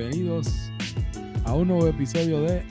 [0.00, 0.70] bienvenidos
[1.44, 2.62] a un nuevo episodio de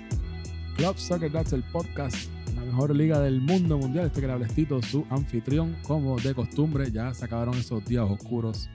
[0.77, 2.15] Club Soccer That's el podcast,
[2.55, 4.07] la mejor liga del mundo mundial.
[4.07, 8.67] Este que le hablestito, su anfitrión, como de costumbre, ya se acabaron esos días oscuros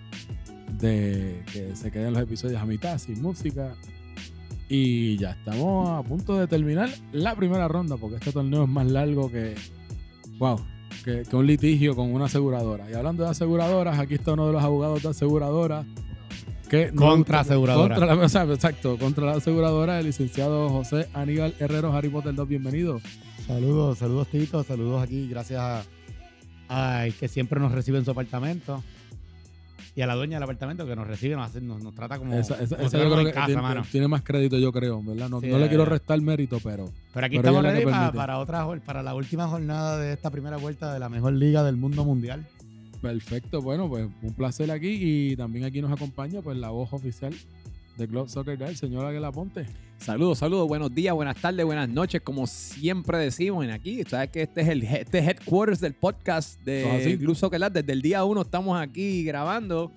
[0.78, 3.74] de que se queden los episodios a mitad sin música.
[4.68, 8.86] Y ya estamos a punto de terminar la primera ronda, porque este torneo es más
[8.86, 9.56] largo que.
[10.38, 10.60] Wow,
[11.04, 12.88] que un litigio con una aseguradora.
[12.88, 15.86] Y hablando de aseguradoras, aquí está uno de los abogados de aseguradoras
[16.94, 17.94] Contra aseguradora.
[17.96, 22.34] Contra la, o sea, exacto, contra la aseguradora, el licenciado José Aníbal Herrero, Harry Potter
[22.34, 23.00] 2, bienvenido.
[23.46, 25.60] Saludos, saludos Tito, saludos aquí, gracias
[26.68, 28.82] a, al que siempre nos recibe en su apartamento.
[29.96, 32.34] Y a la dueña del apartamento que nos recibe, nos, hace- nos, nos trata como,
[32.34, 33.82] Esa, esa- como esa si yo creo fuéramos que en casa, tiene, mano.
[33.92, 35.28] tiene más crédito, yo creo, ¿verdad?
[35.28, 38.10] No, Sí, no le eh, quiero restar mérito, pero Pero aquí Pero estamos ready para,
[38.12, 41.76] para otra para la última jornada de esta primera vuelta de la mejor liga del
[41.76, 42.44] mundo mundial.
[43.04, 43.60] Perfecto.
[43.60, 47.34] Bueno, pues un placer aquí y también aquí nos acompaña pues la voz oficial
[47.98, 49.66] de Club Soccer Day, el señor Aguila Ponte.
[49.98, 54.02] Saludos, saludos, buenos días, buenas tardes, buenas noches, como siempre decimos en aquí.
[54.04, 57.72] Sabes que este es el este headquarters del podcast de Club Soccer Lab.
[57.72, 59.92] Desde el día uno estamos aquí grabando.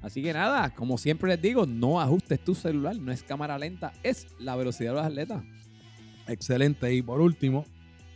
[0.00, 3.92] Así que nada, como siempre les digo, no ajustes tu celular, no es cámara lenta,
[4.02, 5.42] es la velocidad de los atletas.
[6.26, 6.94] Excelente.
[6.94, 7.66] Y por último,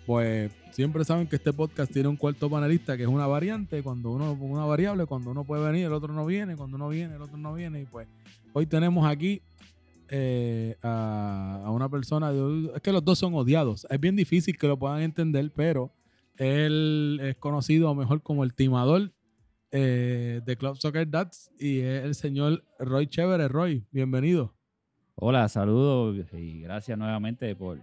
[0.07, 4.11] pues siempre saben que este podcast tiene un cuarto panelista que es una variante, cuando
[4.11, 7.23] uno, una variable, cuando uno puede venir, el otro no viene, cuando uno viene, el
[7.23, 7.83] otro no viene.
[7.83, 8.09] Y pues
[8.53, 9.43] hoy tenemos aquí
[10.09, 12.33] eh, a, una persona,
[12.75, 13.87] es que los dos son odiados.
[13.89, 15.93] Es bien difícil que lo puedan entender, pero
[16.37, 19.13] él es conocido mejor como el timador
[19.71, 23.49] eh, de Club Soccer Dads y es el señor Roy Chévere.
[23.49, 24.55] Roy, bienvenido.
[25.15, 27.79] Hola, saludos y gracias nuevamente por,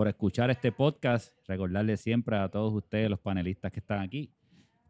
[0.00, 1.30] por escuchar este podcast.
[1.46, 4.30] Recordarles siempre a todos ustedes, los panelistas que están aquí,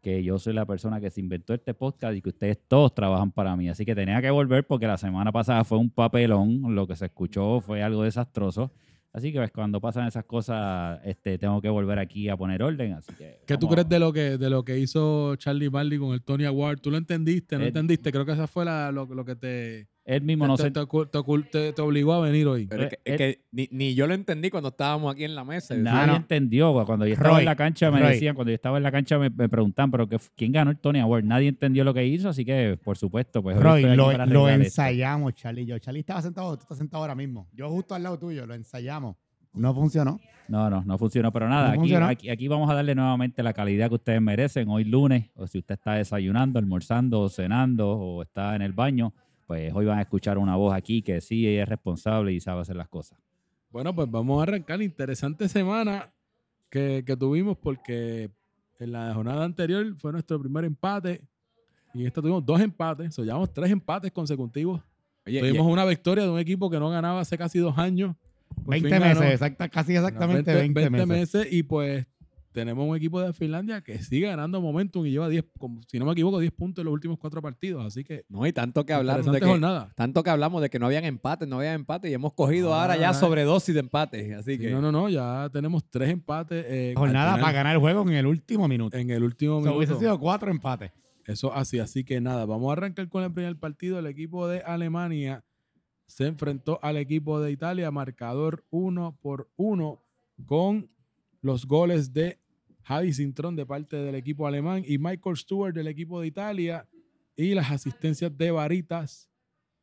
[0.01, 3.29] que yo soy la persona que se inventó este podcast y que ustedes todos trabajan
[3.29, 3.67] para mí.
[3.67, 7.07] Así que tenía que volver porque la semana pasada fue un papelón, lo que se
[7.07, 8.71] escuchó fue algo desastroso.
[9.11, 12.93] Así que pues, cuando pasan esas cosas, este, tengo que volver aquí a poner orden.
[12.93, 16.13] Así que, ¿Qué tú crees de lo que de lo que hizo Charlie Barley con
[16.13, 16.79] el Tony Award?
[16.79, 17.57] ¿Tú lo entendiste?
[17.57, 18.13] ¿No Eh, entendiste?
[18.13, 20.71] Creo que esa fue la, lo, lo que te, Él mismo no se...
[20.71, 22.65] te, ocu- te ocul- te- te obligó a venir hoy.
[22.65, 25.35] Pero es que, es Eh, que ni, ni yo lo entendí cuando estábamos aquí en
[25.35, 25.75] la mesa.
[25.75, 26.73] Nadie entendió.
[26.85, 28.13] Cuando yo estaba Roy, en la cancha me Roy.
[28.13, 30.77] decían, cuando yo estaba en la cancha me, me preguntaban, pero qué ¿quién ganó el
[30.79, 31.23] Tony Award?
[31.23, 35.77] Nadie entendió lo que hizo, así que por supuesto, pues Roy, lo, ensayamos, Charlie yo.
[35.79, 37.47] Charlie estaba sentado, tú estás sentado ahora mismo.
[37.53, 39.15] Yo justo al lado tuyo, lo ensayamos.
[39.53, 40.19] No funcionó.
[40.47, 42.07] No, no, no funcionó, pero nada, No aquí, funcionó.
[42.07, 45.59] aquí, aquí vamos a darle nuevamente la calidad que ustedes merecen hoy lunes, o si
[45.59, 49.13] usted está desayunando, almorzando, o cenando, o está en el baño,
[49.51, 52.77] pues hoy van a escuchar una voz aquí que sí es responsable y sabe hacer
[52.77, 53.19] las cosas.
[53.69, 54.81] Bueno, pues vamos a arrancar.
[54.81, 56.09] Interesante semana
[56.69, 58.31] que, que tuvimos porque
[58.79, 61.19] en la jornada anterior fue nuestro primer empate
[61.93, 63.09] y en esta tuvimos dos empates.
[63.09, 64.81] O sea, llevamos tres empates consecutivos.
[65.25, 68.15] Oye, tuvimos una victoria de un equipo que no ganaba hace casi dos años.
[68.55, 69.19] Por 20 fin ganó.
[69.19, 71.45] meses, exacta, casi exactamente 20, meses.
[71.51, 72.05] y pues
[72.51, 76.05] tenemos un equipo de Finlandia que sigue ganando momentum y lleva 10, como, si no
[76.05, 77.85] me equivoco, 10 puntos en los últimos cuatro partidos.
[77.85, 79.91] Así que no, y tanto que hablamos de que, jornada.
[79.95, 82.81] tanto que hablamos de que no habían empates, no habían empates y hemos cogido Ah,
[82.81, 84.31] ahora ya sobredosis de empates.
[84.33, 86.65] Así Sí, que no, no, no, ya tenemos tres empates.
[86.67, 88.97] eh, Jornada para ganar el juego en el último minuto.
[88.97, 89.99] En el último O sea, hubiese minuto.
[90.07, 90.91] sido cuatro empates.
[91.25, 93.99] Eso así, así que nada, vamos a arrancar con el primer partido.
[93.99, 95.45] El equipo de Alemania
[96.07, 100.03] se enfrentó al equipo de Italia, marcador uno por uno,
[100.45, 100.89] con
[101.41, 102.40] los goles de
[102.83, 106.87] Javi Cintrón de parte del equipo alemán y Michael Stewart del equipo de Italia
[107.35, 109.29] y las asistencias de Varitas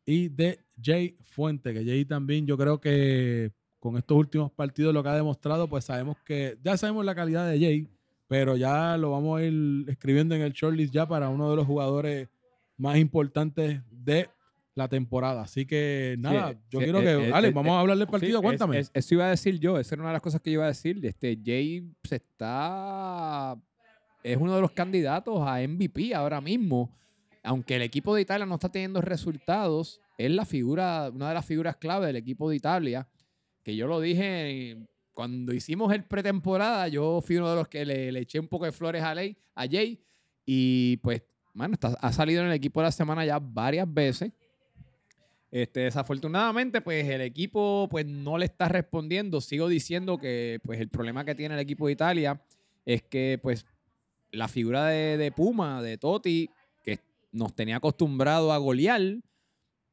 [0.04, 5.02] y de Jay Fuente, que Jay también yo creo que con estos últimos partidos lo
[5.02, 7.88] que ha demostrado, pues sabemos que ya sabemos la calidad de Jay,
[8.26, 11.66] pero ya lo vamos a ir escribiendo en el shortlist ya para uno de los
[11.66, 12.28] jugadores
[12.76, 14.28] más importantes de
[14.78, 15.42] la temporada.
[15.42, 18.06] Así que nada, Sí, yo quiero eh, que, eh, Ale, eh, vamos a hablar del
[18.06, 18.78] Sí, partido, es- cuéntame.
[18.78, 20.64] es- eso iba a decir yo, esa era una de las cosas que yo iba
[20.64, 21.04] a decir.
[21.04, 23.56] Este, Jay se está.
[24.22, 26.94] Es uno de los candidatos a MVP ahora mismo.
[27.42, 31.46] Aunque el equipo de Italia no está teniendo resultados, es la figura, una de las
[31.46, 33.08] figuras clave del equipo de Italia.
[33.62, 34.76] Que yo lo dije
[35.14, 38.64] cuando hicimos el pretemporada, yo fui uno de los que le, le eché un poco
[38.66, 40.00] de flores a, Ley, a Jay.
[40.46, 41.22] Y pues,
[41.54, 44.32] mano, está- ha salido en el equipo de la semana ya varias veces.
[45.50, 49.40] Este, desafortunadamente, pues el equipo pues, no le está respondiendo.
[49.40, 52.40] Sigo diciendo que pues, el problema que tiene el equipo de Italia
[52.84, 53.64] es que pues,
[54.30, 56.50] la figura de, de Puma, de Totti,
[56.84, 56.98] que
[57.32, 59.00] nos tenía acostumbrado a golear,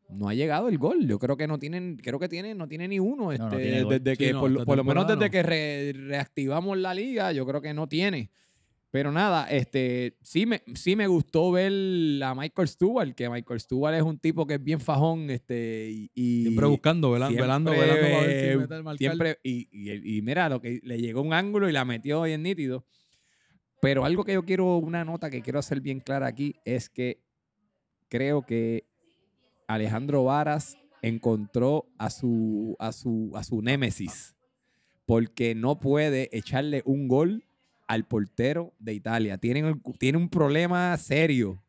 [0.09, 1.07] no ha llegado el gol.
[1.07, 3.31] Yo creo que no tienen, creo que tiene, no tiene ni uno.
[3.31, 3.99] Este, No, no tiene gol.
[3.99, 5.31] desde Sí, que, no, por, lo- esta por lo menos desde no.
[5.31, 8.29] que re- reactivamos la liga, yo creo que no tiene.
[8.95, 13.93] Pero nada, este, sí me, sí me gustó ver a Michael Stewart, que Michael Stewart
[13.93, 17.71] es un tipo que es bien fajón, este, y, y- Siempre buscando, velando, siempre, velando,
[17.71, 18.97] velando para ver si mete el marcar.
[18.97, 22.41] siempre- y, y- y mira, lo que le llegó un ángulo y la metió bien
[22.43, 22.85] nítido.
[23.81, 27.19] Pero algo que yo quiero, una nota que quiero hacer bien clara aquí, es que
[28.07, 28.85] creo que
[29.67, 34.37] Alejandro Varas encontró a su, a su, a su némesis.
[35.05, 37.43] Porque no puede echarle un gol
[37.87, 39.37] al portero de Italia.
[39.37, 41.61] Tienen, tiene un problema serio.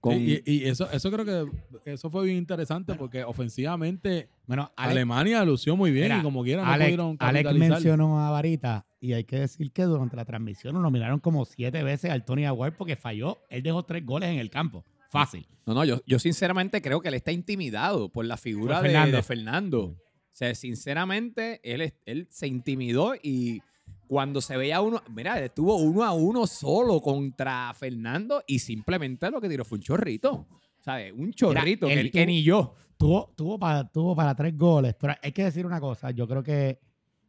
[0.00, 4.72] Con, Y, y- y eso, eso creo que eso fue bien interesante porque ofensivamente Bueno,
[4.74, 8.30] Alex, Alemania lució muy bien Mira, y como quiera no Alex- pudieron Alex mencionó a
[8.32, 12.24] Varita y hay que decir que durante la transmisión lo nominaron como siete veces al
[12.24, 13.38] Tony Aguirre porque falló.
[13.48, 14.84] Él dejó tres goles en el campo.
[15.10, 15.46] Fácil.
[15.66, 18.88] No, no, yo, yo sinceramente creo que él está intimidado por la figura Por de
[18.90, 19.16] Fernando.
[19.16, 19.80] de Fernando.
[19.84, 19.96] O
[20.34, 23.62] sea, sinceramente, él, él se intimidó y
[24.06, 29.40] cuando se veía uno, mira, estuvo uno a uno solo contra Fernando y simplemente lo
[29.40, 30.46] que tiró fue un chorrito.
[30.80, 31.12] ¿Sabes?
[31.16, 32.74] Un chorrito él que, tuvo- ni yo.
[32.96, 36.10] Tuvo, tuvo, para, tuvo para tres goles, pero hay que decir una cosa.
[36.12, 36.78] Yo creo que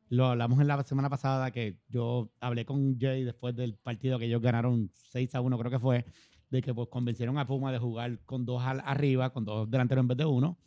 [0.09, 4.25] lo hablamos en la semana pasada que yo hablé con Jay después del partido que
[4.25, 6.05] ellos ganaron 6 a 1, creo que fue,
[6.51, 10.03] de que pues convencieron a Puma de jugar con dos al- arriba, con dos delanteros
[10.03, 10.57] en vez de uno.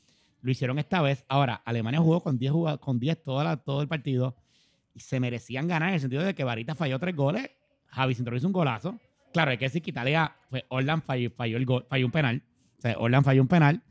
[0.40, 1.24] Lo hicieron esta vez.
[1.28, 4.34] Ahora, Alemania jugó con 10 jugad- con 10 toda la- todo el partido
[4.96, 7.50] y se merecían ganar en el sentido de que Varita falló tres goles,
[7.88, 8.98] Javi Cintrón hizo un golazo.
[9.32, 12.42] Claro, hay que decir que Italia, pues Orlan falló, falló, el gol, falló un penal.
[12.78, 13.82] O sea, Orlan falló un penal.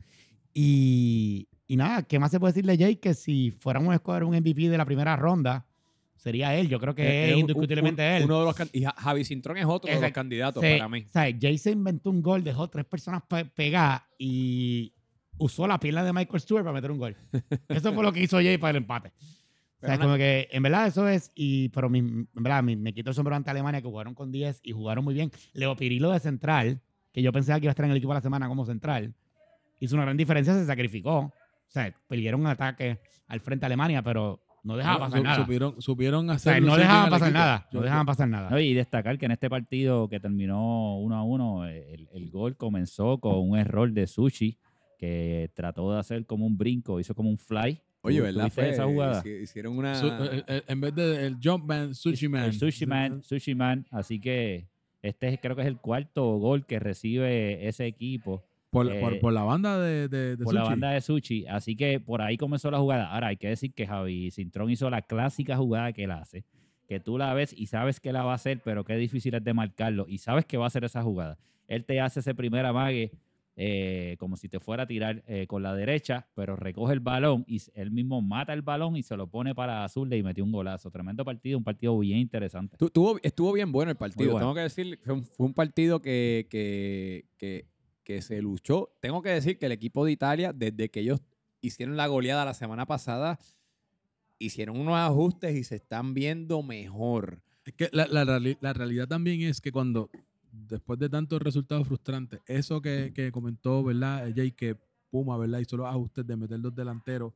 [0.52, 2.96] Y, y nada, ¿qué más se puede decirle, Jay?
[2.96, 5.66] Que si fuéramos a escoger un MVP de la primera ronda,
[6.16, 6.68] sería él.
[6.68, 8.24] Yo creo que Eh, es un- indiscutiblemente un- él.
[8.24, 11.04] Uno de los y Ja- Javi Cintrón es otro de los candidatos Se- para mí.
[11.06, 14.92] O sea, Jay se inventó un gol, dejó tres personas pe- pegadas y
[15.38, 17.16] usó la pierna de Michael Stewart para meter un gol.
[17.68, 19.12] Eso fue lo que hizo Jay para el empate.
[19.86, 22.92] O sea, como que en verdad eso es, y, pero mi- en verdad mi- me
[22.92, 25.30] quito el sombrero ante Alemania que jugaron con 10 y jugaron muy bien.
[25.52, 26.80] Leo Pirilo de central,
[27.12, 29.14] que yo pensaba que iba a estar en el equipo de la semana como central,
[29.80, 31.18] hizo una gran diferencia, se sacrificó.
[31.18, 31.32] O
[31.68, 32.98] sea, perdieron un ataque
[33.28, 35.36] al frente a Alemania, pero no dejaba No, pasar su- nada.
[35.42, 37.68] Supieron, supieron O hacer sea, no dejaban pasar nada.
[37.72, 38.50] No dejaban pasar nada.
[38.50, 42.56] No, y destacar que en este partido que terminó 1 a 1, el, el gol
[42.56, 44.58] comenzó con un error de Sushi
[44.98, 47.80] que trató de hacer como un brinco, hizo como un fly.
[48.06, 48.40] Oye, ¿Tú- ¿verdad?
[48.42, 49.22] tuviste Fue- esa jugada?
[49.22, 49.94] hici- Hicieron una...
[49.96, 52.44] Su- eh, eh, en vez de el Jumpman, Sushi Man.
[52.44, 53.86] El Sushi Man, Sushi Man.
[53.90, 54.66] Así que
[55.02, 59.18] este es- creo que es el cuarto gol que recibe ese equipo Por, eh, por,
[59.20, 61.46] por la banda de, de, de por la banda de Sushi.
[61.46, 63.12] Así que por ahí comenzó la jugada.
[63.12, 66.44] Ahora hay que decir que Javi Cintrón hizo la clásica jugada que él hace.
[66.88, 69.42] Que tú la ves y sabes que la va a hacer, pero qué difícil es
[69.42, 70.06] de marcarlo.
[70.08, 71.36] Y sabes que va a hacer esa jugada.
[71.66, 73.10] Él te hace ese primer amague
[73.58, 77.44] eh, como si te fuera a tirar eh, con la derecha, pero recoge el balón
[77.48, 80.52] y él mismo mata el balón y se lo pone para Azul y metió un
[80.52, 80.90] golazo.
[80.90, 82.76] Tremendo partido, un partido bien interesante.
[82.76, 84.32] Tu- tuvo- estuvo bien bueno el partido.
[84.32, 84.40] bueno.
[84.46, 87.66] Tengo que decir, fue un, fue un partido que, que, que,
[88.04, 88.90] que se luchó.
[89.00, 91.20] Tengo que decir que el equipo de Italia, desde que ellos
[91.62, 93.38] hicieron la goleada la semana pasada,
[94.38, 97.42] hicieron unos ajustes y se están viendo mejor.
[97.64, 100.10] Es que la, la reali- la realidad también es que cuando,
[100.68, 104.30] después de tantos resultados frustrantes, eso que, que comentó, ¿verdad?
[104.34, 104.76] Jay, que
[105.10, 105.60] Puma, ¿verdad?
[105.60, 107.32] Hizo los ajustes de meter dos delanteros.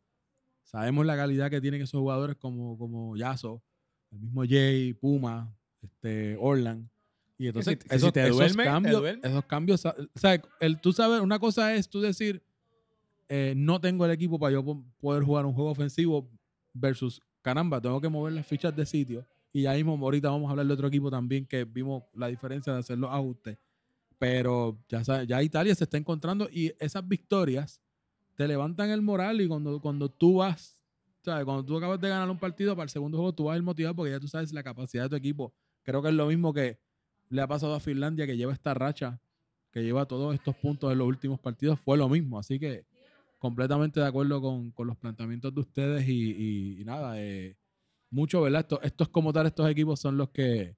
[0.65, 3.63] Sabemos la calidad que tienen esos jugadores como, como Yaso,
[4.13, 5.53] el mismo Jay, Puma,
[5.83, 6.89] este, Orlan.
[7.39, 10.93] Y entonces, si- esos, te esos duerme, te cambios, esos cambios, o sea, el, tú
[10.93, 12.43] sabes, una cosa es tú decir,
[13.29, 16.29] eh, no tengo el equipo para yo po- poder jugar un juego ofensivo
[16.73, 19.25] versus, caramba, tengo que mover las fichas de sitio.
[19.53, 22.73] Y ya mismo, ahorita vamos a hablar de otro equipo también que vimos la diferencia
[22.73, 23.59] de hacer los ajustes.
[24.19, 27.81] Pero ya, ya Italia se está encontrando y esas victorias
[28.37, 30.81] te levantan el moral y cuando, cuando tú vas,
[31.23, 31.45] ¿sabes?
[31.45, 33.97] Cuando tú acabas de ganar un partido para el segundo juego, tú vas a motivado
[33.97, 35.55] porque ya tú sabes la capacidad de tu equipo.
[35.83, 36.79] Creo que es lo mismo que
[37.31, 39.21] le ha pasado a Finlandia, que lleva esta racha,
[39.73, 42.39] que lleva todos estos puntos en los últimos partidos, fue lo mismo.
[42.39, 42.87] Así que
[43.39, 47.57] completamente de acuerdo con, con los planteamientos de ustedes y, y- y nada, eh,
[48.11, 48.61] mucho, ¿verdad?
[48.61, 50.77] Estos, estos como tal, estos equipos son los que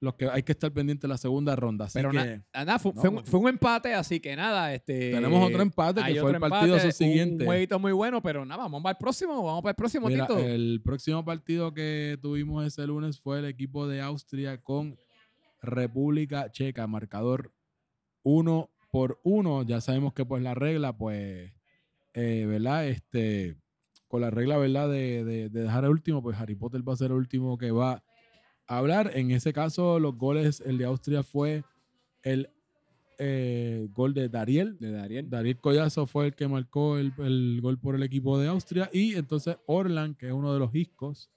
[0.00, 1.84] los que hay que estar pendientes de la segunda ronda.
[1.84, 4.34] Así Pero que na- nada, fue, no, fue un, pues- fue un empate, así que
[4.34, 4.74] nada.
[4.74, 7.44] Este, Tenemos otro empate, que fue el partido empate, subsiguiente.
[7.44, 10.26] Un jueguito muy bueno, pero nada, vamos para el próximo, vamos para el próximo, Mira,
[10.26, 10.40] Tito.
[10.40, 14.96] el próximo partido que tuvimos ese lunes fue el equipo de Austria con
[15.60, 17.52] República Checa, marcador
[18.24, 19.62] 1 por 1.
[19.62, 21.52] Ya sabemos que pues la regla, pues,
[22.14, 22.88] eh, ¿verdad?
[22.88, 23.56] Este,
[24.12, 24.90] con la regla, ¿verdad?
[24.90, 27.70] De, de- de dejar el último, pues Harry Potter va a ser el último que
[27.70, 28.02] va
[28.66, 29.10] a hablar.
[29.14, 31.64] En ese caso, los goles, el de Austria fue
[32.22, 32.50] el
[33.18, 35.30] eh, gol de Dariel, de Dariel.
[35.30, 38.90] Darío Collazo fue el que marcó el, el gol por el equipo de Austria.
[38.92, 41.30] Y entonces Orlan, que es uno de los iscos,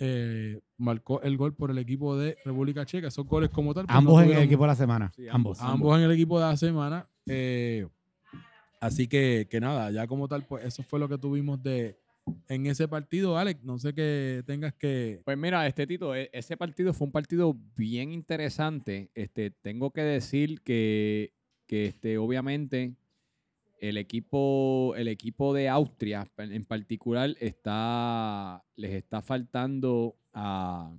[0.00, 3.06] eh, marcó el gol por el equipo de República Checa.
[3.08, 3.84] Esos goles como tal.
[3.86, 5.12] pues, no Ambos en el equipo de la semana.
[5.14, 5.60] Sí, ambos.
[5.60, 7.06] ambos en el equipo de la semana.
[7.26, 7.86] eh,
[8.80, 11.96] así que, que nada, ya como tal, pues eso fue lo que tuvimos de
[12.48, 13.36] en ese partido.
[13.38, 15.20] Alex, no sé que tengas que...
[15.24, 19.10] Pues mira, este Tito, e- ese partido fue un partido bien interesante.
[19.14, 21.32] Este, tengo que decir que,
[21.66, 22.94] que este, obviamente
[23.80, 30.92] el equipo, el equipo de Austria en particular está, les está faltando a,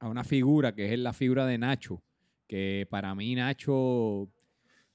[0.00, 2.02] a una figura que es la figura de Nacho.
[2.48, 4.28] Que para mí Nacho,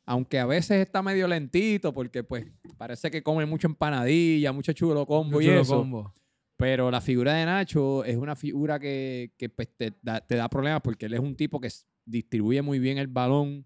[0.06, 2.46] aunque a veces está medio lentito porque pues
[2.78, 5.78] parece que come mucho empanadilla, mucho chulo combo y Chulo eso.
[5.80, 6.14] combo.
[6.58, 10.48] Pero la figura de Nacho es una figura que, que, pues, te, da, te da
[10.48, 11.68] problemas porque él es un tipo que
[12.06, 13.66] distribuye muy bien el balón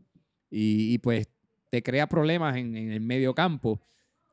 [0.50, 1.28] y, y, pues
[1.70, 3.80] te crea problemas en, en el medio campo.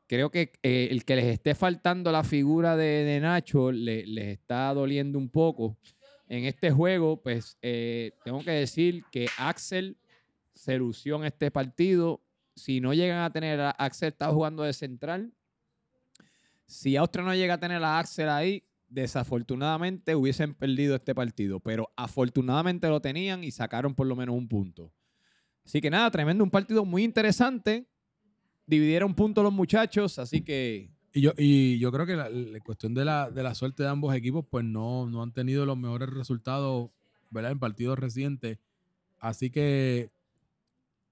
[0.07, 4.25] Creo que eh, el que les esté faltando la figura de, de Nacho le- les
[4.39, 5.77] está doliendo un poco.
[6.27, 9.97] En este juego, pues eh, tengo que decir que Axel
[10.57, 12.21] se lució en este partido.
[12.55, 15.31] Si no llegan a tener a Axel, está jugando de central.
[16.65, 21.59] Si Austria no llega a tener a Axel ahí, desafortunadamente hubiesen perdido este partido.
[21.59, 24.91] Pero afortunadamente lo tenían y sacaron por lo menos un punto.
[25.63, 27.85] Así que nada, tremendo, un partido muy interesante.
[28.65, 32.93] Dividieron puntos los muchachos, así que Y yo, y yo creo que la, la cuestión
[32.93, 36.09] de la, de la suerte de ambos equipos, pues no, no han tenido los mejores
[36.09, 36.89] resultados,
[37.29, 37.51] ¿verdad?
[37.51, 38.57] En partidos recientes.
[39.19, 40.11] Así que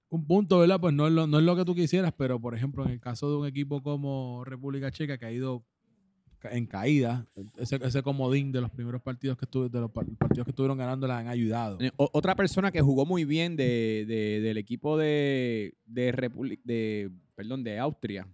[0.08, 0.80] un punto, ¿verdad?
[0.80, 3.00] Pues no es, lo, no es lo que tú quisieras, pero por ejemplo, en el
[3.00, 5.64] caso de un equipo como República Checa, que ha ido
[6.50, 7.26] en caída,
[7.58, 11.26] ese, ese comodín de los primeros partidos que estuve, partidos que estuvieron ganando, la han
[11.26, 11.78] ayudado.
[11.80, 16.12] Eh, otra persona que jugó muy bien de, de- del equipo de, de,
[16.62, 18.28] de, perdón, de Austria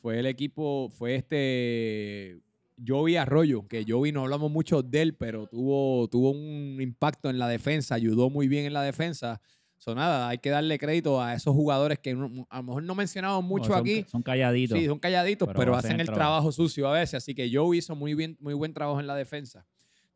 [0.00, 2.40] fue el equipo, fue este
[2.84, 7.38] Joey Arroyo, que Joey no hablamos mucho de él, pero tuvo, tuvo un impacto en
[7.38, 9.40] la defensa, ayudó muy bien en la defensa.
[9.78, 12.94] So, nada, hay que darle crédito a esos jugadores que no- a lo mejor no
[12.96, 14.04] mencionamos mucho son, aquí.
[14.08, 14.76] Son calladitos.
[14.78, 16.28] Sí, son calladitos, Pero pero, hacen hacen el trabajo.
[16.30, 17.14] trabajo sucio a veces.
[17.14, 19.64] Así que Joe hizo muy bien, muy buen trabajo en la defensa.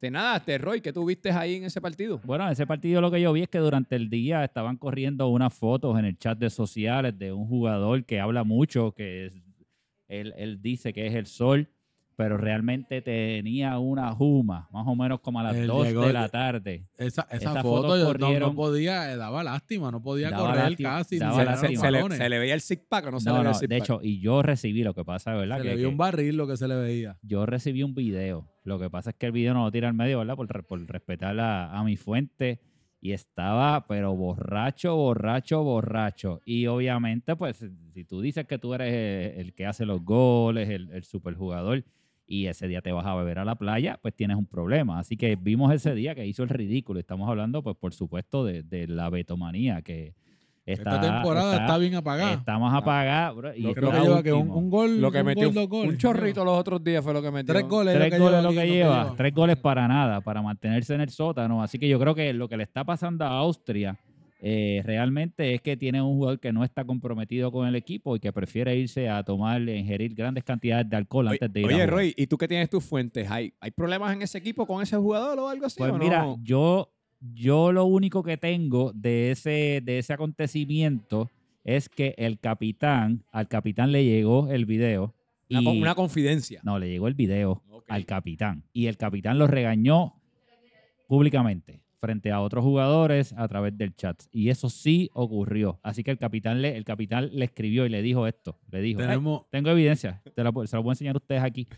[0.01, 2.21] De nada, este Roy, ¿qué tú viste ahí en ese partido?
[2.25, 5.29] Bueno, en ese partido lo que yo vi es que durante el día estaban corriendo
[5.29, 9.35] unas fotos en el chat de sociales de un jugador que habla mucho, que es-
[10.09, 11.71] él, él dice que es el sol,
[12.23, 16.13] pero realmente tenía una juma, más o menos como a las Él 2 llegó- de
[16.13, 16.87] la tarde.
[16.97, 20.91] Esa, esa foto fotos yo no- podía, eh, daba lástima, no podía Daba correr lástima,
[20.99, 21.19] casi.
[21.19, 21.35] los
[21.81, 23.55] se, le, se le veía el six pack o no se le veía no, el
[23.57, 25.57] six de hecho, y yo recibí, lo que pasa, ¿verdad?
[25.59, 27.19] Se que, le vio un barril lo que se le veía.
[27.23, 28.49] yo recibí un video.
[28.65, 30.37] Lo que pasa es que el video no lo tira al medio, ¿verdad?
[30.37, 32.61] Por, re- por respetar a, a mi fuente.
[33.05, 36.41] Y estaba, pero borracho, borracho, borracho.
[36.45, 38.93] Y obviamente, pues, si tú dices que tú eres
[39.35, 41.85] el, el que hace los goles, el, el superjugador,
[42.33, 44.99] y ese día te vas a beber a la playa, pues tienes un problema.
[44.99, 46.99] Así que vimos ese día que hizo el ridículo.
[46.99, 50.15] Estamos hablando, pues, por supuesto, de, de la betomanía, que
[50.65, 52.33] está, Esta temporada está, bien apagada.
[52.33, 55.27] Estamos apagados, bro, y Creo está que lleva que un, un gol, Lo que un
[55.27, 55.93] metió gol, dos goles.
[55.93, 57.53] un chorrito los otros días fue lo que metió.
[57.53, 57.95] Tres goles.
[57.95, 61.11] Tres es goles lleva lo que lleva, tres goles para nada, para mantenerse en el
[61.11, 61.63] sótano.
[61.63, 63.99] Así que yo creo que lo que le está pasando a Austria
[64.45, 68.19] eh, realmente es que tiene un jugador que no está comprometido con el equipo y
[68.19, 71.69] que prefiere irse a tomar, ingerir grandes cantidades de alcohol Oye, antes de ir a
[71.77, 71.87] oye.
[71.87, 73.31] Roy, ¿y tú qué tienes tus fuentes?
[73.31, 75.79] ¿Hay, ¿Hay problemas en ese equipo con ese jugador o algo así?
[75.79, 76.41] Pues o mira, no?
[76.43, 81.31] yo, yo lo único que tengo de ese, de ese acontecimiento
[81.63, 85.15] es que el capitán, al capitán le llegó el video.
[85.51, 86.61] una, y- una confidencia.
[86.65, 88.65] no, le llegó el video al capitán.
[88.73, 90.15] Y el capitán lo regañó
[91.07, 94.21] públicamente frente a otros jugadores a través del chat.
[94.33, 95.79] Y eso sí ocurrió.
[95.85, 98.59] Así que el capitán le, el capitán le escribió y le dijo esto.
[98.73, 101.69] Le dijo, "Hey, Tenemos, tengo evidencia, te la se lo puedo enseñar a ustedes aquí.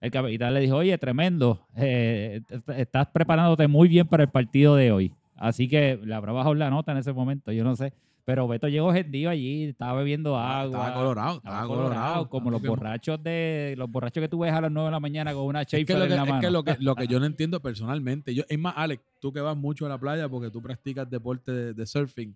[0.00, 4.76] El capitán le dijo, oye, tremendo, eh, est- estás preparándote muy bien para el partido
[4.76, 5.12] de hoy.
[5.34, 7.92] Así que le habrá bajado la nota en ese momento, yo no sé.
[8.26, 10.64] Pero Beto llegó gentío allí, estaba bebiendo agua.
[10.86, 12.28] estaba colorado, estaba colorado.
[12.30, 15.34] como los borrachos de los borrachos que tú ves a las 9 de la mañana
[15.34, 16.40] con una Es Schaefer que, lo en que, la es mano.
[16.40, 19.40] que lo que lo que yo no entiendo personalmente, yo, es más, Alex, tú que
[19.40, 22.34] vas mucho a la playa porque tú practicas deporte de, de surfing,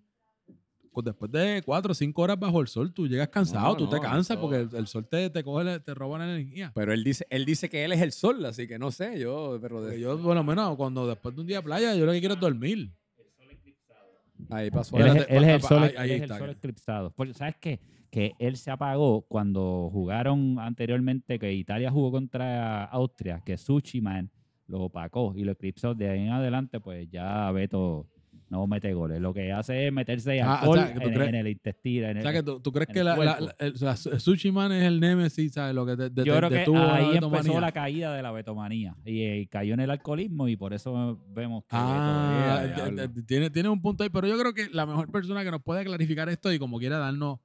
[0.93, 3.89] pues después de cuatro o cinco horas bajo el sol, tú llegas cansado, No, tú
[3.89, 6.71] te cansas porque el, el sol te, te coge, te roba la energía.
[6.75, 9.57] Pero él dice, él dice que él es el sol, así que no sé, yo,
[9.61, 12.11] pero de- yo, por lo menos, cuando después de un día de playa, yo lo
[12.11, 12.91] que quiero es dormir.
[14.49, 14.97] Ahí pasó.
[14.97, 16.51] Él es, Espérate, él es el sol, ahí- es el sol ya.
[16.53, 17.11] eclipsado.
[17.11, 17.79] Porque, ¿sabes qué?
[18.09, 24.29] Que él se apagó cuando jugaron anteriormente, que Italia jugó contra Austria, que Suchiman
[24.67, 25.93] lo opacó y lo eclipsó.
[25.93, 28.07] De ahí en adelante, pues ya Beto
[28.49, 29.19] no mete goles.
[29.21, 32.07] Lo que hace es meterse Ah, alcohol o sea, en, crees- en el intestino.
[32.07, 33.75] en O el- sea, que tú, tú crees que el la, el,
[34.19, 35.75] Sushi Man es el Nemesis, ¿sabes?
[35.75, 38.95] Lo que te, te- Yo te- creo que ahí empezó la caída de la betomanía
[39.05, 42.95] y, eh, cayó en el alcoholismo y por eso vemos que Ah, diablo.
[43.13, 45.61] te- tiene, tiene un punto ahí, pero yo creo que la mejor persona que nos
[45.61, 47.39] puede clarificar esto y como quiera darnos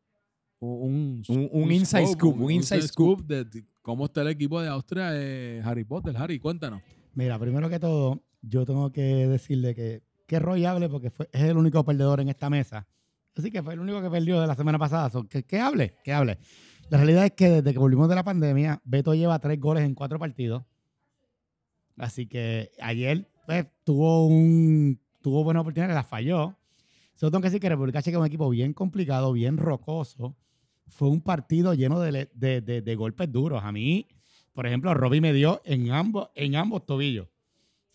[0.61, 3.21] un, Un- un inside scoop, un inside scoop.
[3.27, 6.17] de de cómo está el equipo de Austria es Harry Potter.
[6.17, 6.81] Harry, cuéntanos.
[7.15, 11.43] Mira, primero que todo, yo tengo que decirle que, que Roy hable porque fue, es
[11.43, 12.87] el único perdedor en esta mesa.
[13.37, 15.11] Así que fue el único que perdió de la semana pasada.
[15.11, 16.39] So, que, hable, que hable.
[16.89, 19.95] La realidad es que desde que volvimos de la pandemia, Beto lleva tres goles en
[19.95, 20.65] cuatro partidos.
[21.97, 26.57] Así que ayer pues, tuvo un tuvo buena oportunidad, las falló.
[27.15, 30.37] Solo tengo que decir que República Checa es un equipo bien complicado, bien rocoso.
[30.89, 33.63] Fue un partido lleno de, de- de- de golpes duros.
[33.65, 34.07] A mí,
[34.53, 37.29] por ejemplo, Robbie me dio en ambos, en ambos tobillos.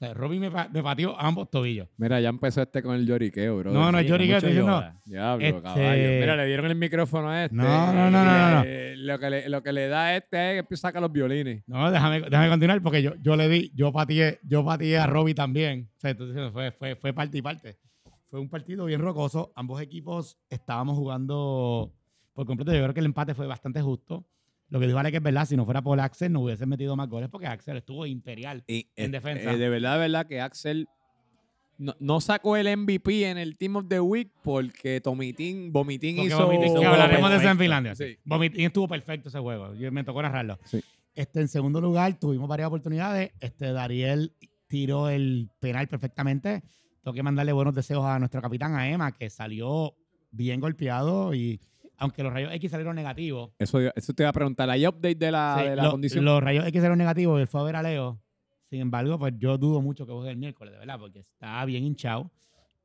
[0.01, 1.89] O sea, Robbie me, me pateó ambos tobillos.
[1.97, 3.73] Mira, ya empezó este con el lloriqueo, bro.
[3.73, 4.83] No, no, digo, mucho estoy diciendo.
[5.03, 6.09] Diablo, Este- caballo.
[6.21, 7.55] Mira, le dieron el micrófono a este.
[7.57, 10.37] No, no, no, no, no, Eh, Lo, que le, lo que le da a este
[10.51, 11.63] es que empieza a sacar los violines.
[11.67, 15.33] No, déjame, déjame continuar porque yo, yo le di, yo pateé, yo pateé a Robbie
[15.35, 15.89] también.
[15.97, 17.77] O sea, entonces fue, fue, fue parte y parte.
[18.29, 19.51] Fue un partido bien rocoso.
[19.53, 21.91] Ambos equipos estábamos jugando
[22.33, 22.71] por completo.
[22.71, 24.23] Yo creo que el empate fue bastante justo.
[24.69, 26.95] Lo que digo vale que es verdad, si no fuera por Axel, no hubiesen metido
[26.95, 28.63] más goles porque Axel estuvo imperial.
[28.67, 29.51] Y, En eh, defensa.
[29.53, 30.87] eh, de verdad, de verdad que Axel
[31.79, 36.27] no, no sacó el MVP en el Team of the Week porque Tomitín, Vomitín Porque
[36.27, 36.47] hizo...
[36.47, 37.57] Vomitín- que hablaremos de eso en.
[37.57, 37.95] Finlandia.
[37.95, 38.17] Sí.
[38.25, 39.73] Vomitín estuvo perfecto ese juego.
[39.75, 40.59] Yo, me tocó narrarlo.
[40.65, 40.83] Sí.
[41.15, 43.31] Este, en segundo lugar, tuvimos varias oportunidades.
[43.39, 44.33] Este, Dariel
[44.67, 46.63] tiró el penal perfectamente.
[47.03, 49.95] Tengo que mandarle buenos deseos a nuestro capitán, a Emma, que salió
[50.31, 51.59] bien golpeado y
[51.99, 54.69] aunque los rayos X salieron negativos, Eso, eso te iba a preguntar.
[54.69, 56.25] ¿Hay update de la, sí, de la lo- condición?
[56.25, 58.19] los rayos X salieron negativos y él fue a ver a Leo.
[58.69, 61.83] Sin embargo, pues yo dudo mucho que juegue el miércoles, de verdad, porque está bien
[61.83, 62.31] hinchado.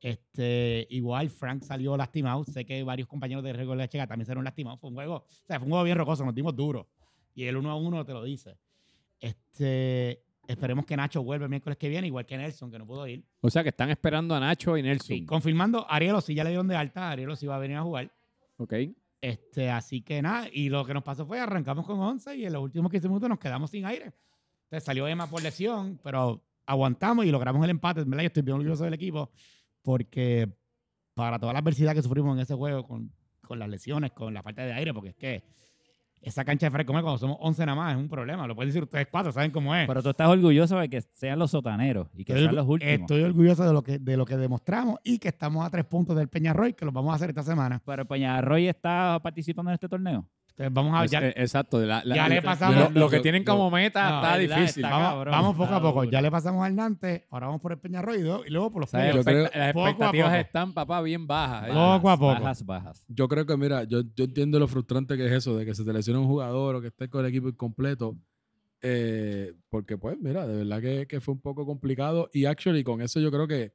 [0.01, 2.43] Este, igual Frank salió lastimado.
[2.43, 4.79] Sé que varios compañeros de Récord de Checa también salieron lastimados.
[4.79, 6.87] Fue un juego, o sea, fue un juego bien rocoso, nos dimos duro.
[7.33, 8.57] Y el uno a uno te lo dice.
[9.19, 13.07] Este, esperemos que Nacho vuelva el miércoles que viene, igual que Nelson, que no pudo
[13.07, 13.23] ir.
[13.41, 15.07] O sea, que están esperando a Nacho y Nelson.
[15.07, 17.83] Sí, confirmando, Arielo sí ya le dieron de alta, Arielo sí va a venir a
[17.83, 18.11] jugar.
[18.57, 18.73] Ok.
[19.25, 22.53] Este, así que nada, y lo que nos pasó fue arrancamos con 11 y en
[22.53, 24.13] los últimos 15 minutos nos quedamos sin aire.
[24.65, 28.03] Entonces salió Emma por lesión, pero aguantamos y logramos el empate.
[28.03, 28.21] ¿verdad?
[28.21, 29.31] Yo estoy bien orgulloso del equipo
[29.81, 30.47] porque
[31.15, 33.11] para toda la adversidad que sufrimos en ese juego con,
[33.41, 35.43] con las lesiones, con la falta de aire, porque es que
[36.21, 38.47] esa cancha de Frescomer cuando somos 11 nada más es un problema.
[38.47, 39.87] Lo pueden decir ustedes cuatro, saben cómo es.
[39.87, 42.93] Pero tú estás orgulloso de que sean los sotaneros y que Estoy, sean los últimos.
[43.01, 46.15] estoy orgulloso de lo, que, de lo que demostramos y que estamos a tres puntos
[46.15, 47.81] del Peñarroy, que lo vamos a hacer esta semana.
[47.85, 50.27] Pero Peñarroy está participando en este torneo.
[50.57, 51.79] Entonces vamos a ya- eh, exacto.
[51.85, 54.57] la- la- ya le lo- pasamos- Lo, lo que tienen como meta No, está ¿verdad?
[54.57, 54.83] difícil.
[54.85, 55.99] Está vamos, cabrón, vamos poco a poco.
[56.03, 56.11] duro.
[56.11, 58.91] Ya le pasamos al Nantes, ahora vamos por el Peñarroy y luego, por los O
[58.91, 61.67] sea, creo- las poco a expectativas están, papá, bien bajas.
[61.67, 62.33] Poco a poco.
[62.41, 63.03] Bajas, bajas.
[63.09, 65.83] Yo creo que, mira, yo, yo entiendo lo frustrante que es eso, de que se
[65.83, 68.15] te lesione un jugador o que esté con el equipo incompleto.
[68.81, 72.29] eh, porque, pues, mira, de verdad que, que fue un poco complicado.
[72.33, 73.73] Y, actually, con eso yo creo que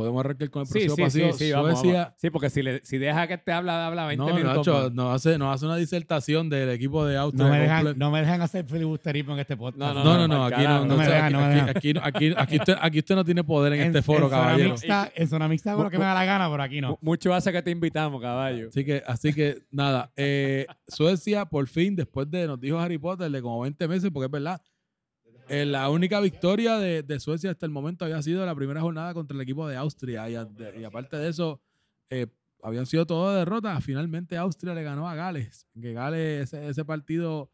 [0.00, 1.32] podemos arrancar con el próximo sí, sí, partido.
[1.38, 2.14] sí, vamos, Suecia, vamos.
[2.18, 4.66] Sí, porque si, le, si deja que te habla, habla 20 no, minutos.
[4.66, 7.44] Nacho, nos hace, nos hace una disertación del equipo de Austria.
[7.44, 9.94] No me, dejan, no me dejan hacer filibusterismo en este podcast.
[9.94, 10.84] No, No, no, no, aquí no, carajo.
[10.84, 11.68] no, No me sé, dejan, aquí, no me aquí- dejan.
[11.76, 14.42] aquí no- aquí- aquí usted, aquí usted no tiene poder en, este foro, en zona
[14.42, 14.70] caballero.
[14.70, 16.90] mixta, en zona mixta hago lo que me da la gana, pero aquí no.
[16.90, 18.68] Mu- Mucho hace que te invitamos, caballo.
[18.68, 23.30] Así que, así que nada, eh, Suecia por fin, después de, nos dijo Harry Potter,
[23.30, 24.60] de como 20 meses, porque es verdad,
[25.52, 29.12] eh, la única victoria de, de Suecia hasta el momento había sido la primera jornada
[29.14, 30.30] contra el equipo de Austria.
[30.30, 30.36] Y,
[30.84, 31.60] aparte de eso,
[32.08, 32.28] eh,
[32.62, 33.84] habían sido todas derrotas.
[33.84, 35.66] Finalmente Austria le ganó a Gales.
[35.82, 37.50] Que Gales, ese, partido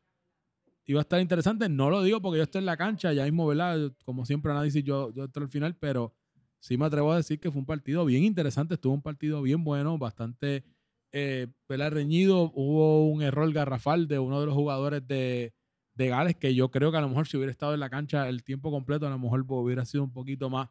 [0.85, 1.71] iba a estar interesante.
[1.71, 3.91] No lo digo porque yo estoy en la cancha, ya mismo, ¿verdad?
[4.05, 6.15] Como siempre análisis, yo, yo al final, pero
[6.61, 8.75] sí me atrevo a decir que fue un partido bien interesante.
[8.75, 10.65] Estuvo un partido bien bueno, bastante
[11.13, 12.53] eh, reñido.
[12.55, 15.55] Hubo un error garrafal de uno de los jugadores de,
[15.97, 18.29] de Gales que yo creo que a lo mejor si hubiera estado en la cancha
[18.29, 20.69] el tiempo completo, a lo mejor hubiera sido un poquito más.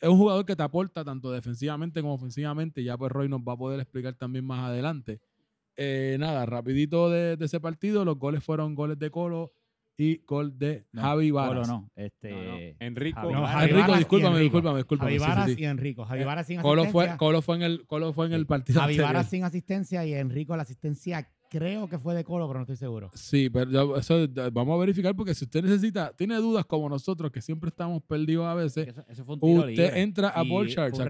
[0.00, 2.82] Es un jugador que te aporta tanto defensivamente como ofensivamente.
[2.84, 5.20] Ya pues Roy nos va a poder explicar también más adelante.
[5.76, 9.52] Eh, nada, rapidito de, de ese partido, los goles fueron goles de Colo
[9.96, 11.68] y gol de No, Javi Colo Varas.
[11.68, 11.90] no.
[11.94, 13.20] Este, Enrico.
[13.20, 13.54] Javi No, Varas.
[13.56, 14.42] Ah, Javi Enrico, Varas discúlpame, Enrico.
[14.56, 15.10] discúlpame, discúlpame.
[15.10, 15.62] Javi sí, sí, Varas sí.
[15.62, 16.04] y Enrico.
[16.04, 17.16] Javi Eh, Varas sin Colo fue, asistencia.
[17.18, 18.98] Colo fue en el, Colo fue en el partido Javi.
[18.98, 22.76] Varas sin asistencia y Enrico la asistencia creo que fue de Colo, pero no estoy
[22.76, 23.10] seguro.
[23.14, 27.30] Sí, pero eso eh, vamos a verificar porque si usted necesita, tiene dudas como nosotros
[27.30, 30.00] que siempre estamos perdidos a veces, Eso, eso fue un tiro usted libre.
[30.00, 31.08] entra a Ball un a Club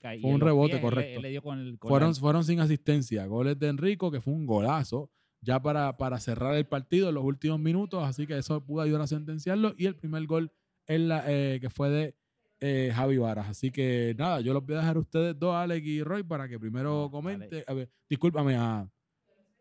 [0.00, 1.16] caí- fue un rebote, pies, correcto.
[1.16, 3.26] él le dio con el- con fueron, fueron sin asistencia.
[3.26, 7.24] Goles de Enrico, que fue un golazo, ya para, para cerrar el partido en los
[7.24, 9.74] últimos minutos, así que eso pudo ayudar a sentenciarlo.
[9.76, 10.50] Y el primer gol
[10.86, 12.14] en la, eh, que fue de
[12.60, 13.48] eh, Javi Varas.
[13.48, 16.48] Así que nada, yo los voy a dejar a ustedes dos, Alex y Roy, para
[16.48, 17.64] que primero No, comente.
[17.68, 18.88] A ver, discúlpame a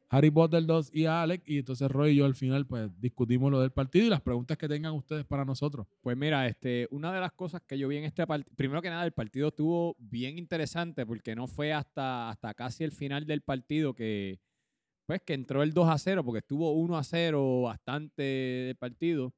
[0.10, 1.44] Harry Potter 2 y a Alex.
[1.48, 4.58] Y entonces Roy y yo al final pues discutimos lo del partido y las preguntas
[4.58, 5.88] que tengan ustedes para nosotros.
[6.02, 8.90] Pues mira, este, una de las cosas que yo vi en este partido, primero que
[8.90, 13.42] nada, el partido estuvo bien interesante porque no fue hasta, hasta casi el final del
[13.42, 14.40] partido que,
[15.06, 19.34] pues, que entró el 2 a 0, porque estuvo 1 a 0 bastante del partido.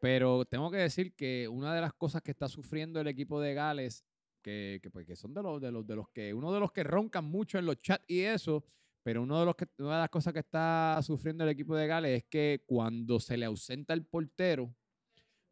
[0.00, 3.54] Pero tengo que decir que una de las cosas que está sufriendo el equipo de
[3.54, 4.04] Gales,
[4.42, 6.70] que, que, pues, que son de los, de los de los que, uno de los
[6.70, 8.64] que roncan mucho en los chats y eso,
[9.08, 11.86] pero uno de los que, una de las cosas que está sufriendo el equipo de
[11.86, 14.70] Gales es que cuando se le ausenta el portero,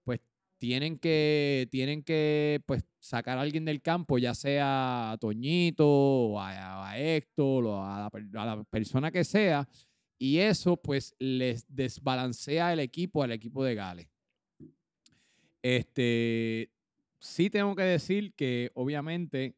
[0.05, 0.21] pues
[0.59, 6.38] tienen que, tienen que pues, sacar a alguien del campo, ya sea a Toñito, o
[6.38, 9.66] a, a Héctor, o a la, a la persona que sea,
[10.19, 14.09] y eso pues les desbalancea el equipo al equipo de Gales.
[15.62, 16.71] Este,
[17.21, 19.57] sí tengo que decir que obviamente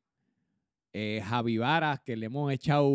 [0.92, 1.59] eh, Javi
[2.05, 2.88] que le hemos echado,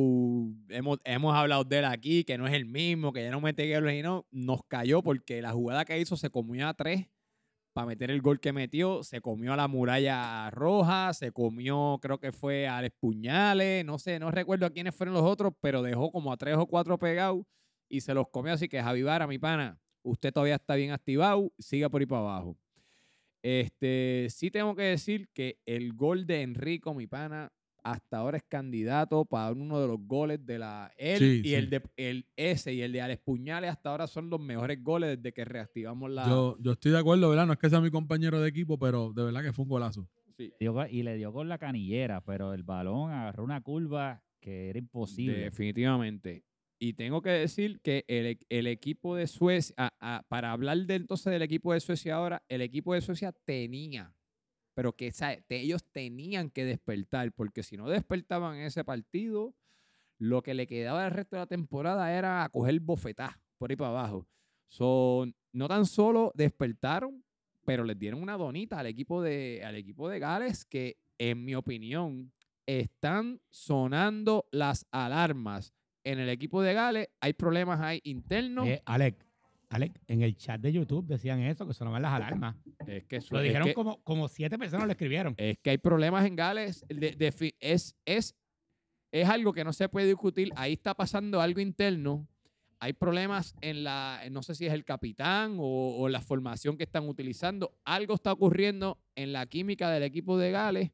[0.69, 3.73] hemos, hemos hablado de él aquí, que no es el mismo, que ya no mete
[3.73, 7.07] goles y no, nos cayó porque la jugada que hizo se comió a tres
[7.73, 12.19] para meter el gol que metió, se comió a la muralla roja, se comió, creo
[12.19, 15.81] que fue a Alex Puñales, no sé, no recuerdo a quiénes fueron los otros, pero
[15.81, 17.43] dejó como a tres o cuatro pegados
[17.89, 21.51] y se los comió, así que Javi Varas, mi pana, usted todavía está bien activado,
[21.57, 22.57] siga por ahí para abajo.
[23.41, 27.51] Este, sí tengo que decir que el gol de Enrico, mi pana,
[27.83, 31.55] hasta ahora es candidato para uno de los goles de la él Sí, y sí.
[31.55, 35.17] el de el ese y el de Alex Puñales hasta ahora son los mejores goles
[35.17, 37.45] desde que reactivamos la Yo, yo estoy de acuerdo, ¿verdad?
[37.45, 40.09] No es que sea mi compañero de equipo, pero de verdad que fue un golazo.
[40.37, 40.51] Sí,
[40.89, 45.37] y le dio con la canillera, pero el balón agarró una curva que era imposible.
[45.37, 46.43] definitivamente.
[46.79, 49.75] Y tengo que decir que el, el equipo de Suecia,
[50.27, 54.13] para hablar de entonces del equipo de Suecia ahora, el equipo de Suecia tenía,
[54.73, 55.11] pero que
[55.49, 59.55] ellos tenían que despertar, porque si no despertaban ese partido,
[60.17, 63.91] lo que le quedaba el resto de la temporada era coger bofetá por ahí para
[63.91, 64.27] abajo.
[64.67, 67.23] Son, no tan solo despertaron,
[67.65, 71.55] pero les dieron una donita al equipo de, al equipo de Gales que, en mi
[71.55, 72.31] opinión,
[72.65, 75.73] están sonando las alarmas.
[76.03, 78.67] En el equipo de Gales hay problemas ahí internos.
[78.67, 78.81] Eh,
[79.75, 82.55] Alex, en el chat de YouTube decían eso, que sonaban las alarmas.
[82.87, 85.33] es, que, su- Lo es dijeron que- como, como siete personas lo escribieron.
[85.37, 86.85] es que hay problemas en Gales.
[86.89, 88.35] de- de fi- es, es,
[89.11, 90.49] es algo que no se puede discutir.
[90.55, 92.27] Ahí está pasando algo interno.
[92.79, 96.83] Hay problemas en la, no sé si es el capitán o, o la formación que
[96.83, 97.77] están utilizando.
[97.85, 100.91] Algo está ocurriendo en la química del equipo de Gales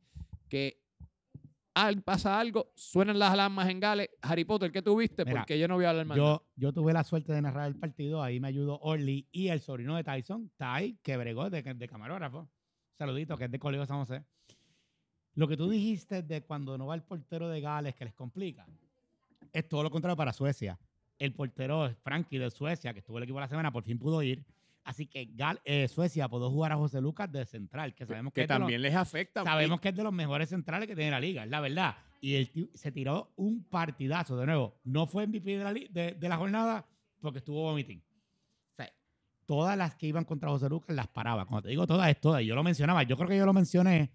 [0.50, 0.79] que
[2.04, 4.10] pasa algo, suenan las alarmas en Gales.
[4.22, 5.26] Harry Potter, ¿qué tuviste?
[5.26, 6.18] Mira, Porque yo no voy a hablar más.
[6.18, 9.60] Yo, yo tuve la suerte de narrar el partido, ahí me ayudó Orly y el
[9.60, 12.50] sobrino de Tyson, Ty, que bregó de, de camarógrafo.
[12.98, 14.24] Saludito, que es de Colegio San José.
[15.36, 18.66] Lo que tú dijiste de cuando no va el portero de Gales, que les complica,
[19.54, 20.78] es todo lo contrario para Suecia.
[21.18, 24.22] El portero Frankie de Suecia, que estuvo en el equipo la semana, por fin pudo
[24.22, 24.44] ir.
[24.84, 28.42] Así que Gal- eh, Suecia pudo jugar a José Lucas de central, que sabemos que,
[28.42, 29.44] que es de los- también les afecta.
[29.44, 31.96] Sabemos que es de los mejores centrales que tiene la liga, es la verdad.
[32.22, 34.76] Y él se tiró un partidazo, de nuevo.
[34.84, 36.86] No fue MVP de la, de, de la jornada
[37.22, 38.00] porque estuvo vomiting.
[38.00, 38.92] O sea,
[39.46, 41.46] todas las que iban contra José Lucas las paraba.
[41.46, 42.44] Cuando te digo todas, es todas.
[42.44, 43.04] Yo lo mencionaba.
[43.04, 44.12] Yo creo que yo lo mencioné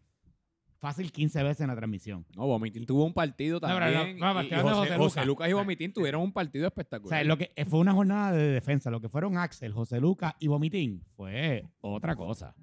[0.84, 2.26] fácil 15 veces en la transmisión.
[2.36, 4.18] No, Vomitín tuvo un partido no, también.
[4.18, 5.48] no, y- y hablando de José, José José Lucas.
[5.48, 7.18] Y O Vomitín tuvieron un partido O espectacular.
[7.18, 8.90] sea, lo que fue una jornada de defensa.
[8.90, 12.54] Lo que fueron Axel, José Lucas y Vomitín fue otra cosa.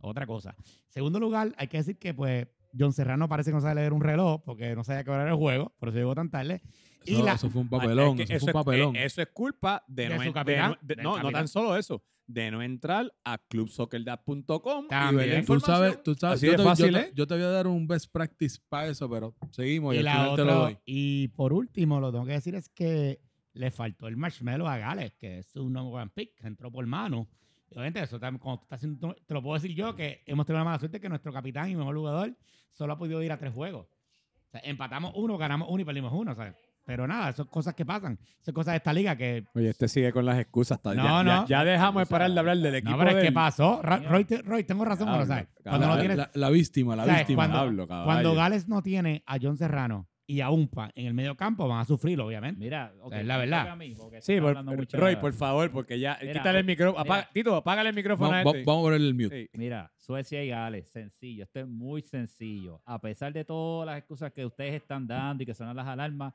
[0.00, 0.56] Otra cosa.
[0.88, 4.00] Segundo lugar, hay que decir que pues John Serrano parece que no sabe leer un
[4.02, 6.62] reloj porque no sabía qué hora era el juego, por eso llegó tan tarde.
[7.04, 8.96] Y Eso, la, eso fue un Ah, papelón, es que eso fue un es- papelón.
[8.96, 11.76] eh, eso es culpa de, De no, su de no- de- no, no tan solo
[11.76, 15.30] eso, de no entrar a clubsoccerdad.com y ver la También.
[15.46, 15.60] Tú información.
[15.60, 17.12] sabes, tú sabes, Así yo, de te, yo fácil, te- ¿eh?
[17.14, 20.12] yo te voy a dar un best practice para eso, pero seguimos y, y al
[20.12, 20.78] final te lo otra- doy.
[20.84, 23.20] y por último, lo tengo que decir es que
[23.54, 26.86] le faltó el marshmallow a Gales, que es un number one pick, que entró por
[26.86, 27.28] mano.
[27.72, 30.58] Obviamente, eso también, cuando tú estás haciendo, te lo puedo decir yo, que hemos tenido
[30.58, 32.34] la mala suerte que nuestro capitán y mejor jugador
[32.70, 33.86] solo ha podido ir a tres juegos.
[33.86, 36.34] O sea, empatamos uno, ganamos uno y perdimos uno.
[36.34, 36.54] ¿sabes?
[36.84, 38.18] Pero nada, eso es cosas que pasan.
[38.40, 39.44] Son cosas de esta liga que.
[39.54, 40.78] Oye, este sigue con las excusas.
[40.78, 41.46] hasta- No, ya, ya- no.
[41.46, 43.80] ya dejamos de parar de hablar del equipo No, pero es que pasó.
[43.82, 45.28] Roy, te- Roy, tengo razón, ¿sabes?
[45.28, 45.48] cabrón.
[45.62, 46.16] Cuando no La, tienes.
[46.16, 47.18] la- la víctima, la ¿Sabes?
[47.20, 47.48] víctima.
[47.48, 48.04] Cuando- caballo.
[48.06, 51.80] Cuando Gales no tiene a John Serrano y a Umpa en el medio campo, van
[51.80, 52.58] a sufrir, obviamente.
[52.60, 53.76] Mira, Es la verdad.
[53.76, 54.56] mí, Sí, por-
[54.92, 56.16] Roy, por favor, porque ya.
[56.20, 57.00] Mira, quítale el micrófono.
[57.04, 58.64] apaga- Tito, apágale el micrófono Vamos, a este.
[58.64, 59.42] vamos a ponerle el mute.
[59.42, 59.50] Sí.
[59.58, 62.80] Mira, Suecia y Gales, sencillo, esto es muy sencillo.
[62.84, 66.32] A pesar de todas las excusas que ustedes están dando y que sonan las alarmas,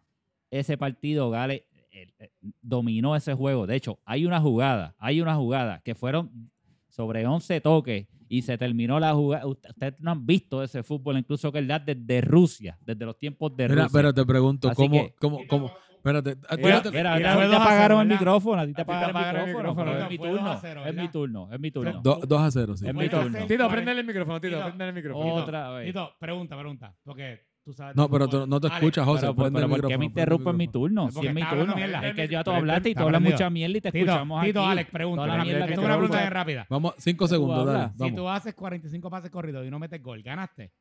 [0.51, 2.29] ese partido Gales eh, eh,
[2.61, 3.65] dominó ese juego.
[3.65, 6.51] De hecho, hay una jugada, hay una jugada que fueron
[6.89, 9.45] sobre 11 toques y se terminó la jugada.
[9.47, 13.55] Ustedes no han visto ese fútbol, incluso que el da desde Rusia, desde los tiempos
[13.55, 13.99] de Mira, Rusia.
[13.99, 15.71] pero te pregunto, Así ¿cómo, que- cómo, cómo?
[16.05, 19.39] Espérate, Mira, mira, mira, a ti fue te apagaron el micrófono, a ti te apagaron
[19.39, 19.97] el micrófono.
[19.97, 22.01] Es mi Fue dos a turno, cero, es mi turno, es mi turno.
[22.03, 22.87] Do- 2 a 0, sí.
[22.87, 23.47] Es mi turno.
[23.47, 24.65] Tito, prende el micrófono, Tito, Tito.
[24.67, 25.33] prende el micrófono.
[25.33, 25.87] Otra vez.
[25.87, 26.95] Tito, pregunta, pregunta.
[27.03, 27.95] Porque tú sabes.
[27.95, 29.27] No, pero tú no te escuchas, José.
[29.35, 31.11] Pero, pero ¿por qué me prende el interrumpe en mi turno?
[31.11, 31.75] Si es mi turno.
[31.75, 32.07] mierda.
[32.07, 34.47] Es que ya tú hablaste y tú hablas mucha mierda y te Tito, escuchamos aquí.
[34.49, 35.23] Tito, Alex, pregunta.
[35.23, 36.67] Una pregunta rápida.
[36.69, 37.91] Vamos, 5 segundos, dale.
[37.97, 40.71] Si tú haces 45 pases corridos y no metes gol, ¿ganaste?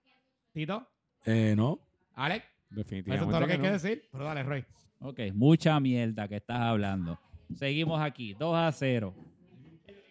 [0.53, 0.87] Tito,
[1.25, 1.79] Eh, no.
[2.15, 4.03] Alex, eso Definitivamente es todo lo que hay que decir.
[4.13, 4.65] Pero dale, Roy.
[5.01, 7.19] Ok, mucha mierda que estás hablando.
[7.55, 9.15] Seguimos aquí, 2 a 0.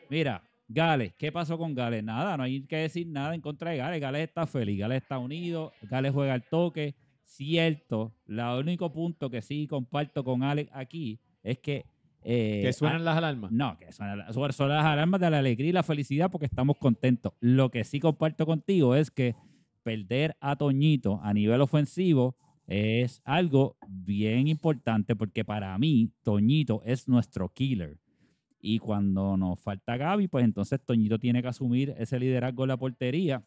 [0.10, 2.04] Mira, Gales, ¿qué pasó con Gales?
[2.04, 4.02] Nada, no hay que decir nada en contra de Gales.
[4.02, 6.96] Gales está feliz, Gales está unido, Gales juega al toque.
[7.24, 11.86] Cierto, el único punto que sí comparto con Alex aquí es que...
[12.24, 13.52] eh, Que suenan las alarmas.
[13.52, 17.34] No, que son- son las alarmas de la alegría y la felicidad porque estamos contentos.
[17.40, 19.36] Lo que sí comparto contigo es que
[19.84, 22.36] perder a Toñito a nivel ofensivo
[22.68, 27.98] es algo bien importante porque para mí Toñito es nuestro killer.
[28.66, 32.78] Y cuando nos falta Gaby, pues entonces Toñito tiene que asumir ese liderazgo en la
[32.78, 33.44] portería.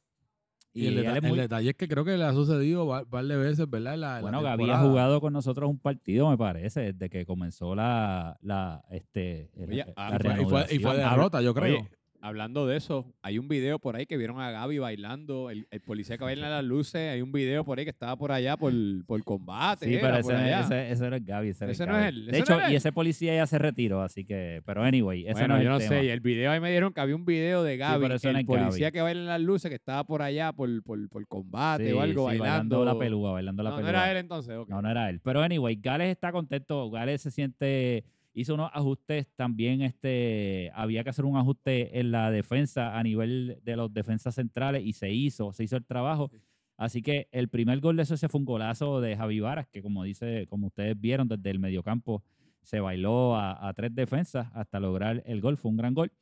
[0.74, 3.68] Y el, deta- detalle es que creo que le ha sucedido un par de veces,
[3.70, 3.94] ¿verdad?
[3.94, 7.74] En la- bueno, Gaby ha jugado con nosotros un partido, me parece, desde que comenzó
[7.74, 11.78] la, la, este, el- Oye, la ah, Y fue, y fue- derrota, yo creo.
[11.80, 11.88] Oye,
[12.26, 15.80] hablando de eso, hay un video por ahí que vieron a Gaby bailando, el, el
[15.80, 18.72] policía que baila las luces, hay un video por ahí que estaba por allá por,
[19.06, 19.86] por combate.
[19.86, 20.60] Sí, era, pero por ese, allá.
[20.60, 21.48] ese, ese no es Gaby.
[21.50, 24.02] Ese, Ese es no es él, De no hecho, y ese policía ya se retiró,
[24.02, 24.62] así que.
[24.66, 25.88] Pero anyway, ese bueno, no es yo el no tema.
[26.02, 28.44] sé, el video ahí me dieron que había un video de Gaby, no el es
[28.44, 28.92] policía Gaby.
[28.92, 32.30] que baila las luces que estaba por allá por, por, por combate Sí, o algo
[32.30, 32.84] sí, bailando.
[32.84, 33.92] la pelúa, bailando la no, pelúa.
[33.92, 34.56] no era él entonces.
[34.56, 34.68] ok.
[34.68, 35.20] No, no era él.
[35.22, 36.90] Pero anyway, Gales está contento.
[36.90, 38.04] Gales se siente.
[38.38, 39.80] Hizo unos ajustes también.
[39.80, 44.84] Este, había que hacer un ajuste en la defensa a nivel de los defensas centrales
[44.84, 46.30] y se hizo, se hizo el trabajo.
[46.76, 50.04] Así que el primer gol de eso fue un golazo de Javi Varas, que como
[50.04, 52.22] dice, como ustedes vieron desde el mediocampo,
[52.60, 55.56] se bailó a, a tres defensas hasta lograr el gol.
[55.56, 56.12] Fue un gran gol.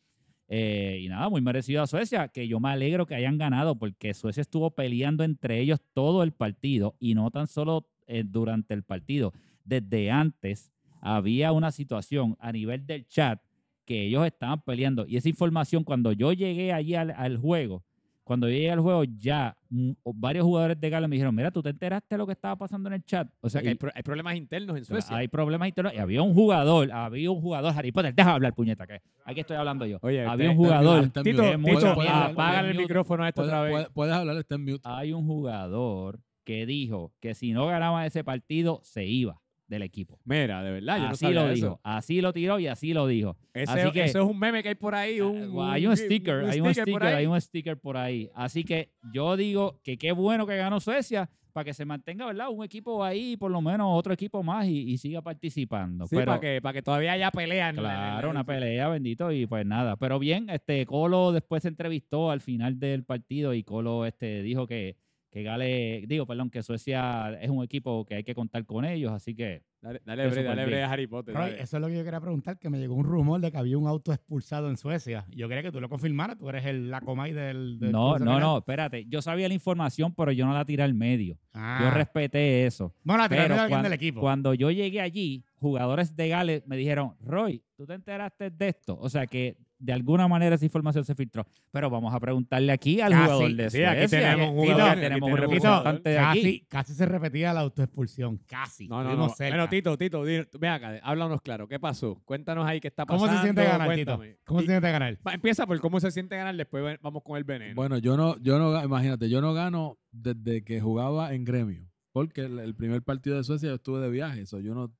[0.46, 4.14] Eh, y nada, muy merecido a Suecia, que yo me alegro que hayan ganado porque
[4.14, 8.84] Suecia estuvo peleando entre ellos todo el partido y no tan solo eh, durante el
[8.84, 9.32] partido.
[9.64, 10.73] Desde antes
[11.04, 13.40] había una situación a nivel del chat
[13.84, 17.84] que ellos estaban peleando y esa información cuando yo llegué allí al, al juego,
[18.24, 21.62] cuando yo llegué al juego ya mm, varios jugadores de Gales me dijeron, mira, ¿tú
[21.62, 23.28] te enteraste de lo que estaba pasando en el chat?
[23.42, 25.14] O sea que Y- hay, pro- hay problemas internos en Suecia.
[25.14, 25.92] hay problemas internos.
[25.92, 29.58] Y había un jugador, había un jugador, Harry Potter, deja hablar, puñeta, que aquí estoy
[29.58, 29.98] hablando yo.
[30.00, 31.02] Oye, había un jugador.
[31.04, 32.84] Tito, Tito, mucho Puedes- apágale el mute.
[32.84, 33.72] micrófono a esto puedes- otra vez.
[33.72, 34.80] puedes- puedes hablar, está en mute.
[34.84, 40.20] Hay un jugador que dijo que si no ganaba ese partido, se iba del equipo.
[40.24, 41.54] Mira, de verdad, yo no así sabía lo eso.
[41.54, 43.36] dijo, así lo tiró y así lo dijo.
[43.52, 45.20] Ese, Así que- eso es un meme que hay por ahí.
[45.20, 48.28] Un, Ah, hay un sticker, hay un sticker, hay un sticker por ahí.
[48.34, 52.48] Así que yo digo que qué bueno que ganó Suecia para que se mantenga, ¿verdad?
[52.50, 56.06] Un equipo ahí, por lo menos otro equipo más y, y siga participando.
[56.08, 57.68] Sí, Pero, para que, para que todavía haya pelea.
[57.70, 59.96] en la- en la- Claro, una pelea, bendito, y pues nada.
[59.96, 64.66] Pero bien, este Colo después se entrevistó al final del partido y Colo este, dijo
[64.66, 64.96] que,
[65.34, 69.10] que Gale, digo, perdón, que Suecia es un equipo que hay que contar con ellos,
[69.10, 71.34] así que Dale, dale, bre, bre a Harry Potter.
[71.34, 71.62] Roy, dale.
[71.62, 73.76] eso es lo que yo quería preguntar, que me llegó un rumor de que había
[73.76, 75.26] un auto expulsado en Suecia.
[75.28, 77.80] Yo quería que tú lo confirmaras, tú eres el, la comay del...
[77.80, 80.94] del no, no, no, espérate, yo sabía la información, pero yo no la tiré al
[80.94, 81.36] medio.
[81.52, 81.80] Ah.
[81.82, 82.94] Yo respeté eso.
[83.02, 84.20] Bueno, la Pero de alguien del equipo.
[84.20, 88.96] Cuando yo llegué allí, jugadores de Gales me dijeron, Roy, ¿tú te enteraste de esto?
[88.98, 91.46] O sea que de alguna manera esa información se filtró.
[91.70, 93.24] Pero vamos a preguntarle aquí al Casi.
[93.24, 94.18] jugador de Sí, aquí Suecia.
[94.20, 96.40] tenemos un Tito, jugador, aquí tenemos un tenemos un representante de aquí.
[96.42, 98.38] casi, casi se repetía la autoexpulsión.
[98.46, 98.88] Casi.
[98.88, 99.28] No, no, no.
[99.28, 99.54] Cerca.
[99.56, 101.68] Bueno, Tito, Tito, ven acá, háblanos claro.
[101.68, 102.20] ¿Qué pasó?
[102.24, 103.40] Cuéntanos ahí qué está ¿Cómo pasando.
[103.40, 104.20] se siente ganar, Tito?
[104.44, 105.18] ¿Cómo se siente ganar?
[105.32, 107.74] empieza por cómo se siente ganar, después vamos con el veneno.
[107.74, 111.90] Bueno, yo no, yo no, imagínate, yo no gano desde que jugaba en gremio.
[112.12, 114.42] Porque el, el primer partido de Suecia yo estuve de viaje.
[114.42, 114.92] Eso yo no,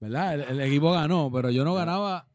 [0.00, 0.34] ¿verdad?
[0.34, 2.26] El, el equipo ganó, pero yo no ganaba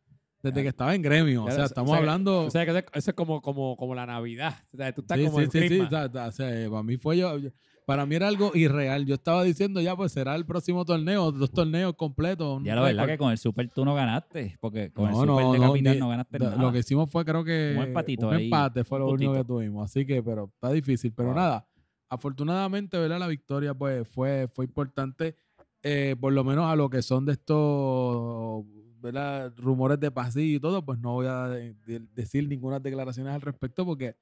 [0.48, 1.46] desde que estaba en gremio.
[1.46, 2.46] O sea, o estamos sea, hablando.
[2.46, 4.56] o sea, que eso, es como, como, como la Navidad.
[4.74, 6.98] O sea, tú estás sí, como sí, en sí, sí, sea, o sea, para mí
[6.98, 7.50] fue yo, yo-
[7.86, 9.06] para mí era algo irreal.
[9.06, 12.62] Yo estaba diciendo ya, pues será el próximo torneo, dos torneos completos.
[12.66, 15.46] Ya la verdad que con el Super tú no ganaste, porque con No, el Super
[15.46, 16.62] no, de no, no ganaste Da- nada.
[16.62, 17.76] Lo que hicimos fue, creo que.
[17.78, 19.86] Un empatito un ahí, empate fue lo único que tuvimos.
[19.90, 21.14] Así que, pero está difícil.
[21.16, 21.38] Pero Wow.
[21.38, 21.66] nada,
[22.10, 23.20] afortunadamente, ¿verdad?
[23.20, 25.36] La victoria, pues, fue, fue importante.
[25.84, 28.66] eh, por lo menos a lo que son de estos,
[29.02, 29.54] ¿verdad?
[29.58, 33.42] Rumores de pasillo y todo, pues no voy a de- de- decir ninguna declaraciones al
[33.42, 34.16] respecto porque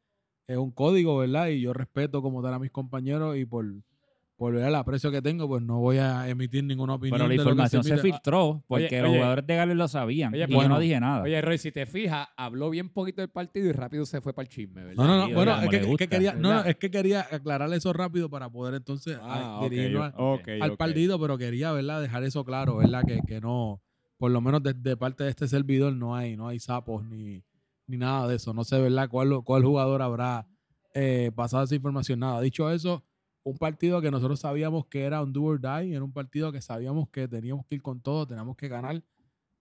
[0.47, 1.47] es un código, ¿verdad?
[1.47, 3.65] Y yo respeto como tal a mis compañeros y por,
[4.37, 7.17] por ver el aprecio que tengo, pues no voy a emitir ninguna opinión.
[7.17, 9.17] Pero la información se filtró porque Oye, los oye.
[9.17, 10.33] jugadores de Gales lo sabían.
[10.33, 11.23] Oye, y yo no dije nada.
[11.23, 14.43] Oye, Roy, si te fijas, habló bien poquito del partido y rápido se fue para
[14.43, 15.03] el chisme, ¿verdad?
[15.03, 15.27] No, no, no.
[15.27, 18.75] Sí, Bueno, es que, es quería, no, es que quería aclarar eso rápido para poder
[18.75, 20.77] entonces Ah, a- dirigirnos al- ok, al ok.
[20.77, 22.01] partido, pero quería, ¿verdad?
[22.01, 23.03] Dejar eso claro, ¿verdad?
[23.05, 23.81] Que, que no,
[24.17, 27.43] por lo menos de, parte de este servidor no hay, no hay sapos ni,
[27.87, 28.53] ni nada de eso.
[28.53, 29.09] No sé, ¿verdad?
[29.09, 30.47] ¿Cuál, cuál jugador habrá
[30.93, 32.19] eh, pasado esa información?
[32.19, 32.41] Nada.
[32.41, 33.03] Dicho eso,
[33.43, 36.61] un partido que nosotros sabíamos que era un do or die, era un partido que
[36.61, 39.03] sabíamos que teníamos que ir con todo, teníamos que ganar.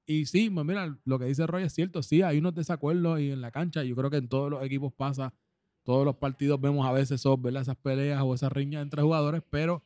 [0.07, 3.31] Y sí, pues mira, lo que dice Roy es cierto, sí, hay unos desacuerdos y
[3.31, 5.35] en la cancha, yo creo que en todos los equipos pasa,
[5.83, 7.63] todos los partidos vemos a veces esos, ¿verdad?
[7.63, 9.83] esas peleas o esas riñas entre jugadores, pero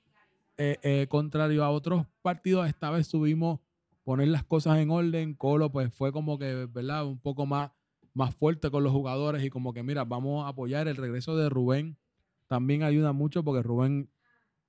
[0.57, 3.61] eh, eh, contrario a otros partidos, esta vez subimos
[4.09, 5.35] poner las cosas en orden.
[5.35, 7.05] Colo pues fue como que, ¿verdad?
[7.05, 7.73] Un poco más,
[8.15, 11.51] más fuerte con los jugadores y como que, mira, vamos a apoyar el regreso de
[11.51, 11.99] Rubén.
[12.47, 14.09] También ayuda mucho porque Rubén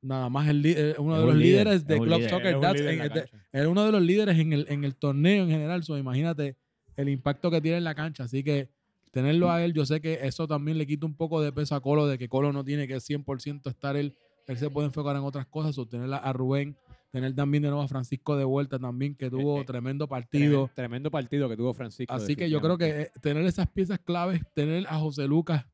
[0.02, 2.30] nada más el, eh, uno Es de los líder, líderes es de Club líder.
[2.30, 3.26] Soccer de- cancha.
[3.54, 5.86] es uno de los líderes en el, en el torneo en general.
[5.86, 6.58] So, imagínate
[6.98, 8.26] el impacto que tiene en la cancha.
[8.26, 8.68] Así que
[9.12, 11.80] tenerlo a él, yo sé que eso también le quita un poco de peso a
[11.80, 14.18] Colo, de que Colo no tiene que 100% estar él.
[14.48, 15.78] Él se puede enfocar en otras cosas.
[15.78, 16.76] O tener a Rubén,
[17.12, 20.72] tener también de nuevo a Francisco de vuelta también, que tuvo eh, tremendo Tremendo, partido.
[20.76, 22.14] tremendo partido que tuvo Francisco.
[22.14, 25.66] Así que yo creo que eh, tener esas piezas claves, tener a José Lucas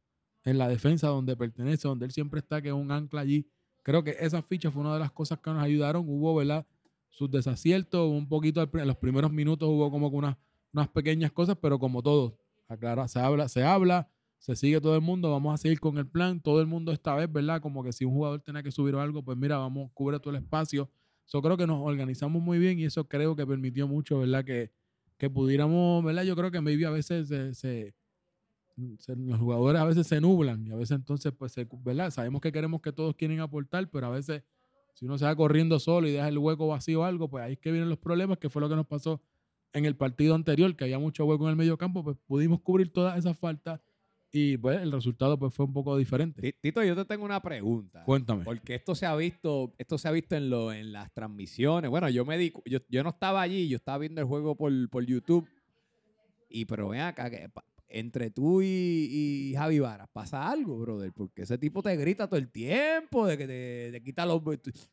[0.44, 3.48] en la defensa donde pertenece, donde él siempre está, que es un ancla allí.
[3.84, 6.06] Creo que esa ficha fue una de las cosas que nos ayudaron.
[6.08, 6.66] Hubo, ¿verdad?
[7.10, 10.38] Sus desaciertos, un poquito en los primeros minutos hubo como que unas,
[10.74, 15.02] unas pequeñas cosas, pero como todo, aclara, se habla, se habla, se sigue todo el
[15.02, 16.40] mundo, vamos a seguir con el plan.
[16.40, 17.62] Todo el mundo esta vez, ¿verdad?
[17.62, 20.32] Como que si un jugador tenía que subir o algo, pues mira, vamos, cubre todo
[20.32, 20.90] el espacio.
[21.32, 24.46] Yo creo que nos organizamos muy bien y eso creo que permitió mucho, ¿verdad?
[24.46, 24.72] Que,
[25.18, 26.24] que pudiéramos, ¿verdad?
[26.24, 27.96] Yo creo que maybe a veces se, se-
[29.16, 32.12] los jugadores a veces se nublan y a veces entonces, pues, ¿verdad?
[32.12, 34.44] Sabemos que queremos que todos quieren aportar, pero a veces
[34.94, 37.54] si uno se va corriendo solo y deja el hueco vacío o algo, pues ahí
[37.54, 39.22] es que vienen los problemas, que fue lo que nos pasó
[39.74, 42.92] en el partido anterior, que había mucho hueco en el medio campo, pues pudimos cubrir
[42.94, 43.82] todas esas faltas
[44.38, 46.42] y pues el resultado pues fue un poco diferente.
[46.42, 48.04] Ti- Tito, yo te tengo una pregunta.
[48.04, 48.44] Cuéntame.
[48.44, 51.90] Porque esto se ha visto, esto se ha visto en lo, en las transmisiones.
[51.90, 54.72] Bueno, yo me di, yo, yo no estaba allí, yo estaba viendo el juego por,
[54.90, 55.48] por YouTube.
[56.50, 57.50] Y pero ven acá, que
[57.88, 58.68] entre tú y,
[59.50, 63.38] y Javi Varas pasa algo, brother, porque ese tipo te grita todo el tiempo, de
[63.38, 64.42] que te, te quita los...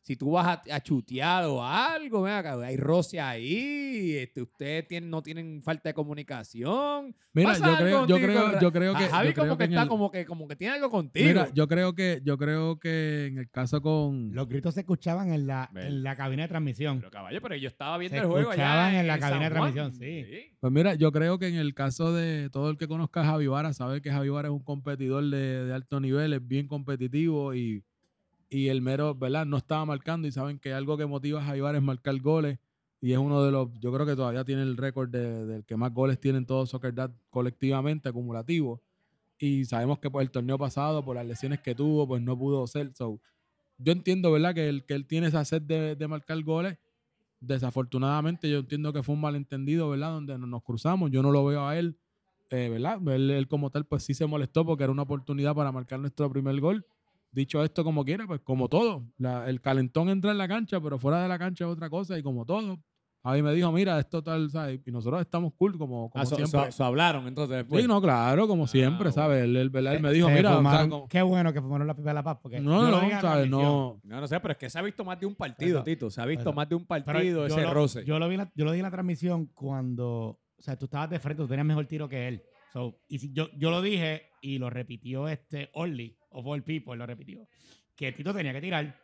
[0.01, 4.87] Si tú vas a, a chutear o algo, ven acá, hay roce ahí, este, ustedes
[4.87, 7.15] tienen, no tienen falta de comunicación.
[7.33, 9.63] Mira, yo creo, yo contigo, creo, yo creo a que, Javi yo creo como que
[9.63, 11.27] está el- como que como que tiene algo contigo.
[11.27, 15.33] mira, yo creo que, yo creo que en el caso con Los gritos se escuchaban
[15.33, 16.99] en la, en la cabina de transmisión.
[16.99, 19.45] Pero caballo, pero yo estaba viendo Se el juego allá escuchaban en la San cabina
[19.45, 20.25] de transmisión, sí.
[20.59, 23.47] Pues mira, yo creo que en el caso de todo el que conozca a Javi
[23.47, 27.83] Vara, sabe que Javi es un competidor de, alto nivel, es bien competitivo y,
[28.49, 29.45] y el mero, ¿verdad?
[29.45, 32.59] No estaba marcando y saben que algo que motiva a Javi Vara es marcar goles
[33.01, 35.77] y es uno de los, yo creo que todavía tiene el récord de- del que
[35.77, 38.81] más goles tienen todos Soccer Dad colectivamente, acumulativo.
[39.39, 42.65] Y sabemos que por el torneo pasado, por las lesiones que tuvo, pues no pudo
[42.67, 42.93] ser.
[42.95, 43.21] So,
[43.77, 44.55] yo entiendo, ¿verdad?
[44.55, 46.77] Que él, que él tiene esa sed de, de marcar goles
[47.39, 50.11] desafortunadamente yo entiendo que fue un malentendido, ¿verdad?
[50.11, 51.97] Donde no- nos cruzamos, yo no lo veo a él,
[52.53, 52.99] eh, ¿verdad?
[53.13, 56.29] Él, él como tal, pues sí se molestó porque era una oportunidad para marcar nuestro
[56.29, 56.85] primer gol.
[57.31, 60.99] Dicho esto como quiera, pues como todo, la- el calentón entra en la cancha, pero
[60.99, 62.77] fuera de la cancha es otra cosa y como todo.
[63.25, 64.81] Ahí me dijo, mira, esto tal, ¿sabes?
[64.85, 66.59] Y nosotros estamos cool como, como Ah, so- siempre.
[66.65, 67.81] so- so hablaron entonces después.
[67.81, 69.11] sí, no, claro, como Ah, siempre, bueno.
[69.13, 69.45] ¿sabes?
[69.45, 69.71] Él, él.
[69.73, 72.23] Él me dijo, Se mira, fumaron- como- qué bueno que fumaron la pipa de la
[72.23, 72.37] paz.
[72.43, 73.49] Porque no, no, vi la ¿sabes?
[73.49, 75.83] No, No, no sé, pero es que se ha visto más de un partido, Pero-
[75.85, 76.11] Tito.
[76.11, 78.03] Se ha visto pero- más de un partido yo ese lo, roce.
[78.03, 81.09] Yo lo, vi la, yo lo di en la transmisión cuando, o sea, tú estabas
[81.09, 82.43] de frente, tú tenías mejor tiro que él.
[82.71, 86.95] So, y si yo, yo lo dije y lo repitió este Orly, of all people,
[86.95, 87.47] lo repitió,
[87.95, 88.95] que Tito tenía que tirar.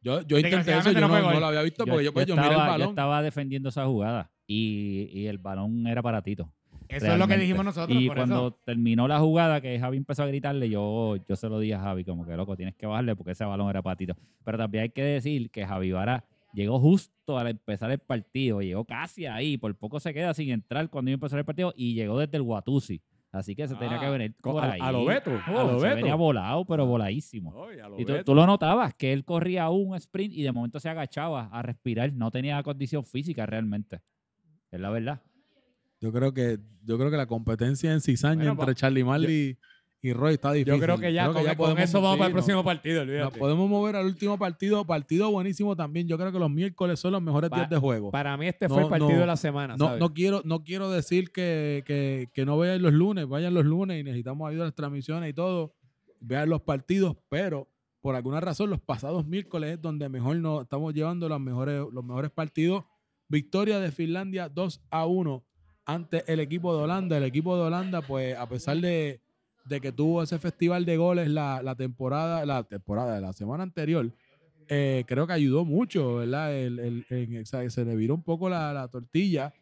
[0.00, 2.34] yo, yo intenté eso, yo no no, lo había visto Yo- porque yo, pues, yo
[2.34, 2.88] yo miré el estaba- yo balón.
[2.90, 6.52] estaba defendiendo esa jugada y, y el balón era para Tito.
[6.88, 8.00] Eso es lo que dijimos nosotros.
[8.00, 8.60] Y por cuando eso.
[8.64, 12.02] terminó la jugada, que Javi empezó a gritarle, yo, yo se lo dije a Javi,
[12.04, 14.16] como que loco, tienes que bajarle porque ese balón era para Tito.
[14.42, 18.84] Pero también hay que decir que Javi Vara llegó justo al empezar el partido, llegó
[18.84, 21.94] casi ahí, por poco se queda sin entrar cuando iba a empezar el partido y
[21.94, 23.02] llegó desde el Watusi.
[23.30, 24.80] Así que se tenía Ah, que venir por a- ahí.
[24.80, 25.96] a lo Beto, a Oh, lo se Beto.
[25.96, 27.50] venía volado, pero voladísimo.
[27.54, 30.80] Oye, a lo Y tú, lo notabas, que él corría un sprint y de momento
[30.80, 32.10] se agachaba a respirar.
[32.14, 34.00] No tenía condición física realmente.
[34.70, 35.20] Es la verdad.
[36.00, 39.58] Yo creo que yo creo que la competencia en cizaña Bueno, entre Charlie Marley
[40.00, 40.74] y Roy está difícil.
[40.78, 43.04] Yo creo que ya, con, con podemos- eso vamos para el no, próximo partido.
[43.04, 46.06] Nos podemos mover al último partido, partido buenísimo también.
[46.06, 48.10] Yo creo que los miércoles son los mejores Pa- días de juego.
[48.12, 50.00] Para mí este No, fue el partido no, de la semana, No, ¿sabes?
[50.00, 54.00] no quiero no quiero decir que, que, que no vayan los lunes, vayan los lunes
[54.00, 55.74] y necesitamos ayuda a las transmisiones y todo,
[56.20, 57.66] vean los partidos, pero
[58.00, 62.04] por alguna razón los pasados miércoles es donde mejor nos estamos llevando los mejores, los
[62.04, 62.84] mejores partidos.
[63.28, 65.44] Victoria de Finlandia 2 a 1
[65.84, 67.16] ante el equipo de Holanda.
[67.18, 69.20] El equipo de Holanda, pues a pesar de,
[69.68, 73.62] de que tuvo ese festival de goles la, la temporada, la temporada de la semana
[73.62, 74.10] anterior,
[74.68, 76.54] eh, creo que ayudó mucho, ¿verdad?
[76.56, 76.78] El,
[77.10, 79.52] el- sea, se le viró un poco la, la tortilla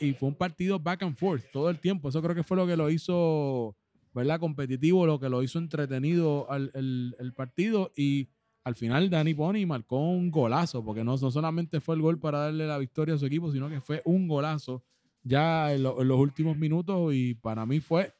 [0.00, 2.08] y fue un partido back and forth todo el tiempo.
[2.08, 3.76] Eso creo que fue lo que lo hizo,
[4.14, 4.40] ¿verdad?
[4.40, 8.28] Competitivo, lo que lo hizo entretenido al, el, el partido y
[8.64, 12.38] al final Danny Pony marcó un golazo, porque no, no solamente fue el gol para
[12.38, 14.84] darle la victoria a su equipo, sino que fue un golazo
[15.24, 18.12] ya en, lo- en los últimos minutos y para mí fue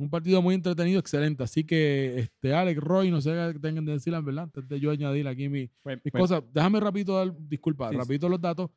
[0.00, 1.42] un partido muy entretenido, excelente.
[1.42, 4.44] Así que, este, Alex, Roy, no sé qué tengan de decir, ¿verdad?
[4.44, 6.42] Antes de yo añadir aquí mi, Pues- mis cosas.
[6.52, 7.98] Déjame rapidito dar, disculpa, Sí, sí.
[8.00, 8.70] rapidito los datos.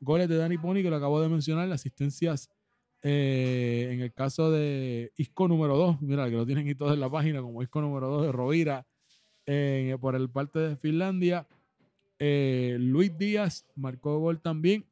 [0.00, 2.48] Goles de Danny Pony, que lo acabo de mencionar, asistencias
[3.02, 7.00] eh, en el caso de Isco número 2, mira, que lo tienen aquí todos en
[7.00, 8.86] la página, como Isco número 2 de Rovira,
[9.46, 11.46] eh, por el parte de Finlandia.
[12.18, 14.84] Eh, Luis Díaz marcó gol también,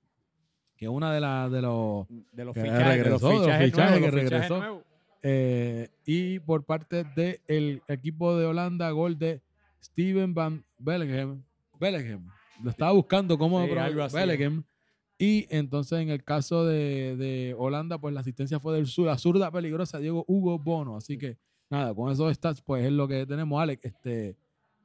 [0.77, 3.45] que es una de las de los de los fichajes, de los regresó, de los
[3.45, 4.83] fichajes fichajes nuevos, que regresó.
[5.29, 9.41] Eh, y por parte del equipo de Holanda, gol de
[9.83, 11.43] Steven Van Bellingham.
[11.81, 12.29] Bellingham.
[12.63, 14.15] Lo estaba buscando cómo Sí.
[14.15, 14.63] Bellingham.
[15.19, 19.19] Y entonces en el caso de, de Holanda, pues la asistencia fue del sur, la
[19.19, 20.97] zurda peligrosa, Diego Hugo Bono.
[20.97, 21.39] Así que
[21.71, 23.85] nada, con esos stats, pues es lo que tenemos, Alex.
[23.85, 24.37] Este,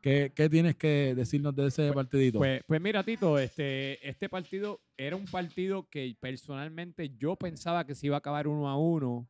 [0.01, 2.39] ¿qué, qué tienes que decirnos de ese partidito?
[2.39, 7.93] Pues, pues mira, Tito, este, este partido era un partido que personalmente yo pensaba que
[7.93, 9.27] se iba a acabar uno a uno,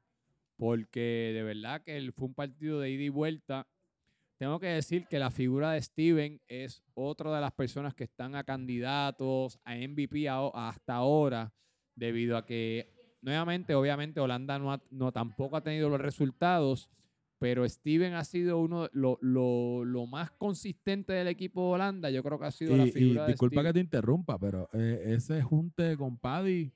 [0.62, 3.68] porque de verdad que fue un partido de ida y vuelta.
[4.40, 8.36] Tengo que decir que la figura de Steven es otra de las personas que están
[8.36, 11.52] a candidatos a MVP a- hasta ahora,
[11.96, 12.94] debido a que,
[13.24, 16.92] nuevamente, obviamente, Holanda no, ha- no tampoco ha tenido los resultados,
[17.40, 22.12] pero Steven ha sido uno lo, lo, lo más consistente del equipo de Holanda.
[22.12, 24.70] Yo creo que ha sido la y, y figura de disculpa que te interrumpa, pero
[24.74, 26.72] eh, ese junte con Paddy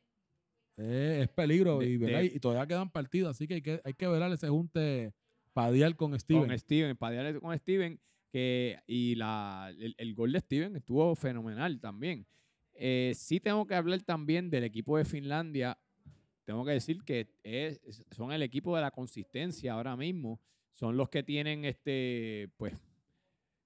[0.78, 2.20] eh, es peligro De- y, ¿verdad?
[2.20, 5.14] de- y todavía quedan partidos, así que hay que, hay que ver ese junte
[5.54, 6.48] Padial con Steven.
[6.48, 8.00] Con Steven, padearle con Steven.
[8.32, 12.26] Que, y la, el, el gol de Steven estuvo fenomenal también.
[12.74, 15.78] Eh, sí tengo que hablar también del equipo de Finlandia.
[16.44, 17.80] Tengo que decir que es-
[18.12, 20.42] son el equipo de la consistencia ahora mismo.
[20.74, 22.74] Son los que tienen este, pues,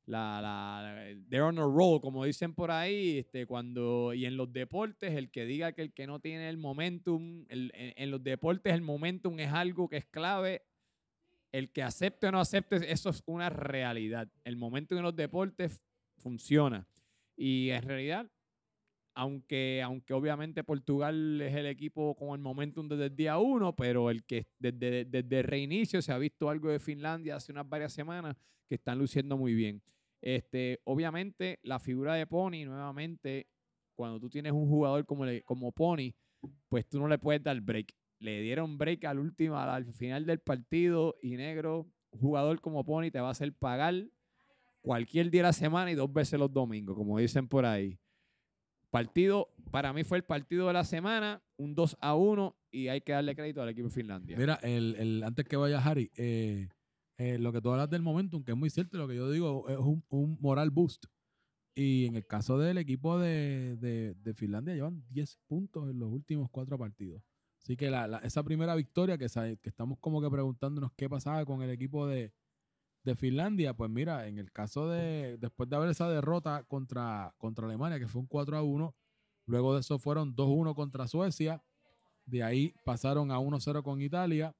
[0.10, 4.52] la, la, they're on a roll, como dicen por ahí, este, cuando, y en los
[4.52, 8.24] deportes, el que diga que el que no tiene el momentum, el- en, en los
[8.24, 10.64] deportes el momentum es algo que es clave,
[11.52, 14.28] el que acepte o no acepte, eso es una realidad.
[14.44, 15.82] El momentum en los deportes
[16.18, 16.88] funciona.
[17.36, 18.32] Y en realidad,
[19.14, 24.10] aunque, aunque obviamente Portugal es el equipo con el momentum desde el día uno, pero
[24.10, 27.94] el que desde, desde el reinicio se ha visto algo de Finlandia hace unas varias
[27.94, 28.36] semanas
[28.68, 29.82] que están luciendo muy bien.
[30.22, 33.48] Este, obviamente, la figura de Pony, nuevamente,
[33.96, 36.12] cuando tú tienes un jugador como, le- como Pony,
[36.70, 37.94] pues tú no le puedes dar break.
[38.20, 43.12] Le dieron break al último, al final del partido y negro, un jugador como Pony
[43.12, 43.94] te va a hacer pagar
[44.82, 48.00] cualquier día de la semana y dos veces los domingos, como dicen por ahí.
[48.90, 53.02] Partido, para mí fue el partido de la semana, un 2 a 1 y hay
[53.02, 54.36] que darle crédito al equipo de Finlandia.
[54.38, 56.70] Mira, el, el- antes que vaya Harry, eh,
[57.20, 59.70] eh, lo que tú hablas del momentum, que es muy cierto, lo que yo digo
[59.70, 61.06] es un, un moral boost.
[61.76, 66.10] Y en el caso del equipo de, de- de Finlandia, llevan 10 puntos en los
[66.12, 67.22] últimos cuatro partidos.
[67.62, 69.28] Así que la- esa primera victoria que,
[69.62, 72.34] que estamos como que preguntándonos qué pasaba con el equipo de,
[73.04, 77.66] de Finlandia, pues mira, en el caso de, después de haber esa derrota contra, contra
[77.66, 78.96] Alemania, que fue un 4 a 1,
[79.46, 81.64] luego de eso fueron 2 a 1 contra Suecia,
[82.26, 84.56] de ahí pasaron a 1-0 con Italia.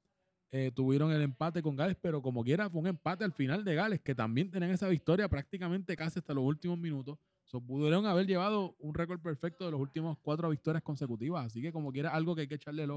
[0.52, 3.76] Eh, tuvieron el empate con Gales, pero como quiera fue un empate al final de
[3.76, 7.18] Gales, que también tenían esa victoria prácticamente casi hasta los últimos minutos.
[7.44, 11.46] So, pudieron haber llevado un récord perfecto de los últimos cuatro victorias consecutivas.
[11.46, 12.92] Así que como quiera, algo que hay que echarle el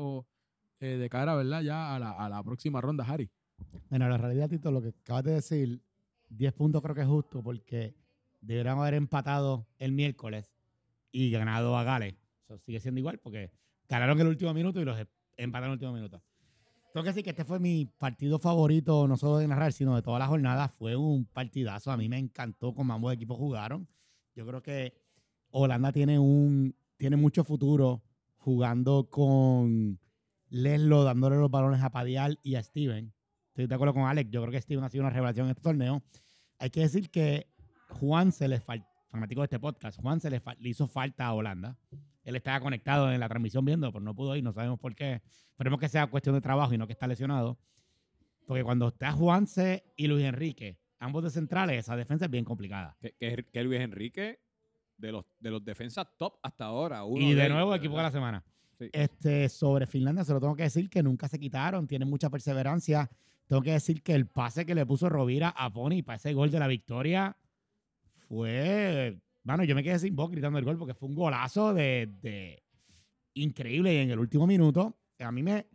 [0.80, 1.62] eh, de cara, ¿verdad?
[1.62, 3.30] Ya a la, a la próxima ronda, Harry.
[3.88, 5.82] Bueno, la realidad, Tito, lo que acabas de decir,
[6.28, 7.94] 10 puntos creo que es justo porque
[8.40, 10.52] deberían haber empatado el miércoles
[11.12, 12.14] y ganado a Gales.
[12.44, 13.52] Eso sigue siendo igual porque
[13.88, 16.22] ganaron el último minuto y los e- empataron el último minuto.
[16.92, 20.02] Tengo que decir que este fue mi partido favorito, no solo de narrar, sino de
[20.02, 20.68] toda la jornada.
[20.68, 21.90] Fue un partidazo.
[21.90, 23.88] A mí me encantó cómo ambos equipos jugaron.
[24.34, 24.92] Yo creo que
[25.50, 28.02] Holanda tiene un tiene mucho futuro
[28.36, 29.98] jugando con
[30.50, 33.12] Leslo, dándole los balones a Padial y a Steven.
[33.48, 34.30] Estoy de acuerdo con Alex.
[34.30, 36.02] Yo creo que Steven ha sido una revelación en este torneo.
[36.58, 37.48] Hay que decir que
[37.88, 41.32] Juan se le falta, fanático de este podcast, Juan se le, le hizo falta a
[41.32, 41.76] Holanda.
[42.24, 45.22] Él estaba conectado en la transmisión viendo, pero no pudo ir, no sabemos por qué.
[45.50, 47.58] Esperemos que sea cuestión de trabajo y no que está lesionado.
[48.46, 52.96] Porque cuando está Juanse y Luis Enrique ambos de centrales, esa defensa es bien complicada.
[53.00, 54.40] Que, que, que Luis Enrique,
[54.96, 57.04] de los, de los defensas top hasta ahora.
[57.04, 58.44] uno Y de nuevo, equipo de la semana.
[58.78, 58.88] Sí.
[58.92, 63.10] Este, sobre Finlandia, se lo tengo que decir que nunca se quitaron, tienen mucha perseverancia.
[63.46, 66.50] Tengo que decir que el pase que le puso Rovira a Pony para ese gol
[66.50, 67.36] de la victoria
[68.28, 69.18] fue.
[69.44, 72.62] Bueno, yo me quedé sin voz gritando el gol porque fue un golazo de, de
[73.34, 73.94] increíble.
[73.94, 75.66] Y en el último minuto, a mí me.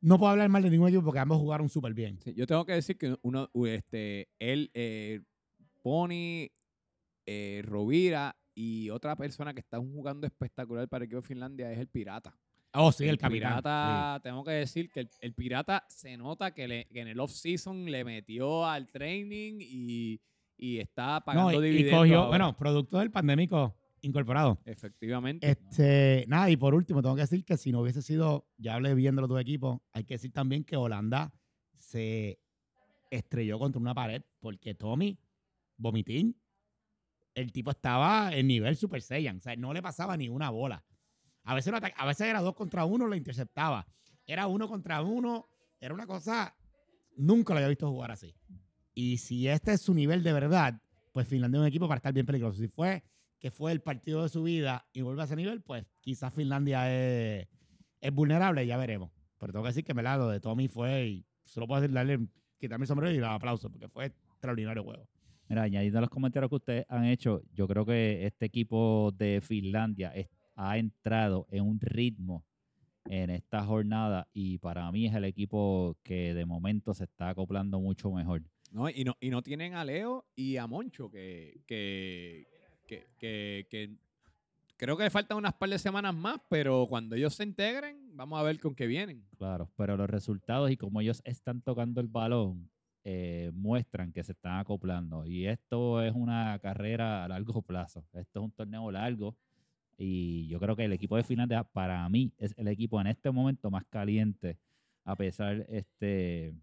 [0.00, 2.18] No puedo hablar mal de ningún equipo porque ambos jugaron súper bien.
[2.20, 5.20] Sí, yo tengo que decir que uno, este, él, eh,
[5.82, 6.48] Pony,
[7.26, 11.78] eh, Rovira y otra persona que está jugando espectacular para el equipo de Finlandia es
[11.78, 12.34] el Pirata.
[12.72, 13.58] Oh, sí, el, capitán.
[13.58, 17.20] Pirata, tengo que decir que el, el Pirata se nota que, le- que en el
[17.20, 20.20] off-season le metió al training y,
[20.60, 22.00] y está pagando No, y- y, dividendos.
[22.00, 24.58] cogió, bueno, producto del pandémico incorporado.
[24.64, 25.48] Efectivamente.
[25.50, 28.94] Este, nada, y por último, tengo que decir que si no hubiese sido, ya hablé
[28.94, 31.32] bien de los dos equipos, hay que decir también que Holanda
[31.78, 32.38] se
[33.10, 35.18] estrelló contra una pared porque Tommy,
[35.76, 36.36] vomitín,
[37.34, 40.84] el tipo estaba en nivel Super Saiyan, o sea, no le pasaba ni una bola.
[41.44, 43.86] A veces, a veces era dos contra uno, lo interceptaba.
[44.26, 45.48] Era uno contra uno,
[45.80, 46.54] era una cosa,
[47.16, 48.34] nunca lo había visto jugar así.
[48.94, 50.80] Y si este es su nivel de verdad,
[51.12, 52.60] pues Finlandia es un equipo para estar bien peligroso.
[52.60, 53.02] Si fue
[53.38, 56.92] que fue el partido de su vida y vuelve a ese nivel, pues quizás Finlandia
[56.92, 57.48] es,
[58.00, 59.10] es vulnerable, ya veremos.
[59.38, 62.28] Pero tengo que decir que me lo de Tommy fue, y solo puedo decir, darle,
[62.58, 65.08] quitarme el sombrero y dar aplausos, porque fue extraordinario juego.
[65.48, 70.12] Mira, añadiendo los comentarios que ustedes han hecho, yo creo que este equipo de Finlandia
[70.54, 72.44] ha entrado en un ritmo
[73.06, 77.80] en esta jornada y para mí es el equipo que de momento se está acoplando
[77.80, 78.42] mucho mejor.
[78.70, 78.88] ¿No?
[78.88, 82.46] Y, no, y no tienen a Leo y a Moncho, que, que,
[82.86, 83.90] que, que-
[84.76, 88.42] creo que faltan unas par de semanas más, pero cuando ellos se integren, vamos a
[88.42, 89.22] ver con qué vienen.
[89.36, 92.70] Claro, pero los resultados y como ellos están tocando el balón
[93.04, 95.26] eh, muestran que se están acoplando.
[95.26, 98.04] Y esto es una carrera a largo plazo.
[98.12, 99.36] Esto es un torneo largo.
[99.98, 103.30] Y yo creo que el equipo de Finlandia, para mí, es el equipo en este
[103.30, 104.56] momento más caliente,
[105.04, 106.54] a pesar este,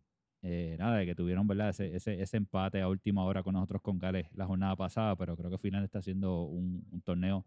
[0.50, 1.70] eh, nada, de que tuvieron ¿verdad?
[1.70, 5.36] Ese, ese, ese empate a última hora con nosotros con Gales la jornada pasada, pero
[5.36, 7.46] creo que Finlandia está haciendo un, un torneo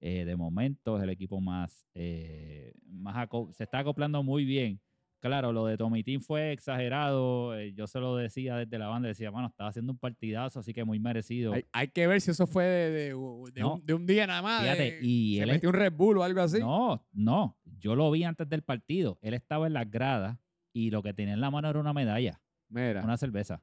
[0.00, 4.78] eh, de momento, es el equipo más, eh, más se está acoplando muy bien.
[5.20, 9.30] Claro, lo de Tomitín fue exagerado, eh, yo se lo decía desde la banda, decía,
[9.30, 11.54] bueno, estaba haciendo un partidazo, así que muy merecido.
[11.54, 13.14] Hay, hay que ver si eso fue de, de-
[13.54, 13.74] de No.
[13.76, 14.60] un, de un día nada más.
[14.60, 16.58] Fíjate, y se él es- metió un Red Bull o algo así.
[16.60, 20.38] No, no, yo lo vi antes del partido, él estaba en las gradas
[20.74, 23.02] y lo que tenía en la mano era una medalla, Mira.
[23.02, 23.62] una cerveza.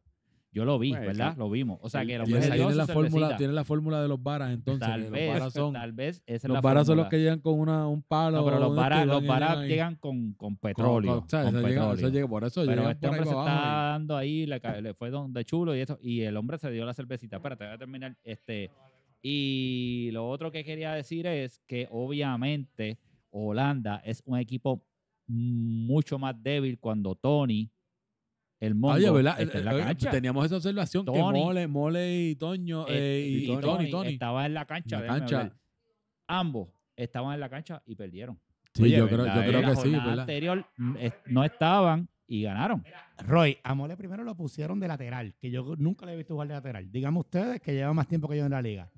[0.54, 1.32] Yo lo vi, Pues, ¿verdad?
[1.34, 1.40] sí.
[1.40, 1.80] Lo vimos.
[1.82, 4.86] O sea, que hombre Tiene, tiene la fórmula, tiene la fórmula de los varas, entonces.
[4.86, 7.10] Tal que los vez, varas son, tal vez esa es los varas son los fórmula.
[7.10, 8.38] que llegan con una, un palo.
[8.40, 9.24] No, pero los varas, los
[9.66, 11.16] llegan con, con petróleo.
[11.20, 12.10] con- o sea, con eso llega- eso petróleo.
[12.14, 13.92] llega- por eso Pero llegan este por ahí hombre se para está abajo.
[13.94, 16.70] dando ahí, le, ca- le fue don- de chulo y eso, y el hombre se
[16.70, 17.38] dio la cervecita.
[17.38, 18.18] Espérate, voy a terminar.
[18.24, 18.72] Este,
[19.22, 23.00] y lo otro que quería decir es que obviamente
[23.30, 24.84] Holanda es un equipo
[25.32, 27.72] mucho más débil cuando Tony,
[28.60, 29.42] el mongo, Oye, ¿verdad?
[29.42, 30.12] está en la Eh, eh, cancha.
[30.12, 31.40] Teníamos esa observación que Tony.
[31.40, 34.14] Mole, Mole y Toño Eh, y, y Tony, Tony, Tony.
[34.14, 35.00] estaba en la cancha.
[35.02, 35.56] La.
[36.28, 38.40] Ambos estaban en la cancha y perdieron.
[38.74, 40.96] Sí, Oye, yo creo, yo creo la que sí, anterior mm,
[41.28, 42.84] no estaban y ganaron.
[43.28, 46.48] Roy, a Mole primero lo pusieron de lateral, que yo nunca le he visto jugar
[46.48, 46.90] de lateral.
[46.90, 48.90] Díganme ustedes que lleva más tiempo que yo en la liga.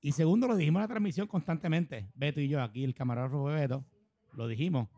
[0.00, 2.08] Y segundo, lo dijimos en la transmisión constantemente.
[2.14, 3.84] Beto y yo, aquí el camarógrafo de Beto,
[4.34, 4.88] lo dijimos.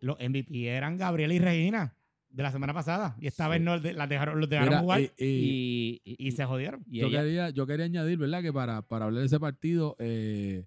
[0.00, 1.94] Los MVP eran Gabriel y Regina
[2.30, 3.16] de la semana pasada.
[3.20, 3.50] Y esta Sí.
[3.50, 6.84] vez no las dejaron, los dejaron Mira, jugar y, y- y- Y, y- se jodieron.
[6.90, 8.42] y yo, quería, yo quería añadir, ¿verdad?
[8.42, 10.66] Que para, para hablar de ese partido, eh,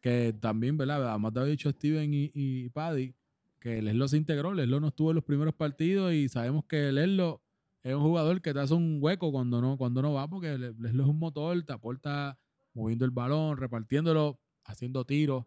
[0.00, 1.08] que también, ¿verdad?
[1.08, 3.14] Además te había dicho Steven y, y Paddy,
[3.60, 4.52] que Leslo se integró.
[4.52, 7.42] Leslo no estuvo en los primeros partidos y sabemos que Leslo
[7.82, 10.72] es un jugador que te hace un hueco cuando no, cuando no va, porque Le-
[10.74, 12.38] Leslo es un motor, te aporta
[12.74, 15.44] moviendo el balón, repartiéndolo, haciendo tiros.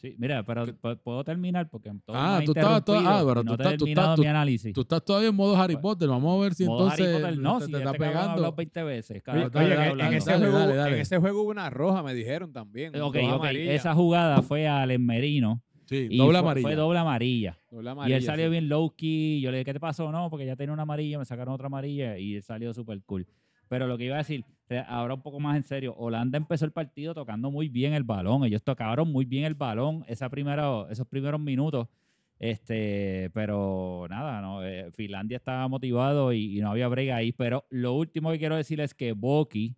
[0.00, 0.64] Sí, mira, pero
[1.02, 3.62] puedo terminar porque todo Ah, me tú estabas todo- ah, pero y tú no te
[3.64, 4.72] estás- he tú terminado estás- mi análisis.
[4.72, 6.08] Tú estás todavía en modo Harry Pues, Potter.
[6.08, 8.52] Vamos a ver si Modo entonces Harry Potter, no, te, si te este está pegando.
[8.52, 9.22] 20 veces.
[9.24, 10.94] cada Oye, Dale, en- dale, ese dale, juego, dale, dale.
[10.94, 12.94] en ese juego hubo una roja, me dijeron también.
[13.00, 16.68] Ok, ok, esa jugada fue al Merino Sí, y doble fue, amarilla.
[16.68, 17.58] fue doble amarilla.
[17.68, 18.50] Doble y amarilla, él salió sí.
[18.52, 19.40] bien low key.
[19.40, 20.12] Yo le dije, ¿qué te pasó?
[20.12, 23.26] No, porque ya tenía una amarilla, me sacaron otra amarilla y él salió súper cool.
[23.66, 24.44] Pero lo que iba a decir,
[24.86, 28.44] ahora un poco más en serio, Holanda empezó el partido tocando muy bien el balón.
[28.44, 31.88] Ellos tocaron muy bien el balón esa primera, esos primeros minutos.
[32.38, 37.32] Este, pero nada, no, eh, Finlandia estaba motivado y, y no había brega ahí.
[37.32, 39.74] Pero lo último que quiero decir es que Boki,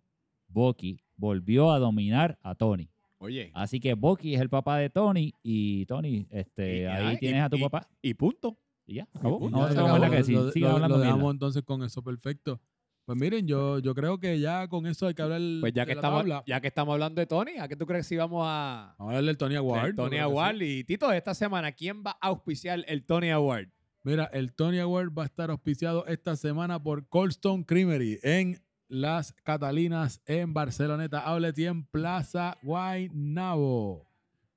[0.47, 2.89] Boki volvió a dominar a Tony.
[3.17, 3.51] Oye.
[3.53, 7.41] Así que Boki es el papá de Tony y Tony, este, Y- ahí y- tienes
[7.43, 7.87] a tu y- papá.
[8.01, 8.57] Y punto.
[8.85, 9.39] Y ya, acabó.
[9.39, 9.57] punto.
[9.57, 10.35] No, nada que decir.
[10.35, 11.05] Lo, lo- hablando lo mierda.
[11.15, 12.59] dejamos entonces con eso, perfecto.
[13.05, 15.89] Pues miren, yo, yo creo que ya con eso hay que hablar Pues ya que,
[15.89, 16.43] de la estamos, tabla.
[16.45, 19.13] ya que estamos hablando de Tony, ¿a qué tú crees que si vamos a Vamos
[19.13, 19.95] a hablar del Tony Award.
[19.95, 20.19] Tony sí.
[20.19, 20.61] Award?
[20.61, 23.67] Y Tito, esta semana, ¿quién va a auspiciar el Tony Award?
[24.03, 29.33] Mira, el Tony Award va a estar auspiciado esta semana por Coldstone Creamery en Las
[29.33, 31.19] Catalinas en Barceloneta.
[31.19, 34.07] Outlet y en Plaza Guaynabo.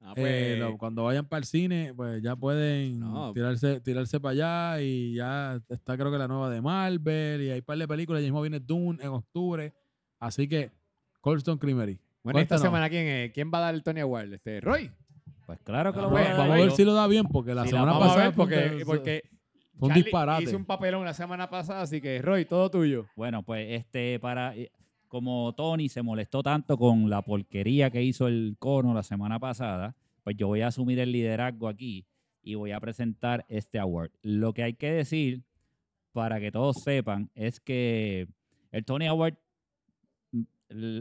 [0.07, 3.33] Ah, Eh, lo- cuando vayan para el cine, pues ya pueden No.
[3.33, 4.33] tirarse, tirarse para
[4.75, 7.89] allá y ya está creo que la nueva de Marvel y hay un par de
[7.89, 8.21] películas.
[8.21, 9.73] Ya mismo viene Dune en octubre.
[10.21, 10.71] Así que
[11.23, 11.99] Coldstone Creamery.
[12.23, 12.63] bueno, esta cuéntanos.
[12.63, 13.33] semana, ¿quién, es?
[13.33, 14.35] ¿quién va a dar el Tony Award?
[14.35, 14.91] Este, Roy.
[15.47, 16.77] Pues claro que lo Vamos, voy a vamos a dar ver yo.
[16.77, 18.85] si lo da bien porque la Sí, semana vamos a pasada ver fue un- porque,
[18.87, 19.23] porque
[19.79, 20.43] fue un Charlie disparate.
[20.45, 23.07] hizo un papelón la semana pasada, así que Roy, todo tuyo.
[23.17, 24.71] Bueno, pues este, para, eh,
[25.15, 29.95] como Tony se molestó tanto con la porquería que hizo el cono la semana pasada,
[30.25, 32.05] pues yo voy a asumir el liderazgo aquí
[32.43, 34.11] y voy a presentar este award.
[34.23, 35.45] Lo que hay que decir,
[36.11, 38.27] para que todos sepan, es que
[38.73, 39.37] el Tony Award
[40.33, 40.99] mm,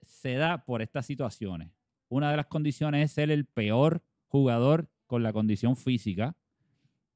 [0.00, 1.72] se da por estas situaciones.
[2.08, 6.36] Una de las condiciones es ser el peor jugador con la condición física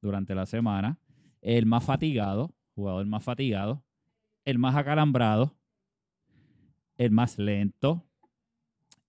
[0.01, 0.99] durante la semana,
[1.39, 3.85] el más fatigado, jugador más fatigado,
[4.43, 5.55] el más acalambrado,
[6.97, 8.03] el más lento.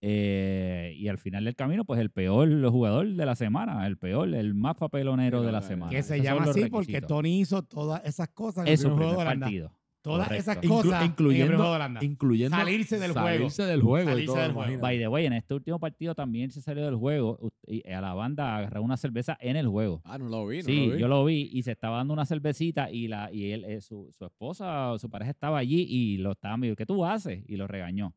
[0.01, 4.32] eh, y al final del camino, pues el peor jugador de la semana, el peor,
[4.34, 5.91] el más papelonero de la semana.
[5.91, 7.01] Que se Esos llama así porque.
[7.01, 9.72] Tony hizo todas esas cosas en el primer juego de partido.
[10.07, 10.50] Todas correcto.
[10.52, 13.26] esas Inclu- cosas en el incluyendo- de Salirse del juego.
[13.28, 14.62] salirse del juego y Salirse todo, del juego.
[14.70, 14.82] imagínate.
[14.82, 18.14] By the way, en este último partido también se salió del juego y a la
[18.14, 20.00] banda agarró una cerveza en el juego.
[20.04, 21.00] Ah, no lo vi, no Sí, lo vi.
[21.00, 24.11] yo lo vi y se estaba dando una cervecita y la y él, eh, su,
[24.16, 27.42] su esposa o su pareja estaba allí y lo estaba mirando, ¿qué tú haces?
[27.48, 28.14] Y lo regañó.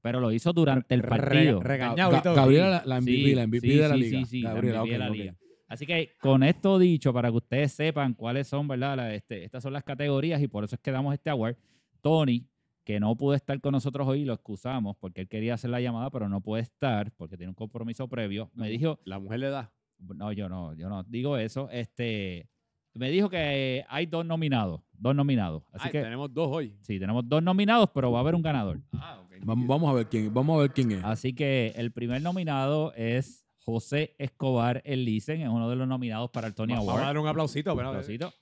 [0.00, 1.60] Pero lo hizo durante el Re- partido.
[1.60, 2.34] regañado Ga- y todo.
[2.36, 4.18] Gabriela, la, MVP, Sí, la MVP sí, de la sí, liga.
[4.20, 5.47] sí, sí, la Gabriela, MVP de ok, la.
[5.68, 8.96] Así que con esto dicho, para que ustedes sepan cuáles son, ¿verdad?
[8.96, 11.56] La- este, estas son las categorías y por eso es que damos este award.
[12.00, 12.46] Tony,
[12.84, 16.10] que no pudo estar con nosotros hoy, lo excusamos porque él quería hacer la llamada,
[16.10, 18.50] pero no puede estar porque tiene un compromiso previo.
[18.54, 19.70] Me dijo, La mujer le da.
[19.98, 21.68] no, yo no, yo no digo eso.
[21.70, 22.48] Este,
[22.94, 25.64] me dijo que hay dos nominados, dos nominados.
[25.72, 26.74] Así Ah, que tenemos dos hoy.
[26.80, 28.80] sí, tenemos dos nominados, pero va a haber un ganador.
[28.94, 29.34] Ah, ok.
[29.42, 31.04] Vamos, vamos a ver quién, vamos a ver quién es.
[31.04, 36.30] Así que el primer nominado es José Escobar El Licen, es uno de los nominados
[36.30, 37.04] para el Tony Vamos a Award.
[37.04, 37.72] dar un aplausito.
[37.72, 38.32] Un pero- aplausito.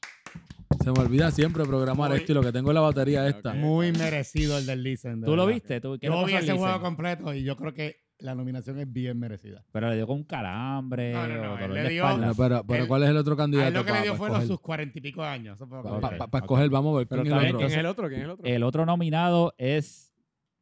[0.84, 3.52] Se me olvida siempre programar Muy- esto y lo que tengo es la batería esta.
[3.54, 5.20] Muy merecido el del Listen.
[5.20, 5.80] de ¿Tú lo viste?
[5.80, 9.18] ¿Tú, qué Yo vi ese juego completo y yo creo que la nominación es bien
[9.18, 9.64] merecida.
[9.72, 12.04] Pero le dio con un calambre No, no, no, le dio-.
[12.06, 13.66] Bueno, pero, ¿cuál es el otro candidato?
[13.66, 14.48] él lo que para le dio fueron escoger?
[14.56, 15.58] sus cuarenta y pico años.
[15.58, 17.56] Fue que Pa- pa- pa- pa escoger, vamos a ver Pero quién es el ¿quién
[17.56, 17.66] otro.
[17.66, 18.08] es el otro?
[18.08, 18.46] ¿Quién es el otro?
[18.46, 20.12] El otro nominado es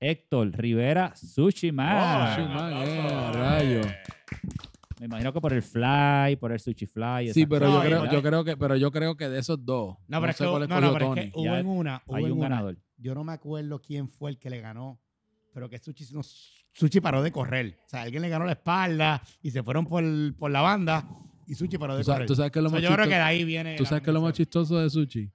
[0.00, 2.34] Héctor Rivera Sushi Man.
[2.36, 3.80] Sushi Man, eh, rayo.
[5.00, 7.32] Me imagino que por el fly, por el sushi fly.
[7.32, 9.96] Sí, pero No, yo creo, yo creo que, pero yo creo que de esos dos.
[10.06, 11.30] No, pero es sé que, cuál no, no, pero es Tony.
[11.32, 12.48] que hubo en una, hubo Hay en un una.
[12.48, 12.78] ganador.
[12.96, 15.00] Yo no me acuerdo quién fue el que le ganó,
[15.52, 17.76] pero que Suchi, no, Suchi paró de correr.
[17.84, 20.04] O sea, alguien le ganó la espalda y se fueron por,
[20.36, 21.06] por la banda
[21.46, 22.26] y Suchi paró de ¿Tú sabes, correr.
[22.28, 23.74] tú sabes que lo So, más yo creo que de ahí viene.
[23.76, 25.30] tú sabes que lo más chistoso de Sushi.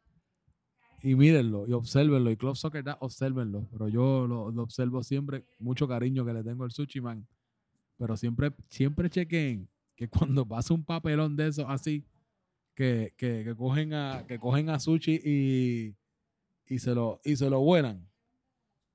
[1.03, 2.32] Y mírenlo, y obsérvenlo.
[2.32, 3.68] Y Club Soccer da, obsérvenlo.
[3.72, 7.28] Pero yo lo, lo observo siempre, mucho cariño que le tengo al Sushi Man.
[8.00, 12.06] Pero siempre, siempre chequen que cuando pasa un papelón de esos así,
[12.74, 15.95] que, que, que cogen a, que cogen a Sushi y,
[16.66, 18.10] y se lo, y se lo vuelan.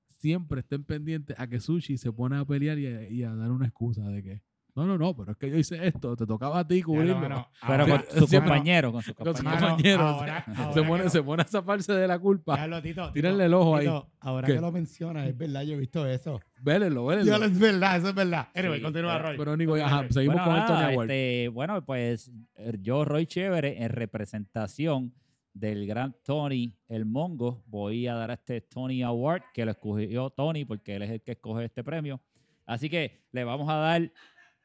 [0.08, 3.50] Siempre estén pendientes a que Sushi se pone a pelear y a, y a dar
[3.50, 4.42] una excusa de que
[4.76, 7.20] no, no, no, pero es que yo hice esto, te tocaba a ti cubrirlo.
[7.20, 9.68] Pero ahora- con su siempre- compañero, con su con su compañero.
[9.68, 10.02] Compañero.
[10.02, 12.56] ahora- se, ahora pone, se pone a zafarse de la culpa.
[12.56, 13.84] Ya lo, Tito, Tírenle Tito, el ojo ahí.
[13.86, 14.54] Tito, Ahora ¿Qué?
[14.54, 16.40] que lo mencionas, es verdad, yo he visto eso.
[16.60, 17.30] Vélenlo, vélenlo.
[17.32, 18.48] Ya lo- es verdad, eso es verdad.
[18.54, 19.36] Anyway, Sí, continúa, Roy.
[19.36, 21.10] Pero Nico, ajá, seguimos Bueno, con el nada, Tony Award.
[21.10, 25.12] este, bueno, pues eh, yo, Roy Chévere, en representación
[25.52, 30.64] del gran Tony El Mongo, voy a dar este Tony Award que lo escogió Tony
[30.64, 32.20] porque él es el que escoge este premio.
[32.66, 34.10] Así que le vamos a dar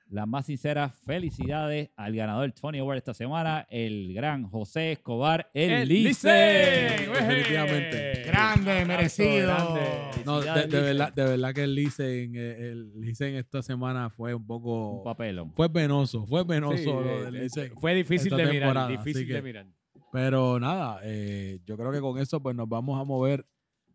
[0.10, 5.50] las más sinceras felicidades al ganador del Tony Award esta semana, el gran José Escobar,
[5.54, 6.08] el, ¡El Lice.
[6.10, 7.08] Licey!
[7.14, 8.24] Definitivamente.
[8.26, 9.48] Grande, merecido.
[9.48, 9.82] grande.
[10.26, 14.34] No, de, de verdad, de verdad que el Licen, eh, el Licen esta semana fue
[14.34, 15.04] un Un poco...
[15.04, 15.54] papelón.
[15.54, 17.70] Fue penoso, fue penoso Sí, lo eh, del eh, Licey.
[17.80, 19.68] Fue difícil de mirar, difícil que- de mirar.
[20.12, 23.46] Pero nada, eh, yo creo que con eso pues nos vamos a mover.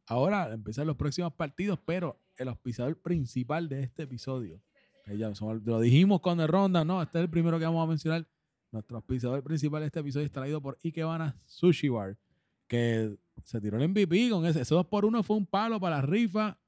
[0.06, 4.60] Ahora empiezan los próximos partidos, pero el auspiciador principal de este episodio,
[5.06, 5.30] ya
[5.64, 8.26] lo dijimos el ronda, no, este es el primero que vamos a mencionar.
[8.72, 12.16] Nuestro auspiciador principal de este episodio es traído por Ikebana Sushi Bar,
[12.66, 14.62] que se tiró el MVP con ese.
[14.62, 16.58] Ese 2 por 1 fue un palo para la rifa.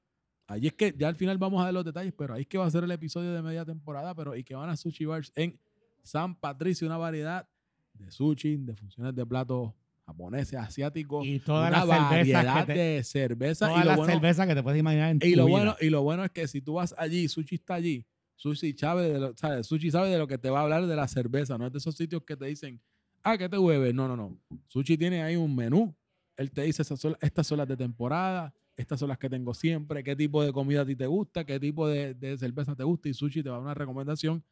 [0.47, 2.57] Ahí es que ya al final vamos a ver los detalles, pero ahí es que
[2.57, 4.15] va a ser el episodio de media temporada.
[4.15, 5.59] Pero Ikebana Sushi Bars en
[6.01, 7.45] San Patricio, una variedad
[7.93, 9.73] de sushi, de funciones de platos
[10.05, 13.67] japoneses, asiáticos, Y todas una cervezas variedad que te, de cerveza.
[13.67, 15.57] todas Y lo, las bueno, cervezas que te puedes imaginar en y, tu lo vida.
[15.57, 18.05] bueno, y lo bueno es que si tú vas allí, sushi está allí,
[18.37, 20.95] sushi sabe de lo, sabe, sushi sabe de lo que te va a hablar de
[20.95, 22.79] la cerveza, no es de esos sitios que te dicen,
[23.23, 23.93] ah, ¿qué te hueves?
[23.93, 24.39] No, no, no.
[24.67, 25.93] Sushi tiene ahí un menú.
[26.37, 29.53] Él te dice, "Esas son- estas son las de temporada, estas son las que tengo
[29.55, 32.83] siempre, qué tipo de comida a ti te gusta, qué tipo de, de cerveza te
[32.83, 34.43] gusta y Sushi te va a dar una recomendación.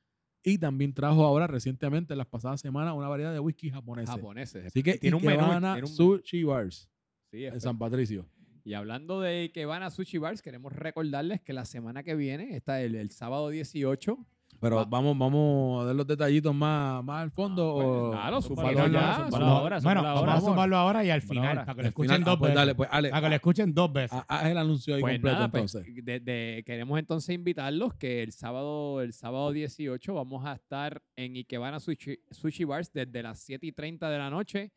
[0.43, 4.09] Y también trajo ahora recientemente, en las pasadas semanas, una variedad de whisky japoneses.
[4.15, 4.65] Japoneses.
[4.65, 5.41] Así que tiene un menú.
[5.75, 6.89] Tiene un- Sushi Bars
[7.31, 8.25] sí, en San Patricio.
[8.65, 12.55] Y hablando de que van a Sushi Bars, queremos recordarles que la semana que viene,
[12.55, 14.17] está el, el sábado 18.
[14.59, 17.75] Pero Va- vamos, vamos a dar los detallitos más, más al fondo.
[17.75, 21.45] o, claro, o súmalo para- ya, ahora, bueno, vamos a sumarlo ahora y al final,
[21.49, 21.65] ahora.
[21.65, 22.55] para que lo escuchen final, ah, dos pues veces.
[22.55, 24.13] dale, pues Ale, Para que lo escuchen dos veces.
[24.13, 26.05] ha- haz el anuncio ahí Pues completo nada, pues, entonces.
[26.05, 31.35] de- de- queremos entonces invitarlos que el sábado, el sábado 18 vamos a estar en
[31.35, 34.71] Ikebana Sushi, Sushi Bars desde las 7 y 30 de la noche.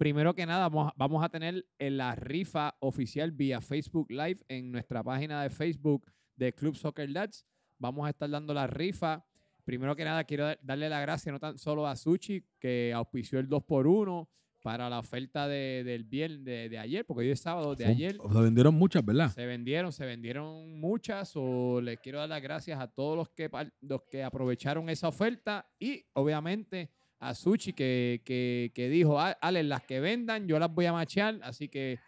[0.00, 4.38] Primero que nada, vamos, a- vamos a tener en la rifa oficial vía Facebook Live
[4.48, 7.44] en nuestra página de Facebook de Club Soccer Dads.
[7.78, 9.22] Vamos a estar dando la rifa.
[9.62, 13.38] Primero que nada, quiero dar- darle la gracia no tan solo a Sushi, que auspició
[13.40, 14.26] el 2x1
[14.62, 18.16] para la oferta de- del viernes de, de ayer, porque hoy es sábado, de ayer.
[18.32, 19.28] Se vendieron muchas, ¿verdad?
[19.30, 21.32] Se vendieron, se vendieron muchas.
[21.36, 23.50] O les quiero dar las gracias a todos los que,
[23.82, 25.68] los que aprovecharon esa oferta.
[25.78, 26.88] Y obviamente
[27.20, 30.92] a Sushi que, que, que dijo, "Ah, Ale, las que vendan, yo las voy a
[30.92, 31.38] machear.
[31.42, 31.98] Así que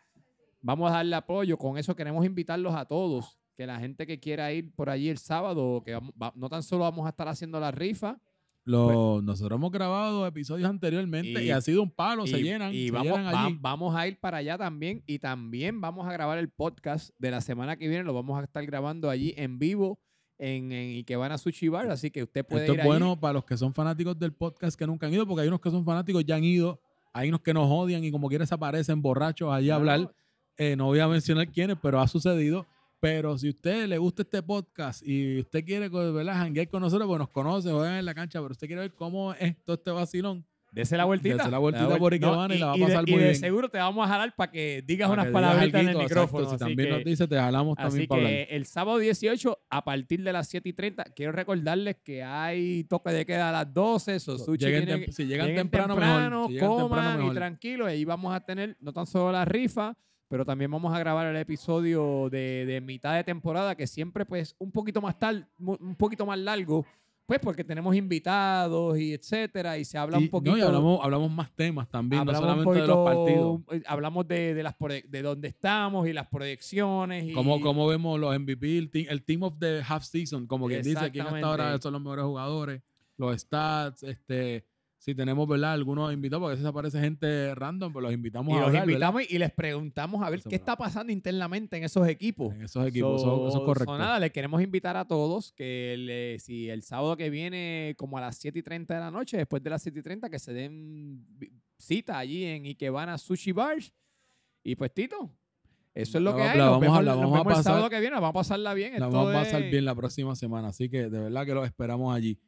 [0.63, 1.57] vamos a darle apoyo.
[1.59, 3.39] Con eso queremos invitarlos a todos.
[3.55, 6.63] Que la gente que quiera ir por allí el sábado, que vamos- va- no tan
[6.63, 8.19] solo vamos a estar haciendo la rifa,
[8.65, 12.87] Lo- nosotros hemos grabado episodios anteriormente y, Y- ha sido un palo, se llenan, y
[12.87, 13.59] se vamos, llenan va- allí.
[13.61, 15.03] vamos a ir para allá también.
[15.07, 18.05] Y también vamos a grabar el podcast de la semana que viene.
[18.05, 19.99] Lo vamos a estar grabando allí en vivo
[20.43, 21.89] en, en Ikebana Sushi Bar.
[21.91, 24.77] Así que usted puede Esto ir es bueno para los que son fanáticos del podcast
[24.79, 26.81] que nunca han ido, porque hay unos que son fanáticos ya han ido,
[27.13, 30.01] hay unos que nos odian y como quiera se aparecen borrachos allí a hablar.
[30.01, 30.13] no,
[30.59, 32.67] Eh, no voy a mencionar quiénes, pero ha sucedido.
[33.01, 36.35] Pero si a usted le gusta este podcast y usted quiere ¿verdad?
[36.35, 39.33] janguear con nosotros, pues nos conoce, juegan en la cancha, pero usted quiere ver cómo
[39.35, 41.37] es todo este vacilón, Dese la vueltita.
[41.37, 43.27] Dese la vueltita Da por Ikebana y la va a de- pasar y muy de
[43.29, 43.37] bien.
[43.41, 45.97] seguro te vamos a jalar para que digas para unas que digas palabritas en el
[45.97, 46.49] alguito, exacto, micrófono.
[46.49, 48.47] Si así también que- nos dice, te jalamos Así también para que hablar.
[48.51, 53.11] el sábado 18, a partir de las 7 y 30, quiero recordarles que hay toque
[53.13, 54.19] de queda a las 12.
[54.19, 56.47] So Sushi Lleguen tiene tem- si llegan lleguen temprano, mejor.
[56.49, 57.35] Si llegan coman temprano, y mejor.
[57.35, 57.89] tranquilos.
[57.89, 59.95] Y ahí vamos a tener no tan solo la rifa,
[60.29, 64.57] pero también vamos a grabar el episodio de, de mitad de temporada, que siempre pues
[64.59, 65.17] un poquito más
[65.59, 66.87] mu- un poquito más largo,
[67.33, 70.53] pues porque tenemos invitados y etcétera, y se habla Y, un poquito...
[70.53, 73.61] no, y hablamos, hablamos más temas también, no solamente de los partidos.
[73.71, 74.75] eh, hablamos de, de las
[75.09, 79.23] de dónde estamos y las proyecciones y Cómo, cómo vemos los MVP, el team, el
[79.25, 82.83] team of the half season, como quien dice, quién hasta ahora son los mejores jugadores,
[83.17, 84.67] los stats, este,
[85.05, 85.73] si tenemos, ¿verdad?
[85.73, 88.87] Algunos invitados, porque a veces aparece gente random, pero los invitamos Y a los hablar,
[88.87, 89.09] ¿verdad?
[89.09, 92.55] invitamos y les preguntamos a ver Eso qué es está pasando internamente en esos equipos.
[92.55, 93.93] En esos equipos, eso, eso es correcto.
[93.95, 98.17] so nada, le queremos invitar a todos que le- si el sábado que viene, como
[98.17, 100.39] a las 7 y 30 de la noche, después de las 7 y 30, que
[100.39, 101.27] se den
[101.79, 103.93] cita allí en Ikebana Sushi Bars.
[104.63, 105.33] Y pues, Tito,
[105.95, 106.57] eso es lo que hay.
[106.59, 108.33] Nos vamos a- vemos, la nos vamos a vemos el sábado que viene, vamos a
[108.35, 108.93] pasarla bien.
[109.01, 112.15] La vamos a pasar bien la próxima semana, así que de verdad que los esperamos
[112.15, 112.39] allí.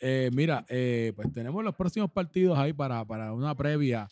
[0.00, 4.08] Eh, mira, eh, pues tenemos los próximos partidos ahí para, para una previa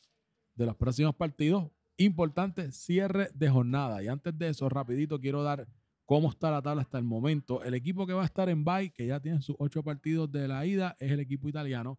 [0.55, 1.71] de los próximos partidos.
[1.97, 4.03] Importante, cierre de jornada.
[4.03, 5.67] Y antes de eso, rapidito, quiero dar
[6.05, 7.63] cómo está la tabla hasta el momento.
[7.63, 10.49] El equipo que va a estar en bye, que ya tiene sus ocho partidos de
[10.49, 11.99] la ida, es el equipo italiano.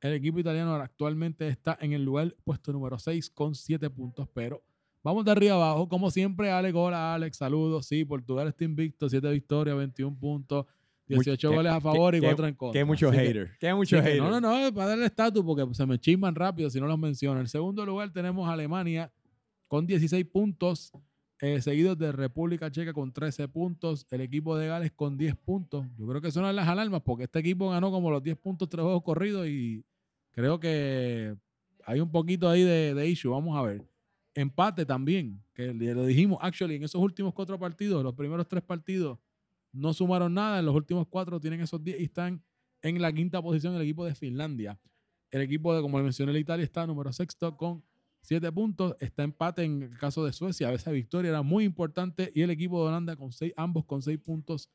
[0.00, 4.62] El equipo italiano actualmente está en el lugar puesto número 6 con 7 puntos, pero
[5.02, 5.88] vamos de arriba abajo.
[5.88, 7.86] Como siempre, Alex, hola Alex, saludos.
[7.86, 10.66] Sí, Portugal está invicto, 7 victorias, 21 puntos,
[11.06, 12.80] 18 Qué- goles a favor y qué- 4 en contra.
[12.80, 13.50] Qué mucho Así que- hater.
[13.60, 14.18] Qué mucho que hater.
[14.22, 17.40] no, no, no, para darle estatus porque se me chisman rápido si no los menciono.
[17.40, 19.12] En segundo lugar tenemos Alemania
[19.68, 20.92] con 16 puntos,
[21.40, 25.84] eh, seguidos de República Checa con 13 puntos, el equipo de Gales con 10 puntos.
[25.98, 28.82] Yo creo que suenan las alarmas porque este equipo ganó como los 10 puntos tres
[28.82, 29.84] juegos corridos y
[30.30, 31.34] creo que
[31.84, 33.30] hay un poquito ahí de, de issue.
[33.30, 33.84] Vamos a ver.
[34.36, 39.18] Empate también, que lo dijimos, actually, en esos últimos cuatro partidos, los primeros tres partidos,
[39.74, 40.60] no sumaron nada.
[40.60, 42.42] En los últimos cuatro tienen esos 10 y están
[42.82, 44.78] en la quinta posición el equipo de Finlandia.
[45.30, 47.84] El equipo de, como le mencioné, la Italia está número sexto con
[48.22, 48.96] 7 puntos.
[49.00, 50.72] Está empate en el caso de Suecia.
[50.72, 52.30] Esa victoria era muy importante.
[52.34, 54.70] Y el equipo de Holanda con 6, ambos con 6 puntos.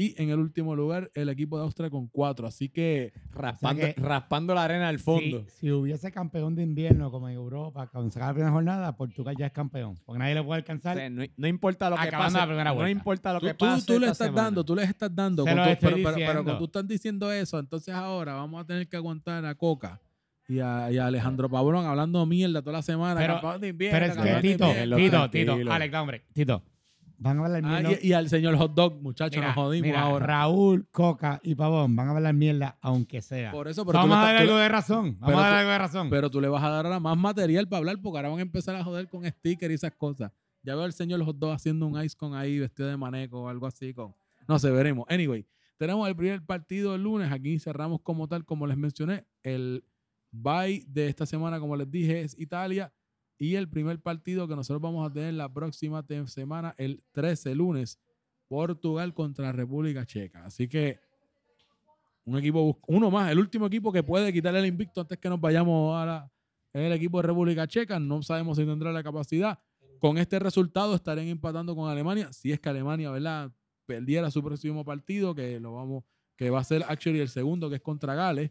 [0.00, 2.46] Y en el último lugar, el equipo de Austria con 4.
[2.46, 5.44] Así que Raspando, O sea que- raspando la arena al fondo.
[5.48, 8.96] Si, si hubiese campeón de invierno como en Europa, cuando se acaba la primera jornada,
[8.96, 9.96] Portugal ya es campeón.
[10.06, 10.96] Porque nadie le puede O alcanzar.
[10.96, 12.38] sea, no, no importa lo que Acabando pase.
[12.38, 12.90] la primera No vuelta.
[12.92, 13.86] importa lo tú, que tú- pase.
[13.86, 14.42] tú le estás semana.
[14.44, 15.42] dando, tú les estás dando.
[15.42, 16.44] Se con lo tu- estoy pero, pero- pero diciendo.
[16.44, 20.00] cuando tú estás diciendo eso, entonces ahora vamos a tener que aguantar a Coca
[20.48, 23.18] y a, y a Alejandro Pabrón hablando mierda toda la semana.
[23.20, 24.96] Pero- campeón de invierno, Pero es que campeón de Tito, invierno.
[24.96, 25.30] Tito.
[25.58, 26.62] Tito, Alex, hombre, Tito.
[27.20, 27.98] Van a hablar Ah, mierda.
[28.00, 30.24] y, y al señor Hot Dog, muchachos, nos jodimos mira, ahora.
[30.26, 33.50] Raúl, Coca y Pavón van a hablar mierda, aunque sea.
[33.50, 35.16] Por eso, pero Vamos a dar algo de razón.
[35.18, 36.10] Vamos pero a dar algo de razón.
[36.10, 38.42] pero tú le vas a dar ahora más material para hablar porque ahora van a
[38.42, 40.30] empezar a joder con stickers y esas cosas.
[40.62, 43.48] Ya veo al señor Hot Dog haciendo un ice con ahí vestido de maneco o
[43.48, 43.92] algo así.
[43.92, 44.14] con
[44.46, 45.04] No sé, veremos.
[45.08, 45.44] Anyway,
[45.76, 47.32] tenemos el primer partido el lunes.
[47.32, 49.24] Aquí cerramos como tal, como les mencioné.
[49.42, 49.84] El
[50.30, 52.92] bye de esta semana, como les dije, es Italia.
[53.38, 58.00] Y el primer partido que nosotros vamos a tener la próxima semana, el 13 lunes,
[58.48, 60.44] Portugal contra República Checa.
[60.44, 60.98] Así que
[62.24, 65.40] un equipo, uno más, el último equipo que puede quitarle el invicto antes que nos
[65.40, 66.32] vayamos a la,
[66.72, 68.00] el equipo de República Checa.
[68.00, 69.58] No sabemos si tendrá la capacidad.
[70.00, 72.32] Con este resultado estarían empatando con Alemania.
[72.32, 73.52] Si es que Alemania, ¿verdad?
[73.86, 76.04] Perdiera su próximo partido, que lo vamos,
[76.36, 78.50] que va a ser actually el segundo, que es contra Gales.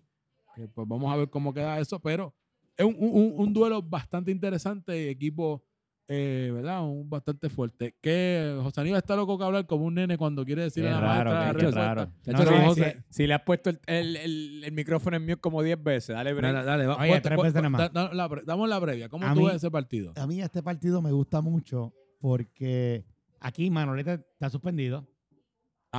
[0.74, 2.34] Pues vamos a ver cómo queda eso, pero
[2.78, 5.64] es un, un- un duelo bastante interesante, equipo,
[6.08, 6.84] eh, ¿verdad?
[6.84, 7.96] Un bastante fuerte.
[8.02, 11.24] Que José Aníbal está loco que hablar como un nene cuando quiere decirle a la
[11.24, 12.12] raro, maestra raro.
[12.26, 13.04] No, si- José.
[13.10, 16.16] si, si le has puesto el, el- el- el micrófono en mute como 10 veces,
[16.16, 16.54] dale break.
[16.54, 17.92] Dale, dale, va- Oye, tres veces nada más.
[17.94, 19.10] da- da- la damos la previa.
[19.10, 20.14] ¿Cómo A tú mí- ves ese partido?
[20.16, 23.04] A mí este partido me gusta mucho porque
[23.40, 25.06] aquí Manolete está suspendido.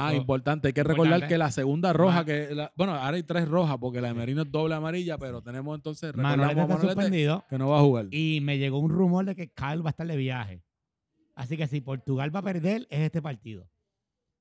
[0.06, 0.68] Ah, importante.
[0.68, 1.34] Hay que recordar importante.
[1.34, 4.42] que la segunda roja, que la- bueno, ahora hay tres rojas porque la de Merino
[4.42, 7.44] es doble amarilla, pero tenemos entonces Manolete está Manolete suspendido.
[7.48, 8.06] que no va a jugar.
[8.10, 10.62] Y me llegó un rumor de que Kyle va a estar de viaje.
[11.34, 13.68] Así que si Portugal va a perder, es este partido.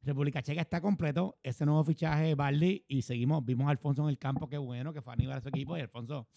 [0.01, 1.37] República Checa está completo.
[1.43, 3.43] Ese nuevo fichaje Barley y seguimos.
[3.45, 5.77] Vimos a Alfonso en el campo, qué bueno, que fue a animar a su equipo.
[5.77, 6.27] Y Alfonso,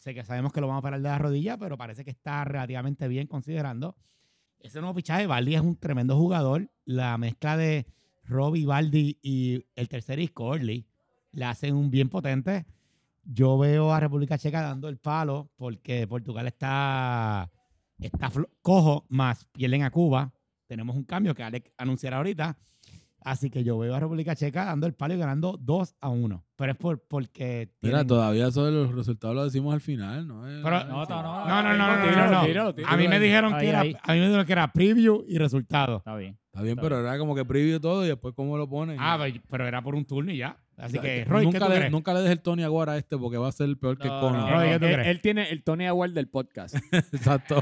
[0.00, 2.44] sé que sabemos que lo vamos a parar de la rodilla, pero parece que está
[2.44, 3.96] relativamente bien considerando.
[4.58, 6.68] Ese nuevo fichaje, Baldi es un tremendo jugador.
[6.84, 7.86] La mezcla de
[8.28, 10.86] Robbie, Baldi y el tercer disco, Orly,
[11.32, 12.66] le hacen un bien potente.
[13.24, 17.50] Yo veo a República Checa dando el palo porque Portugal está,
[17.98, 18.30] está
[18.62, 20.32] cojo, más pierden a Cuba.
[20.66, 22.56] Tenemos un cambio que Alex anunciará ahorita.
[23.26, 26.44] Así que yo veo a República Checa dando el palo y ganando 2 a 1.
[26.54, 27.72] Pero es por, porque.
[27.82, 30.46] Mira, tienen- todavía eso de los resultados lo decimos al final, ¿no?
[30.48, 31.44] es- Pero- No, no, no.
[31.46, 32.46] No, no, no, no, no, Tíralo, no, no.
[32.46, 32.94] tíralo, tíralo.
[32.94, 33.96] A mí me dijeron Ahí, que era, ahí.
[34.00, 35.96] a mí me dijeron que era preview y resultado.
[35.96, 36.38] Está bien.
[36.52, 38.96] Está bien, Está pero era como que preview todo y después cómo lo ponen.
[39.00, 39.18] Ah,
[39.50, 40.56] pero era por un turno y ya.
[40.76, 43.38] Así que, Roy, ¿qué nunca, le, nunca le des el Tony Aguara a este porque
[43.38, 44.40] va a ser el peor que No, Conor.
[44.42, 45.08] no, Roy, ¿qué tú él, crees?
[45.08, 46.74] él tiene el Tony Award del podcast.
[46.92, 47.60] Exacto.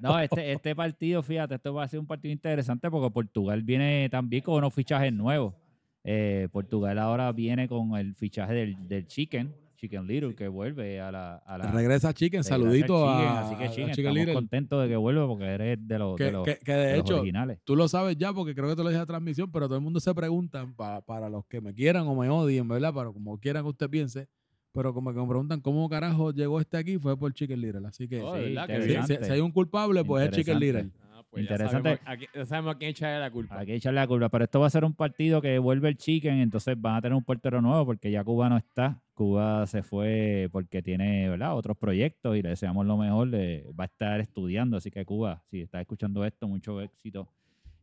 [0.00, 4.08] No, este, este partido, fíjate, esto va a ser un partido interesante porque Portugal viene
[4.10, 5.54] también con unos fichajes nuevos.
[6.02, 11.10] Eh, Portugal ahora viene con el fichaje del, del Chicken, Chicken Little, que vuelve a
[11.12, 11.36] la...
[11.36, 14.34] A la Regresa Chicken, saludito Chicken, a, Así que a Chicken, Chicken estamos Little.
[14.34, 17.00] contentos de que vuelva porque eres de los, de los, que- que de de los
[17.04, 17.60] hecho, originales.
[17.64, 19.84] tú lo sabes ya porque creo que te lo dije la transmisión, pero todo el
[19.84, 22.92] mundo se pregunta, pa- para los que me quieran o me odien, ¿verdad?
[22.92, 24.28] Para como quieran que usted piense,
[24.72, 27.86] pero como que me preguntan cómo carajo llegó este aquí, fue por Chicken Little.
[27.86, 28.66] Así que Oh, Sí, ¿verdad?
[28.66, 29.06] Que si, bien.
[29.06, 30.80] si- si hay un culpable, pues es Chicken Little.
[30.80, 31.08] Interesante.
[31.14, 31.98] Ah, pues ya Interesante.
[32.04, 33.58] sabemos a ya sabemos a quién echarle la culpa.
[33.58, 35.96] Hay que echarle la culpa, pero esto va a ser un partido que vuelve el
[35.96, 39.00] Chicken, entonces van a tener un portero nuevo porque ya Cuba no está.
[39.22, 41.56] Cuba se fue porque tiene ¿verdad?
[41.56, 43.26] otros proyectos y le deseamos lo mejor.
[43.26, 47.26] le- va a estar estudiando, así que Cuba, si estás escuchando esto, mucho éxito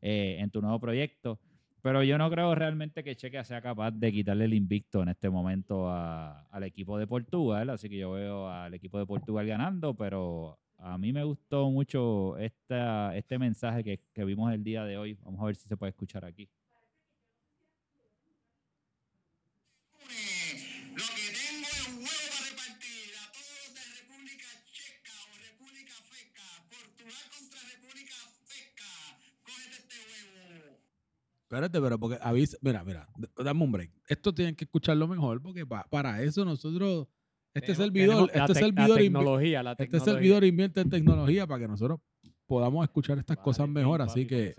[0.02, 1.38] eh, en tu nuevo proyecto.
[1.82, 5.30] Pero yo no creo realmente que Checa sea capaz de quitarle el invicto en este
[5.30, 9.94] momento a- al equipo de Portugal, así que yo veo al equipo de Portugal ganando,
[9.94, 14.98] pero a mí me gustó mucho esta, este mensaje que, que vimos el día de
[14.98, 15.18] hoy.
[15.26, 16.48] Vamos a ver si se puede escuchar aquí.
[20.96, 25.96] Lo que tengo es huevo para repartir a todos los de República Checa o República
[26.08, 26.48] Feca.
[26.72, 28.16] Portugal contra República
[28.48, 28.92] Feca.
[29.44, 30.00] Cógete este
[30.32, 30.80] huevo.
[31.48, 33.92] Espérate, pero porque avisa, mira, mira, dame un break.
[34.08, 37.08] Esto tienen que escucharlo mejor porque pa- para eso nosotros,
[37.54, 40.14] este Tenemos- servidor, la este la servidor, invi- tecnología, la este tecnología.
[40.14, 42.00] servidor invierte en tecnología para que nosotros
[42.48, 44.56] podamos escuchar estas cosas mejor, papi, así que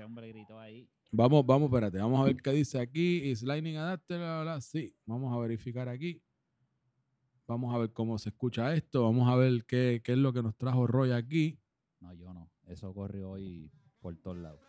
[0.61, 0.89] ahí.
[1.11, 3.19] Vamos, vamos, espérate, vamos a ver qué dice aquí.
[3.31, 4.61] Is Lightning Adapter, bla, bla, bla.
[4.61, 6.23] Sí, vamos a verificar aquí.
[7.49, 9.05] Vamos a ver cómo se escucha esto.
[9.05, 11.59] Vamos a ver qué, qué es lo que nos trajo Roy aquí.
[12.01, 12.51] No, yo no.
[12.67, 13.71] Eso corrió hoy
[14.01, 14.61] por todos lados.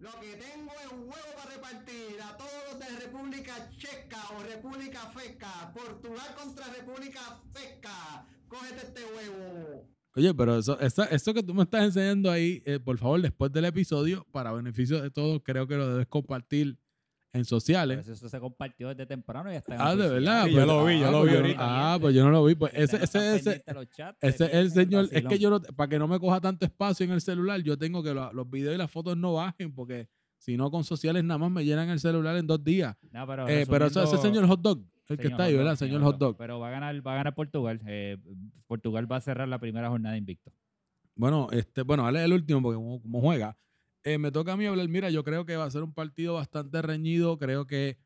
[0.00, 5.00] Lo que tengo es huevo para repartir a todos los de República Checa o República
[5.10, 5.72] Feca.
[5.74, 7.20] Portugal contra República
[7.52, 8.24] Feca.
[8.46, 9.88] Cógete este huevo.
[10.14, 13.52] Oye, pero eso, esa- eso que tú me estás enseñando ahí, eh, por favor, después
[13.52, 16.78] del episodio, para beneficio de todos, creo que lo debes compartir
[17.38, 17.98] en sociales.
[18.00, 20.44] eso, eso se compartió desde temprano y hasta Ah, de verdad.
[20.46, 21.58] Sí, pues, yo lo vi, yo ah, lo pues vi ahorita.
[21.94, 22.54] Ah, pues yo no lo vi.
[22.54, 25.60] Pues ese, ese, ese, chats, Ese es el pendientes del señor, es que yo no,
[25.60, 28.50] para que no me coja tanto espacio en el celular, yo tengo que lo- los
[28.50, 31.88] videos y las fotos no bajen, porque si no con sociales nada más me llenan
[31.88, 32.96] el celular en dos días.
[33.10, 34.78] No, pero Eh, pero eso, ese señor Hot Dog,
[35.08, 35.76] el que Señor está ahí, ¿verdad?
[35.76, 36.36] Señor Hot Dog.
[36.36, 37.80] Pero va a ganar, va a ganar Portugal.
[37.86, 38.18] Eh,
[38.66, 40.52] Portugal va a cerrar la primera jornada invicto.
[41.16, 43.56] Bueno, este, bueno, dale el último porque como, como juega.
[44.04, 44.88] Eh, me toca a mí hablar.
[44.88, 47.36] Mira, yo creo que va a ser un partido bastante reñido.
[47.38, 47.98] Creo que,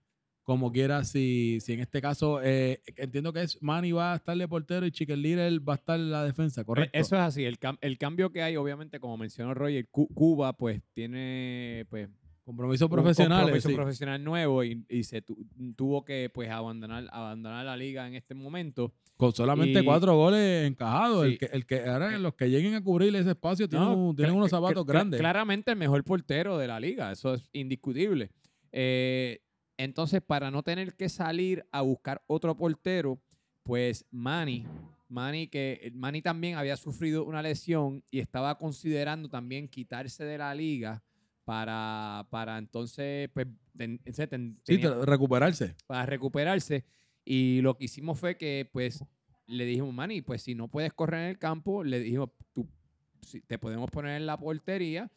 [0.42, 4.36] como quiera, si, si en este caso, eh, entiendo que es Manny va a estar
[4.36, 6.96] de portero y Chicken Little va a estar en la defensa, ¿correcto?
[6.96, 7.44] Eh, Eso es así.
[7.44, 12.08] El, cam- el cambio que hay, obviamente, como mencionó Roger, Cu- Cuba, pues tiene pues
[12.44, 13.42] Compromisos un profesionales.
[13.44, 13.74] compromiso sí.
[13.74, 18.34] profesional nuevo y, y se tu- tuvo que pues abandonar, abandonar la liga en este
[18.34, 18.92] momento.
[19.16, 21.24] Con solamente Y- cuatro goles encajados.
[21.26, 21.32] Sí.
[21.32, 24.16] El que, el que ahora los que lleguen a cubrir ese espacio tienen, No, un-
[24.16, 25.20] tienen cla- unos zapatos grandes.
[25.20, 28.30] Claramente el mejor portero de la liga, eso es indiscutible.
[28.72, 29.40] Eh,
[29.76, 33.20] entonces, para no tener que salir a buscar otro portero,
[33.62, 34.66] pues Manny,
[35.08, 40.54] Manny que Manny también había sufrido una lesión y estaba considerando también quitarse de la
[40.54, 41.02] liga
[41.44, 45.74] para, para entonces pues, ten- ten- Sí, recuperarse.
[45.86, 46.84] para recuperarse.
[47.24, 49.04] Y lo que hicimos fue que, pues,
[49.46, 52.68] le dijimos, Manny, pues si no puedes correr en el campo, le dijimos, tú,
[53.46, 55.10] te podemos poner en la portería.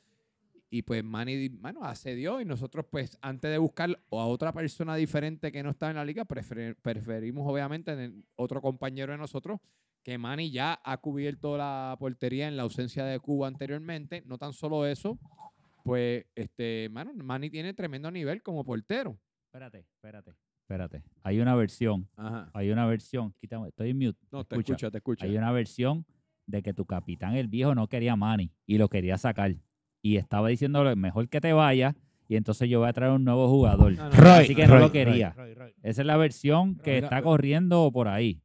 [0.70, 5.52] Y pues Manny, bueno, accedió y nosotros, pues, antes de buscar a otra persona diferente
[5.52, 9.60] que no estaba en la liga, prefer- preferimos, obviamente, en otro compañero de nosotros,
[10.04, 14.22] que Manny ya ha cubierto la portería en la ausencia de Cuba anteriormente.
[14.26, 15.18] No tan solo eso,
[15.86, 19.20] pues, este, mano, Manny tiene tremendo nivel como portero.
[19.46, 20.34] Espérate, espérate,
[20.64, 21.04] espérate.
[21.22, 22.50] Hay una versión, Ajá.
[22.56, 24.20] hay una versión, quítame, estoy en mute.
[24.32, 24.74] No, te escucha.
[24.74, 25.26] escucha, te escucha.
[25.28, 26.04] Hay una versión
[26.48, 29.56] de que tu capitán, el viejo, no quería a Manny y lo quería sacar.
[30.02, 31.96] Y estaba diciéndole, mejor que te vayas
[32.28, 33.94] y entonces yo voy a traer un nuevo jugador.
[33.94, 35.34] No, no, Roy, Así que no lo quería.
[35.34, 35.72] Roy, Roy.
[35.84, 38.42] Esa es la versión que Mira, está pero- corriendo por ahí.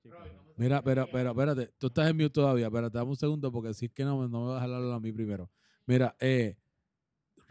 [0.59, 3.86] Mira, pero, pero, espérate, tú estás en mute todavía, espérate, dame un segundo porque si
[3.86, 5.51] es que no, no me vas a hablar a mí primero.
[5.86, 6.55] Mira, eh,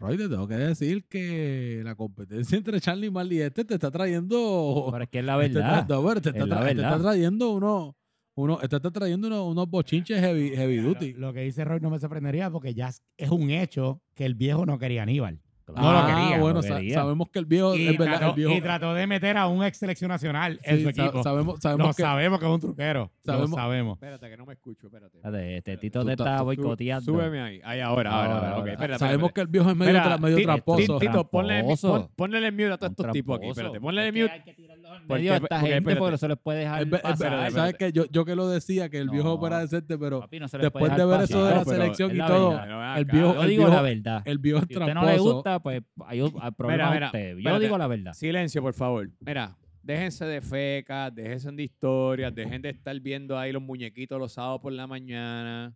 [0.00, 3.74] Roy, te tengo que decir que la competencia entre Charlie y Marley y este te
[3.74, 4.88] está trayendo...
[4.90, 5.86] Pero es que es la verdad.
[5.86, 7.00] Te, no, te está, es la tra- te está verdad.
[7.02, 7.96] trayendo uno,
[8.34, 11.12] uno, te está trayendo unos, unos bochinches heavy, heavy duty.
[11.14, 14.34] Lo que dice Roy no me sorprendería porque ya es- es un hecho que el
[14.34, 15.40] viejo no quería a Aníbal.
[15.76, 16.94] No lo Ah, quería, bueno, lo sa- quería.
[16.94, 18.52] sabemos que el viejo, Y es verdad, trató, el viejo...
[18.52, 21.22] y trató de meter a un ex seleccionacional en sí, su sa- equipo.
[21.22, 22.02] sabemos, sabemos Lo que...
[22.02, 23.10] sabemos que es un truquero.
[23.24, 23.94] Sabemos- Lo sabemos.
[23.96, 25.16] Espérate, que no me escucho, espérate.
[25.18, 27.04] Espérate, Este Tito te está boicoteando.
[27.04, 27.60] Súbeme ahí.
[27.64, 29.32] Ahí, ahora, ahora, espérate, sabemos espérate.
[29.34, 30.98] que el viejo es medio, Mira, tra- medio Ti- tramposo.
[30.98, 31.88] Ti- Tito, ponle, Tramposo.
[31.92, 33.40] pon- ponle el mute a todos estos tipos aquí.
[33.46, 33.60] tramposo.
[33.60, 34.30] Espérate, ponle el mute.
[34.32, 35.98] hay que tirarlos al Porque- medio a esta gente espérate.
[35.98, 37.92] porque no se les puede dejar ¿Sabes qué?
[37.92, 39.38] Yo, yo que lo decía, que el viejo No.
[39.38, 42.60] fuera decente, pero después de ver eso de la selección y todo,
[42.96, 44.22] el viejo- Yo el digo viejo- la verdad.
[44.24, 45.42] el viejo es usted no le tramposo.
[45.62, 47.32] Pues hay, hay problema mira, usted.
[47.32, 47.64] Yo espérate.
[47.64, 48.12] digo la verdad.
[48.12, 49.10] Silencio, por favor.
[49.20, 54.32] Mira, déjense de fecas, déjense de historias, dejen de estar viendo ahí los muñequitos los
[54.32, 55.74] sábados por la mañana.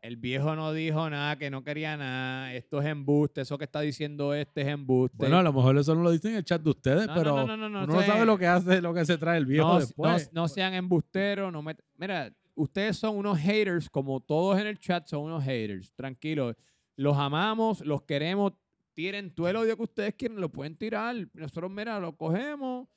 [0.00, 2.52] El viejo no dijo nada, que no quería nada.
[2.54, 3.42] Esto es embuste.
[3.42, 5.16] Eso que está diciendo este es embuste.
[5.16, 7.36] Bueno, a lo mejor eso no lo dicen en el chat de ustedes, No, pero
[7.36, 8.06] no, no, no, no, uno no sé.
[8.08, 10.28] sabe lo que hace, lo que se trae el viejo no, después.
[10.32, 11.52] no- no sean embusteros.
[11.52, 15.92] No met- Mira, ustedes son unos haters, como todos en el chat son unos haters.
[15.94, 16.56] Tranquilos.
[16.96, 18.54] Los amamos, los queremos.
[18.94, 21.14] Tiren todo el odio que ustedes quieren, lo pueden tirar.
[21.34, 22.88] Nosotros, mira, lo cogemos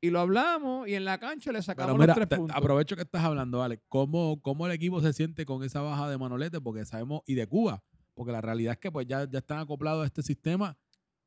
[0.00, 2.56] y lo hablamos y en la cancha le sacamos Pero mira, los tres puntos.
[2.56, 3.82] aprovecho que estás hablando, Alex.
[3.88, 6.60] ¿Cómo, ¿Cómo el equipo se siente con esa baja de Manolete?
[6.60, 7.82] Porque sabemos, y de Cuba,
[8.14, 10.76] porque la realidad es que pues ya, ya están acoplados a este sistema.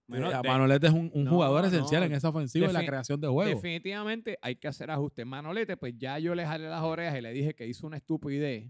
[0.07, 2.73] Bueno, Eh, de- Manolete es un, un no, jugador no, esencial en esa ofensiva y
[2.73, 3.49] la creación de juego.
[3.49, 5.25] Definitivamente hay que hacer ajustes.
[5.25, 8.69] Manolete, pues ya yo le jalé las orejas y le dije que hizo una estupidez.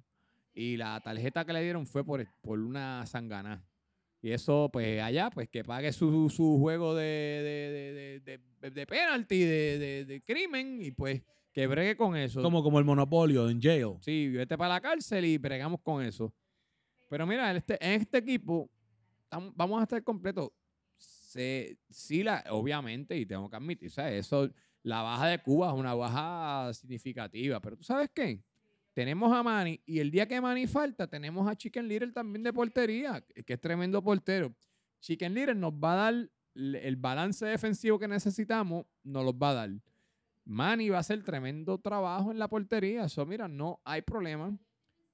[0.53, 3.63] Y la tarjeta que le dieron fue por, por una sangana.
[4.21, 8.71] Y eso, pues allá, pues que pague su, su juego de, de, de, de, de-
[8.71, 12.41] de penalti, de, crimen, y pues que bregue con eso.
[12.43, 13.95] Como, como el monopolio en jail.
[14.01, 16.31] Sí, vete para la cárcel y bregamos con eso.
[17.09, 18.69] Pero mira, en este, en este equipo
[19.29, 20.49] tam- vamos a estar completos.
[20.97, 24.27] Se, sí, la, obviamente, y tengo que admitir, ¿sabes?
[24.27, 24.49] Eso,
[24.83, 27.59] la baja de Cuba es una baja significativa.
[27.59, 28.43] Pero tú sabes qué?
[28.93, 32.51] Tenemos a Manny y el día que Manny falta, tenemos a Chicken Little también de
[32.51, 34.53] portería, que es tremendo portero.
[34.99, 39.53] Chicken Little nos va a dar el balance defensivo que necesitamos, nos los va a
[39.53, 39.69] dar.
[40.45, 43.05] Manny va a hacer tremendo trabajo en la portería.
[43.05, 44.57] Eso, mira, no hay problema.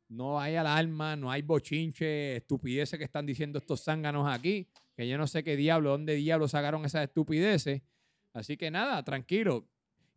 [0.09, 4.67] No hay alarma, no hay bochinche, estupideces que están diciendo estos zánganos aquí.
[4.95, 7.81] Que yo no sé qué diablo, dónde diablo sacaron esas estupideces.
[8.33, 9.67] Así que nada, tranquilo.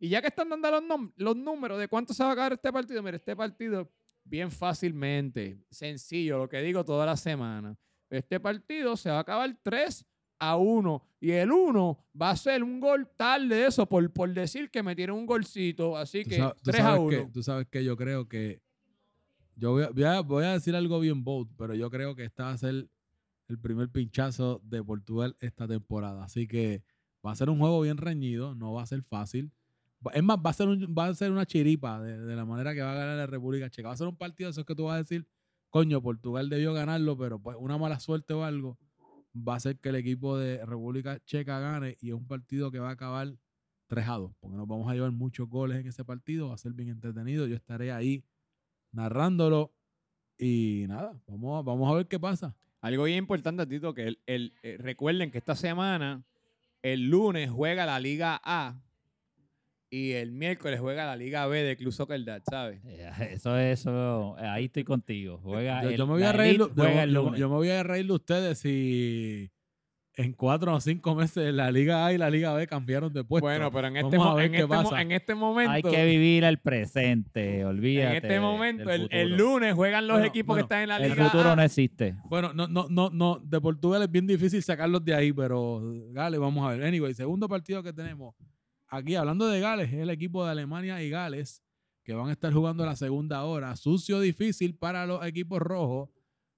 [0.03, 0.67] Y ya que están dando
[1.15, 3.87] los, números de cuánto se va a acabar este partido, mira, este partido
[4.23, 7.77] bien fácilmente, sencillo, lo que digo toda la semana.
[8.09, 10.03] Este partido se va a acabar 3
[10.39, 14.33] a 1 y el 1 va a ser un gol tarde de eso por, por
[14.33, 17.09] decir que metieron un golcito, así que sa- tú 3 a sabes 1.
[17.09, 18.59] que- tú sabes que yo creo que.
[19.55, 22.23] Yo voy a, voy a- voy a decir algo bien bold, pero yo creo que
[22.25, 22.89] este va a ser
[23.49, 26.23] el primer pinchazo de Portugal esta temporada.
[26.23, 26.81] Así que
[27.23, 29.51] va a ser un juego bien reñido, no va a ser fácil.
[30.13, 32.91] Es más, va a ser, va a ser una chiripa de, la manera que va
[32.91, 33.89] a ganar la República Checa.
[33.89, 35.27] Va a ser un partido de esos que tú vas a decir,
[35.69, 38.79] coño, Portugal debió ganarlo, pero pues una mala suerte o algo
[39.35, 42.79] va a hacer que el equipo de República Checa gane y es un partido que
[42.79, 43.33] va a acabar
[43.87, 46.57] 3 a 2, porque nos vamos a llevar muchos goles en ese partido, va a
[46.57, 47.45] ser bien entretenido.
[47.45, 48.23] Yo estaré ahí
[48.91, 49.73] narrándolo
[50.37, 52.55] y nada, vamos a, vamos a ver qué pasa.
[52.81, 56.23] Algo bien importante, Tito, que el- eh, recuerden que esta semana,
[56.81, 58.81] el lunes juega la Liga A
[59.93, 62.79] y el miércoles juega la Liga B de Club Soccer Dad, ¿sabes?
[62.85, 65.39] Eh, Eso, eso, eh, ahí estoy contigo.
[65.43, 67.39] Juega Yo, el- yo me voy a reír, Elite yo- juega el yo- lunes.
[67.41, 69.51] yo me voy a reír de ustedes si
[70.15, 73.45] en cuatro o cinco meses la Liga A y la Liga B cambiaron de puesto.
[73.45, 75.01] Bueno, pero en este, mo- en, este mo- pasa.
[75.01, 78.17] en este momento, Hay que vivir el presente, olvídate.
[78.17, 79.37] en este momento, el, el futuro.
[79.53, 81.55] lunes juegan los Bueno, equipos bueno, que están en la El Liga futuro A.
[81.57, 82.15] no existe.
[82.29, 85.81] Bueno, no, no, no, no, de Portugal es bien difícil sacarlos de ahí, pero
[86.11, 86.83] Gales, vamos a ver.
[86.85, 88.35] Anyway, segundo partido que tenemos
[88.91, 91.63] aquí, hablando de Gales, es el equipo de Alemania y Gales,
[92.03, 93.75] que van a estar jugando la segunda hora.
[93.75, 96.09] Sucio, difícil para los equipos rojos,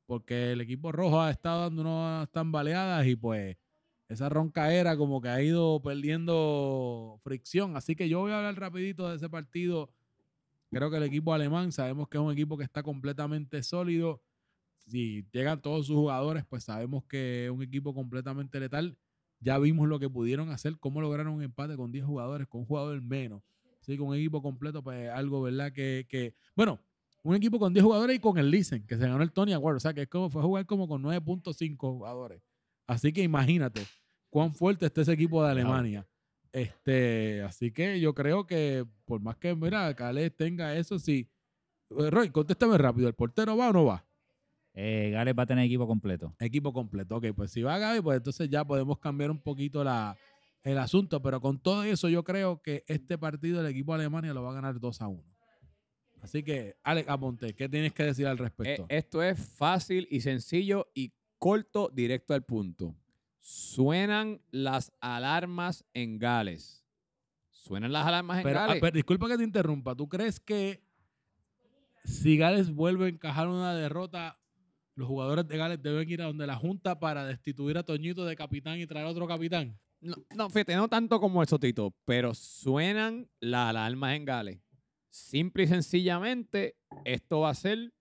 [0.05, 3.57] porque el equipo rojo ha estado dando unas tambaleadas y pues
[4.09, 7.77] esa roncaera como que ha ido perdiendo fricción.
[7.77, 9.93] Así que yo voy a hablar rapidito de ese partido.
[10.71, 14.21] Creo que el equipo alemán, sabemos que es un equipo que está completamente sólido
[14.87, 18.97] si llegan todos sus jugadores, pues sabemos que es un equipo completamente letal.
[19.43, 22.67] Ya vimos lo que pudieron hacer, cómo lograron un empate con 10 jugadores, con un
[22.67, 23.43] jugador menos.
[23.81, 25.73] Así que un equipo completo, pues algo, ¿verdad?
[25.73, 26.79] Que, que bueno,
[27.23, 29.77] un equipo con 10 jugadores y con el Listen, que se ganó el Tony Award.
[29.77, 32.41] O sea, que es como, fue jugar como con 9.5 jugadores.
[32.87, 33.85] Así que imagínate
[34.29, 36.07] cuán fuerte está ese equipo de Alemania.
[36.51, 41.29] Este, así que yo creo que por más que, mira, Calais tenga eso, sí.
[41.89, 44.05] Roy, contéstame rápido, ¿el portero va o no va?
[44.75, 46.35] Eh, Gales va a tener equipo completo.
[46.39, 47.17] Equipo completo.
[47.17, 50.15] Ok, pues si va Gaby, pues entonces ya podemos cambiar un poquito la,
[50.63, 51.21] el asunto.
[51.21, 54.51] Pero con todo eso, yo creo que este partido el equipo de Alemania lo va
[54.51, 55.23] a ganar 2 a 1.
[56.21, 58.85] Así que, Alex Aponte, ¿qué tienes que decir al Eh, respecto?
[58.89, 62.95] esto es fácil y sencillo y corto, directo al punto.
[63.39, 66.85] Suenan las alarmas en Gales.
[67.51, 68.81] Suenan las alarmas en pero, ah, Gales.
[68.81, 69.93] pero disculpa que te interrumpa.
[69.95, 70.81] ¿Tú crees que
[72.05, 74.39] si Gales vuelve a encajar una derrota,
[74.95, 78.35] los jugadores de Gales deben ir a donde la Junta para destituir a Toñito de
[78.35, 79.79] capitán y traer otro capitán?
[79.99, 84.59] No, no, fíjate, no tanto como eso, Tito, pero suenan las alarmas en Gales.
[85.09, 86.75] Simple y sencillamente,
[87.05, 87.93] esto va a ser.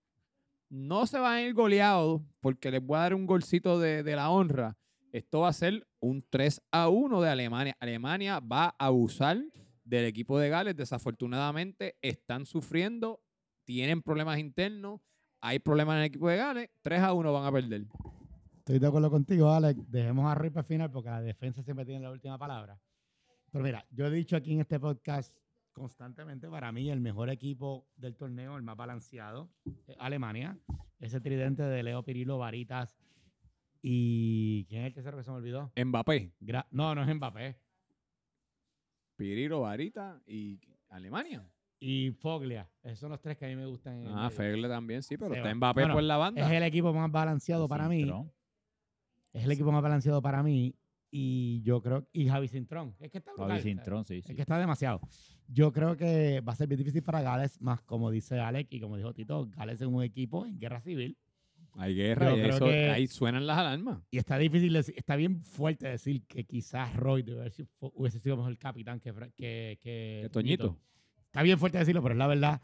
[0.68, 4.16] No se van a ir goleados porque les voy a dar un golcito de, de
[4.16, 4.76] la honra.
[5.12, 7.76] Esto va a ser un 3 a 1 de Alemania.
[7.78, 9.44] Alemania va a abusar
[9.84, 10.74] del equipo de Gales.
[10.74, 13.22] Desafortunadamente, están sufriendo,
[13.64, 15.00] tienen problemas internos,
[15.42, 16.70] hay problemas en el equipo de Gales.
[16.82, 17.84] 3 a 1 van a perder.
[18.58, 19.78] Estoy de acuerdo contigo, Alex.
[19.90, 22.80] Dejemos a para el final porque la defensa siempre tiene la última palabra.
[23.50, 25.36] Pero mira, yo he dicho aquí en este podcast
[25.72, 29.50] constantemente, para mí el mejor equipo del torneo, el más balanceado,
[29.86, 30.58] es Alemania.
[31.00, 32.96] Ese tridente de Leo Pirilo, Varitas
[33.82, 34.64] y...
[34.68, 35.72] ¿Quién es el tercero que se me olvidó?
[35.76, 37.58] Mbappé, Gra- no, no es Mbappé.
[39.16, 41.44] Piriro, Varita y Alemania.
[41.84, 42.68] Y Foglia.
[42.84, 43.94] Esos son los tres que a mí me gustan.
[43.96, 44.30] en el Ah, medio.
[44.30, 45.54] Fegle también, sí, pero Se está va.
[45.56, 46.46] Mbappé Bueno, por la banda.
[46.46, 48.08] Es el equipo más balanceado para mí.
[49.32, 50.74] Es el equipo más balanceado para mí.
[51.10, 52.06] Y yo creo...
[52.12, 52.94] Y Javi Cintrón.
[53.00, 53.50] Es que está brutal.
[53.50, 54.34] Javi Cintrón, sí, Es sí.
[54.34, 55.00] que está demasiado.
[55.48, 58.80] Yo creo que va a ser bien difícil para Gales, más como dice Alex y
[58.80, 61.18] como dijo Tito, Gales es un equipo en guerra civil
[61.74, 63.98] Hay guerra y creo eso, que- ahí suenan las alarmas.
[64.10, 68.56] y está difícil, está bien fuerte decir que quizás Roy debe haber hubiese sido mejor
[68.56, 69.78] capitán que, que, que
[70.22, 70.78] Que Toñito.
[71.32, 72.60] Está bien fuerte decirlo, pero es la verdad.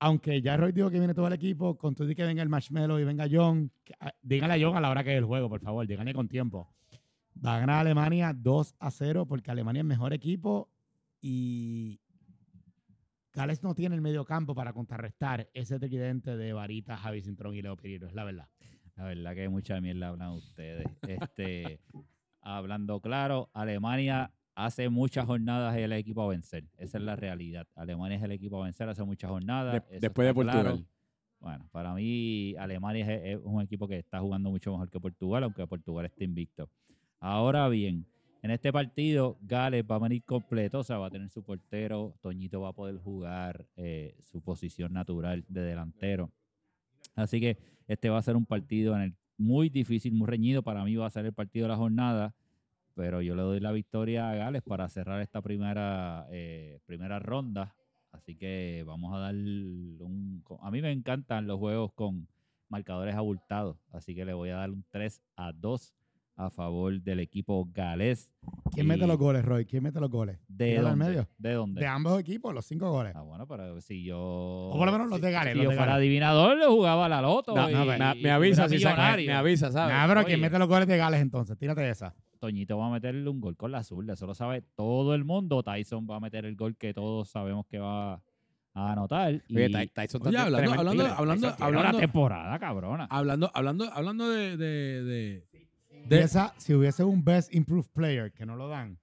[0.00, 2.48] Aunque ya Roy dijo que viene todo el equipo, con todo y que venga el
[2.48, 5.26] Marshmallow y venga John, que- ah, díganle a John a la hora que es el
[5.26, 6.74] juego, por favor, díganle con tiempo.
[7.44, 10.70] Va a ganar Alemania 2 a 0 porque Alemania es mejor equipo
[11.20, 12.00] y
[13.34, 17.60] Gales no tiene el medio campo para contrarrestar ese tridente de Varita, Javi Cintrón y
[17.60, 18.48] Leo Piriro, es la verdad.
[18.96, 20.86] La verdad que mucha mierda hablan ustedes.
[21.06, 21.78] Este,
[22.40, 26.64] hablando claro, Alemania hace muchas jornadas es el equipo a vencer.
[26.78, 27.66] Esa es la realidad.
[27.74, 29.82] Alemania es el equipo a vencer hace muchas jornadas.
[29.88, 30.62] De- después de claro.
[30.62, 30.86] Portugal.
[31.40, 35.42] Bueno, para mí Alemania es, es un equipo que está jugando mucho mejor que Portugal,
[35.44, 36.70] aunque Portugal esté invicto.
[37.18, 38.06] Ahora bien,
[38.42, 42.14] en este partido Gales va a venir completo, o sea, va a tener su portero,
[42.20, 46.30] Toñito va a poder jugar eh, su posición natural de delantero.
[47.14, 47.58] Así que
[47.88, 50.62] este va a ser un partido en el muy difícil, muy reñido.
[50.62, 52.34] Para mí va a ser el partido de la jornada,
[52.94, 57.74] pero yo le doy la victoria a Gales para cerrar esta primera, eh, primera ronda.
[58.12, 60.42] Así que vamos a dar un...
[60.60, 62.28] A mí me encantan los juegos con
[62.68, 65.94] marcadores abultados, así que le voy a dar un 3 a 2
[66.36, 68.30] a favor del equipo galés.
[68.72, 69.66] ¿Quién mete los goles, Roy?
[69.66, 70.38] ¿Quién mete los goles?
[70.48, 70.96] ¿De dónde?
[71.04, 71.28] medio.
[71.36, 71.80] ¿De dónde?
[71.82, 73.12] De ambos equipos, los cinco goles.
[73.14, 74.18] Ah, bueno, pero si yo...
[74.18, 75.52] O por lo menos los de Gales.
[75.52, 76.00] Si los yo de fuera Gales.
[76.00, 77.54] adivinador, le jugaba a la loto.
[77.54, 79.94] No, y- no, me, y me avisa si saca, me avisa, ¿sabes?
[79.94, 81.56] Nah, pero ¿quién mete los goles de Gales entonces?
[81.58, 82.14] Tírate esa.
[82.42, 85.62] Toñito va a meterle un gol con la zurda, eso lo sabe todo el mundo.
[85.62, 88.14] Tyson va a meter el gol que todos sabemos que va
[88.74, 89.40] a anotar.
[89.46, 93.06] Y Oye, Ty- Tyson Oye, está hablando- hablando- hablando- Tyson hablando- la temporada, cabrona.
[93.10, 95.46] Hablando, hablando, hablando de, de, de-
[96.04, 98.98] Y de- esa, si hubiese un Best Improved Player que no lo dan.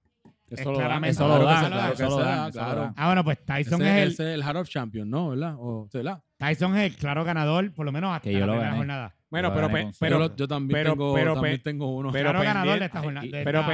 [0.50, 0.78] Eso es lo eso
[1.26, 2.94] Claro lo eso da, dan, claro.
[2.96, 5.28] Ah, bueno, pues ese, Tyson es, el, ese es el Heart of Champion, ¿no?
[5.30, 5.54] ¿Verdad?
[5.58, 6.22] O, ¿verdad?
[6.36, 8.78] Tyson es el claro ganador, por lo menos hasta Que yo la lo primera gané.
[8.78, 9.14] jornada.
[9.30, 12.10] Bueno, pero, pe- pero, yo, también, pero- tengo, pero- también pe- tengo uno.
[12.10, 13.26] pero claro ganador pendiente- de esta jornada.
[13.26, 13.68] de pero esta-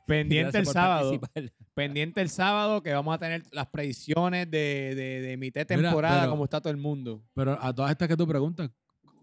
[0.06, 1.20] pendiente- el sábado.
[1.74, 5.90] pendiente el sábado que vamos a tener las predicciones de, de, de mitad de Mira,
[5.90, 7.22] temporada, pero- como está todo el mundo.
[7.34, 8.70] Pero a todas estas que tú preguntas,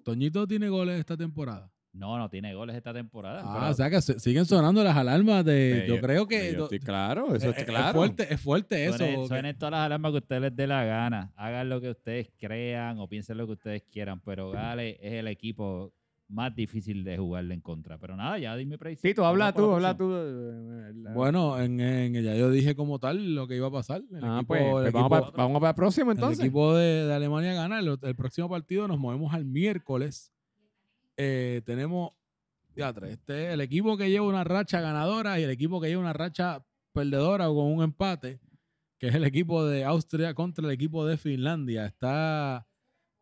[0.04, 1.72] ¿Toñito tiene goles esta temporada?
[1.96, 3.42] No, no tiene goles esta temporada.
[3.46, 5.86] Ah, pero- o sea que se- siguen sonando las alarmas de...
[5.86, 6.52] Eh, yo creo que...
[6.52, 7.88] Yo do- estoy claro, eso eh, eh, claro.
[7.88, 9.28] Es fuerte, es fuerte eso.
[9.28, 11.32] Suenen, todas las alarmas que ustedes les dé la gana.
[11.38, 14.20] Hagan lo que ustedes crean o piensen lo que ustedes quieran.
[14.26, 15.94] Pero Gales es el equipo
[16.28, 17.98] más difícil de jugarle en contra.
[17.98, 19.12] Pero nada, ya dime predicción.
[19.14, 20.12] Tito, habla tú, la habla tú.
[20.14, 24.02] eh, Bueno, en, en- ya yo dije como tal lo que iba a pasar.
[24.12, 26.40] El Ah, equipo, pues, el pues equipo- vamos, para, vamos para el próximo el entonces.
[26.42, 27.80] equipo de, de Alemania gana.
[27.80, 30.34] El, el próximo partido nos movemos al miércoles.
[31.18, 32.12] Eh, tenemos.
[32.76, 36.12] Este es el equipo que lleva una racha ganadora y el equipo que lleva una
[36.12, 38.42] racha perdedora o con un empate,
[38.98, 41.86] que es el equipo de Austria contra el equipo de Finlandia.
[41.86, 42.68] Está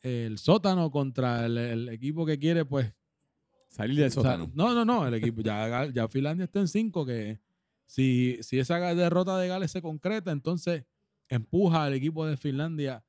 [0.01, 2.91] el sótano contra el, el equipo que quiere, pues,
[3.73, 4.51] Salir del o sea, sótano.
[4.53, 5.07] no, no, no.
[5.07, 7.39] El equipo, ya, ya Finlandia está en cinco, que
[7.87, 10.85] si, si esa derrota de Gales se concreta, entonces
[11.27, 13.03] empuja al equipo de Finlandia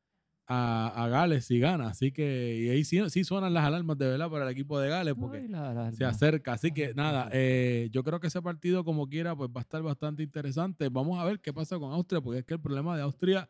[0.47, 1.89] a, a Gales y gana.
[1.89, 4.89] Así que, y ahí sí, sí suenan las alarmas de verdad para el equipo de
[4.89, 6.53] Gales, porque Ay, la- la- se acerca.
[6.53, 9.83] Así que nada, eh, yo creo que ese partido, como quiera, pues va a estar
[9.83, 10.89] bastante interesante.
[10.89, 13.49] Vamos a ver qué pasa con Austria, porque es que el problema de Austria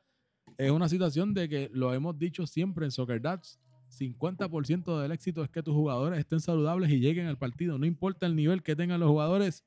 [0.59, 3.59] es una situación de que lo hemos dicho siempre en Soccer Dads.
[3.89, 7.79] 50% del éxito es que tus jugadores estén saludables y lleguen al partido.
[7.79, 9.65] No importa el nivel que tengan los jugadores,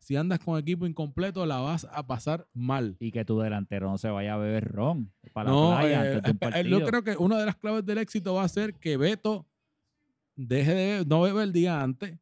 [0.00, 2.96] si andas con equipo incompleto, la vas a pasar mal.
[2.98, 6.14] Y que tu delantero no se vaya a beber ron para la No, playa eh,
[6.16, 6.50] antes de un eh, yo
[6.80, 6.86] partido.
[6.86, 9.46] creo que una de las claves del éxito va a ser que Beto
[10.36, 12.18] deje de no beber el día antes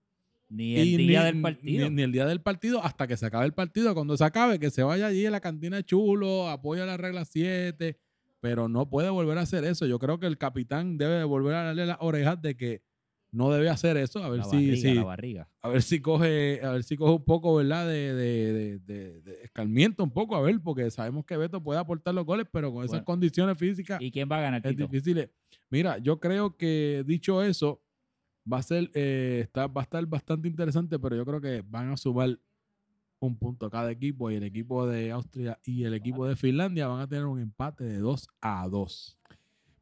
[0.48, 1.88] Ni el día ni- del partido.
[1.88, 3.94] Ni, ni el día del partido hasta que se acabe el partido.
[3.94, 7.96] Cuando se acabe, que se vaya allí a la cantina chulo, apoya la regla 7,
[8.40, 9.86] pero no puede volver a hacer eso.
[9.86, 12.82] Yo creo que el capitán debe de volver a darle las orejas de que
[13.30, 14.22] no debe hacer eso.
[14.22, 15.48] A ver la si, barriga, si- la barriga.
[15.62, 17.86] a ver si coge, a ver si coge un poco, ¿verdad?
[17.86, 22.24] De, de, de, escarmiento un poco, a ver, porque sabemos que Beto puede aportar los
[22.24, 23.04] goles, pero con esas Bueno.
[23.04, 24.86] condiciones físicas ¿Y quién va a ganar, es Tito?
[24.88, 25.30] difícil.
[25.70, 27.82] Mira, yo creo que dicho eso,
[28.50, 31.90] va a ser, eh, está, va a estar bastante interesante, pero yo creo que van
[31.90, 32.38] a sumar
[33.20, 37.00] un punto cada equipo y el equipo de Austria y el equipo de Finlandia van
[37.00, 39.17] a tener un empate de 2 a 2.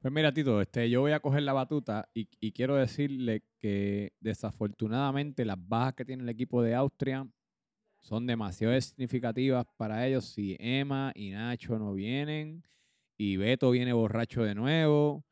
[0.07, 4.13] Pues mira, Tito, este, yo voy a coger la batuta y, y quiero decirle que
[4.21, 7.27] desafortunadamente las bajas que tiene el equipo de Austria
[8.03, 12.63] son demasiado significativas para ellos si Emma y Nacho no vienen
[13.19, 15.25] y Beto viene borracho de nuevo.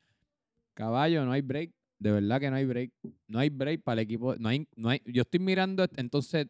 [0.74, 1.70] Caballo, no hay break.
[2.00, 2.90] De verdad que no hay break.
[3.28, 4.34] No hay break para el equipo.
[4.34, 6.48] No hay, no hay, yo estoy mirando, entonces,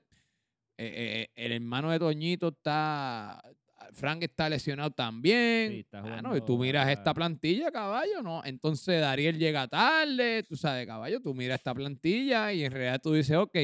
[0.78, 3.42] eh, eh, el hermano de Toñito está.
[3.94, 5.70] Frank está lesionado también.
[5.72, 8.42] Sí, está Ah, no, y tú miras esta plantilla, caballo, ¿no?
[8.44, 13.12] Entonces Dariel llega tarde, tú sabes, caballo, tú miras esta plantilla y en realidad tú
[13.12, 13.56] dices, ok,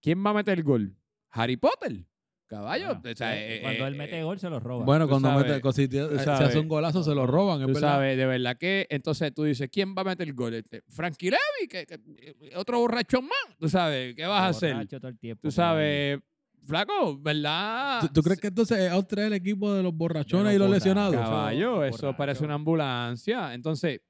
[0.00, 0.96] ¿quién va a meter el gol?
[1.30, 2.04] Harry Potter,
[2.46, 2.86] caballo.
[2.90, 4.84] Ah, o sea, sí, eh, cuando eh, él eh, mete gol, se lo roba.
[4.84, 5.88] Bueno, cuando sabes, mete, si,
[6.24, 6.40] sabes.
[6.48, 7.88] hace un golazo se lo roban, es Tú verdad.
[7.96, 10.54] sabes, de verdad que, entonces tú dices, ¿quién va a meter el gol?
[10.54, 14.72] Este, Frankie Levy, que, que- eh, otro borrachón más, tú sabes, ¿qué vas a hacer?
[14.72, 16.18] Borracho todo el tiempo Tú sabes,
[16.66, 18.00] flaco, ¿verdad?
[18.00, 20.70] ¿Tú, tú crees que entonces Austria es el equipo de los borrachones De y los
[20.70, 21.14] lesionados?
[21.16, 22.16] Caballo, Eso, eso borracho.
[22.16, 23.54] parece una ambulancia.
[23.54, 24.00] Entonces,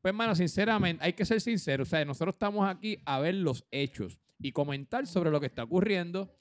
[0.00, 1.88] pues, hermano, sinceramente, hay que ser sinceros.
[1.88, 5.64] O sea, nosotros estamos aquí a ver los hechos y comentar sobre lo que está
[5.64, 6.32] ocurriendo.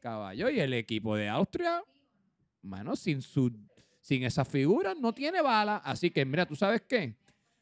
[0.00, 1.82] Caballo, y el equipo de Austria,
[2.62, 3.50] mano, sin su,
[4.02, 5.78] sin esas figuras no tiene bala.
[5.78, 7.16] Así que, mira, ¿tú sabes qué?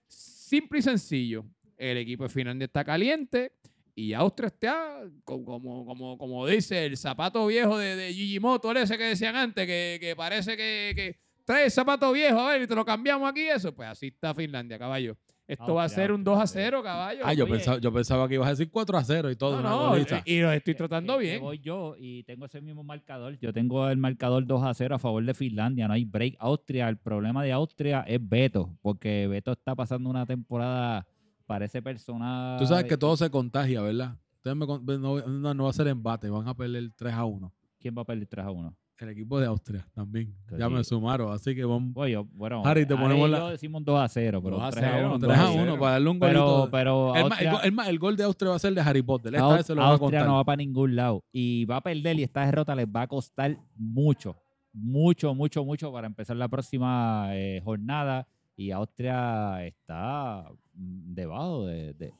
[0.08, 1.44] Simple y sencillo.
[1.76, 3.52] El equipo de Finlandia está caliente
[3.94, 8.72] y Austria está, co- como, como, como dice el zapato viejo de, de Gigi Moto,
[8.72, 12.62] ese que decían antes, que, que parece que, que trae el zapato viejo, a ver,
[12.62, 13.74] y te lo cambiamos aquí, eso.
[13.74, 15.16] Pues así está Finlandia, caballo.
[15.44, 17.20] Esto va a ser un 2 a Austria, 0, caballo.
[17.24, 19.60] Ah, yo pensaba, yo pensaba que ibas a decir 4 a 0 y todo.
[19.60, 21.40] No, y, y lo estoy Que- tratando que bien.
[21.42, 23.36] voy yo y tengo ese mismo marcador.
[23.38, 25.88] Yo tengo el marcador 2 a 0 a favor de Finlandia.
[25.88, 26.36] No hay break.
[26.38, 31.06] Austria, el problema de Austria es Beto, porque Beto está pasando una temporada,
[31.52, 32.58] parece personal.
[32.58, 34.16] Tú sabes que todo se contagia, ¿verdad?
[34.36, 37.24] ustedes me con- no, no, no va a ser embate, van a perder 3 a
[37.24, 37.52] 1.
[37.78, 38.76] ¿Quién va a perder 3 a 1?
[38.98, 40.32] El equipo de Austria también.
[40.48, 43.84] Te Ya me sumaron, así que vamos Oye, bueno, Harry, te ponemos la- yo decimos
[43.84, 45.18] 2 a 0, pero 2 a 3 a 0, 1.
[45.26, 45.76] 3 a 1 0.
[45.78, 46.70] para darle un Pero, golito.
[46.70, 48.74] pero el, ma- el Austria- go- el ma- el gol de Austria va a ser
[48.74, 49.34] de Harry Potter.
[49.34, 50.26] Esta vez se lo van a Austria contar.
[50.26, 53.06] no va para ningún lado y va a perder y esta derrota les va a
[53.08, 54.36] costar mucho,
[54.72, 58.26] mucho, mucho, mucho para empezar la próxima eh, jornada
[58.66, 60.44] y Austria está
[60.74, 62.12] mm, debajo de, de-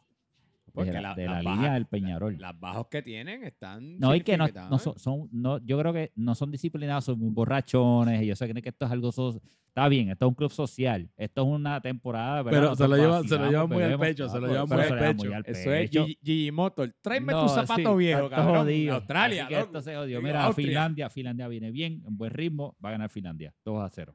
[0.75, 2.39] de la, la- de las la bajas- línea del Peñarol.
[2.41, 3.99] Las bajos que tienen están.
[3.99, 7.19] no, y que no, no son, son- no, yo creo que no son disciplinados, son
[7.19, 10.35] muy borrachones y yo sé que esto es algo, so- está bien, esto es un
[10.35, 12.61] club social, esto es una temporada, ¿verdad?
[12.61, 14.75] Pero se lo llevan- se lo vacilamos, llevan muy al pecho, se lo llevan eso
[15.15, 15.61] muy al pecho.
[15.61, 15.91] Eso es.
[15.91, 16.95] Gigi, Motor.
[17.03, 18.57] Tráeme No, tu zapato sí, viejo, cabrón.
[18.65, 18.95] jodido.
[18.95, 19.67] Australia, Así que loco.
[19.67, 20.23] esto se jodió.
[20.23, 20.67] Mira, Austria.
[20.69, 24.15] Finlandia, Finlandia viene bien, en buen ritmo, va a ganar Finlandia, 2 a 0.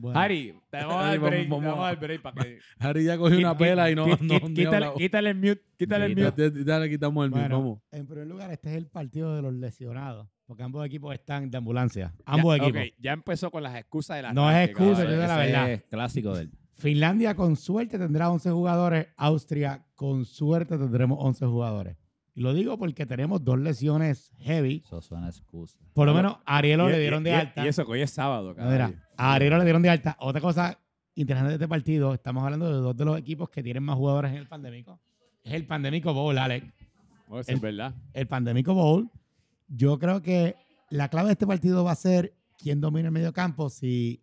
[0.00, 1.42] Bueno, Harry, te vamos a dar vamos- break.
[1.42, 2.58] Te vamos vamos a dar break para que.
[2.78, 4.40] Harry ya cogió una pela y no, no,
[4.94, 5.62] quítale, el mute.
[5.76, 6.52] Quítale el mute.
[6.54, 7.82] Ya- ya le quitamos el Bueno, mismo.
[7.90, 11.58] en primer lugar, este es el partido de los lesionados, porque ambos equipos están de
[11.58, 12.14] ambulancia.
[12.24, 12.80] Ambos Ya, equipos.
[12.82, 15.70] ok, ya empezó con las excusas de la No es excusa, yo de la verdad.
[15.72, 16.50] es clásico del.
[16.74, 21.96] Finlandia con suerte tendrá 11 jugadores, Austria con suerte tendremos 11 jugadores.
[22.36, 24.82] Y lo digo porque tenemos dos lesiones heavy.
[24.86, 25.76] Eso suena excusa.
[25.92, 27.64] Por lo No, menos a Arielo Y- le y- dieron de y- alta.
[27.64, 28.94] Y eso que hoy es sábado, cabrón.
[29.18, 30.16] A Arielo le dieron de alta.
[30.20, 30.78] Otra cosa
[31.14, 34.30] interesante de este partido, estamos hablando de dos de los equipos que tienen más jugadores
[34.30, 34.98] en el pandémico.
[35.42, 36.66] Es el pandémico bowl, Alex.
[37.30, 37.94] El- es verdad.
[38.14, 39.10] El pandémico bowl.
[39.66, 40.54] Yo creo que
[40.88, 43.68] la clave de este partido va a ser quién domina el medio campo.
[43.68, 44.22] Si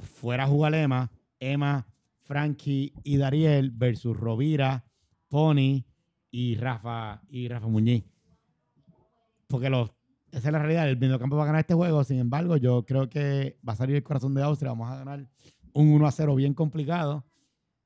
[0.00, 1.86] fuera a jugar Emma, Emma,
[2.22, 4.84] Frankie y Dariel versus Rovira,
[5.28, 5.84] Pony
[6.30, 8.04] y Rafa y Rafa Muñiz.
[9.46, 9.90] Porque los,
[10.38, 10.88] esa es la realidad.
[10.88, 12.02] El mediocampo va a ganar este juego.
[12.04, 14.70] Sin embargo, yo creo que va a salir el corazón de Austria.
[14.70, 15.26] Vamos a ganar
[15.72, 17.24] un 1 a 0 bien complicado.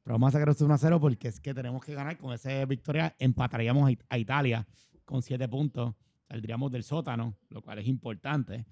[0.02, 2.16] Pero vamos a sacar este 1 a 0 porque es que tenemos que ganar.
[2.18, 4.66] Con esa victoria empataríamos a It- a Italia
[5.04, 5.94] con 7 puntos.
[6.28, 8.66] Saldríamos del sótano, lo cual es importante.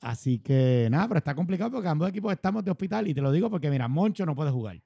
[0.00, 3.08] Así que nada, pero está complicado porque ambos equipos estamos de hospital.
[3.08, 4.80] Y te lo digo porque, mira, Moncho no puede jugar.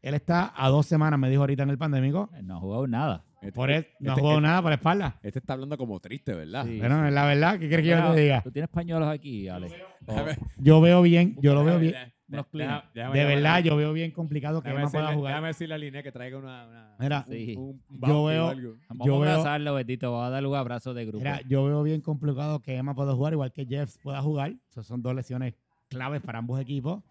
[0.00, 2.30] Él está a dos semanas, me dijo ahorita en el pandémico.
[2.44, 3.24] No ha jugado nada.
[3.40, 5.16] Este, Por él, no ha este- jugado nada por la espalda.
[5.22, 6.64] este está hablando como triste, ¿verdad?
[6.66, 6.78] Sí.
[6.78, 8.42] Bueno, es la verdad, ¿qué quieres que yo te diga?
[8.42, 9.70] Tú tienes pañuelos aquí, Ale.
[10.00, 11.94] Déjame- Yo veo bien, yo lo veo bien.
[12.26, 15.32] Déjame- déjame De verdad, yo veo bien complicado que Emma pueda jugar.
[15.32, 16.66] Déjame decirle a Liné que traiga una.
[16.66, 17.54] una Mira, un- Sí.
[17.56, 18.74] un, un Yo veo- algo.
[18.88, 20.10] Vamos Yo a veo- abrazarlo, Betito.
[20.12, 21.18] Vamos a darle un abrazo de grupo.
[21.24, 24.52] Mira, yo veo bien complicado que Emma pueda jugar, igual que Jeff pueda jugar.
[24.70, 25.54] Esas son dos lesiones
[25.88, 27.02] claves para ambos equipos.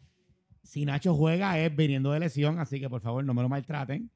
[0.61, 4.11] Si Nacho juega es viniendo de lesión, así que por favor no me lo maltraten.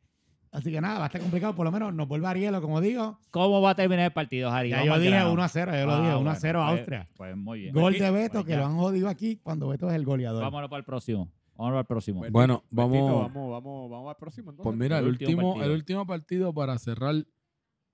[0.51, 1.55] Así que nada, va a estar complicado.
[1.55, 3.17] Por lo menos nos vuelve Arielo, como digo.
[3.31, 5.31] ¿Cómo va a terminar el partido, Vamos yo al dije grano.
[5.31, 7.09] 1 a 0, yo lo Ah, dije 1 a bueno, 0 a pues- Austria.
[7.15, 7.73] Pues muy bien.
[7.73, 10.43] Gol de Beto, pues que lo han jodido aquí cuando Beto es el goleador.
[10.43, 11.31] Vámonos para el próximo.
[11.55, 12.21] Vámonos para el próximo.
[12.31, 14.63] Bueno, Betito, vamos- vamos, vamos, vamos al próximo entonces.
[14.69, 15.65] Pues mira, el último, partido.
[15.65, 17.15] el último partido para cerrar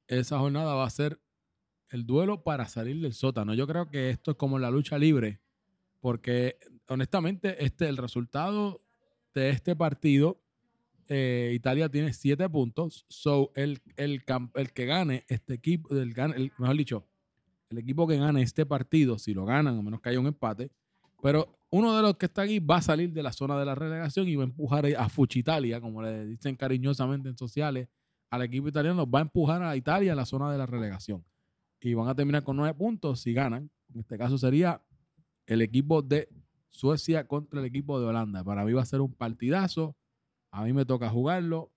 [0.07, 1.19] esa jornada va a ser
[1.89, 3.53] el duelo para salir del sótano.
[3.53, 5.41] Yo creo que esto es como la lucha libre,
[5.99, 6.57] porque
[6.89, 8.81] honestamente este el resultado
[9.35, 10.41] de este partido,
[11.09, 14.23] eh, Italia tiene siete puntos, so el, el,
[14.55, 16.13] el que gane este equipo, el,
[16.57, 17.07] mejor dicho,
[17.69, 20.71] el equipo que gane este partido, si lo ganan, a menos que haya un empate,
[21.21, 23.75] pero uno de los que está aquí va a salir de la zona de la
[23.75, 27.89] relegación y va a empujar a Fuchitalia, como le dicen cariñosamente en sociales,
[28.29, 31.23] al equipo italiano, va a empujar a Italia a la zona de la relegación.
[31.79, 33.69] Y van a terminar con nueve puntos si ganan.
[33.93, 34.81] En este caso sería
[35.45, 36.29] el equipo de
[36.69, 38.43] Suecia contra el equipo de Holanda.
[38.43, 39.95] Para mí va a ser un partidazo.
[40.57, 41.71] A mí me toca jugarlo.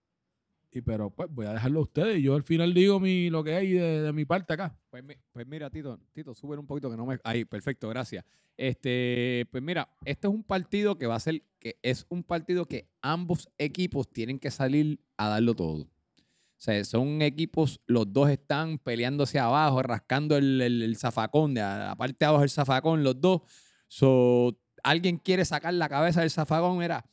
[0.73, 2.19] Y pero pues voy a dejarlo a ustedes.
[2.19, 4.74] Y yo al final digo mi, lo que hay de, mi parte acá.
[4.89, 7.19] Pues, pues mira, Tito, Tito, sube un poquito que no me.
[7.24, 8.24] Ahí, perfecto, gracias.
[8.57, 12.65] Este, pues mira, este es un partido que va a ser, que es un partido
[12.65, 15.82] que ambos equipos tienen que salir a darlo todo.
[15.82, 15.89] O
[16.62, 22.16] sea, son equipos, los dos están peleándose abajo, rascando el, el- zafacón, de la parte
[22.20, 23.43] de abajo del zafacón, los dos.
[23.89, 27.05] So, alguien quiere sacar la cabeza del zafacón, era.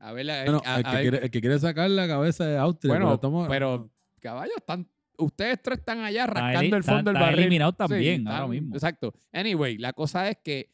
[0.00, 2.08] A ver, la- Bueno, a- el, a que ver- quiere, el que quiere sacar la
[2.08, 2.92] cabeza de Austria.
[2.94, 3.90] bueno, estamos- pero
[4.20, 7.38] caballos, están, ustedes tres están allá rascando el fondo está- del barril.
[7.40, 8.74] eliminado también, Sí, ahora están- mismo.
[8.74, 9.14] Exacto.
[9.32, 10.70] Anyway, la cosa es que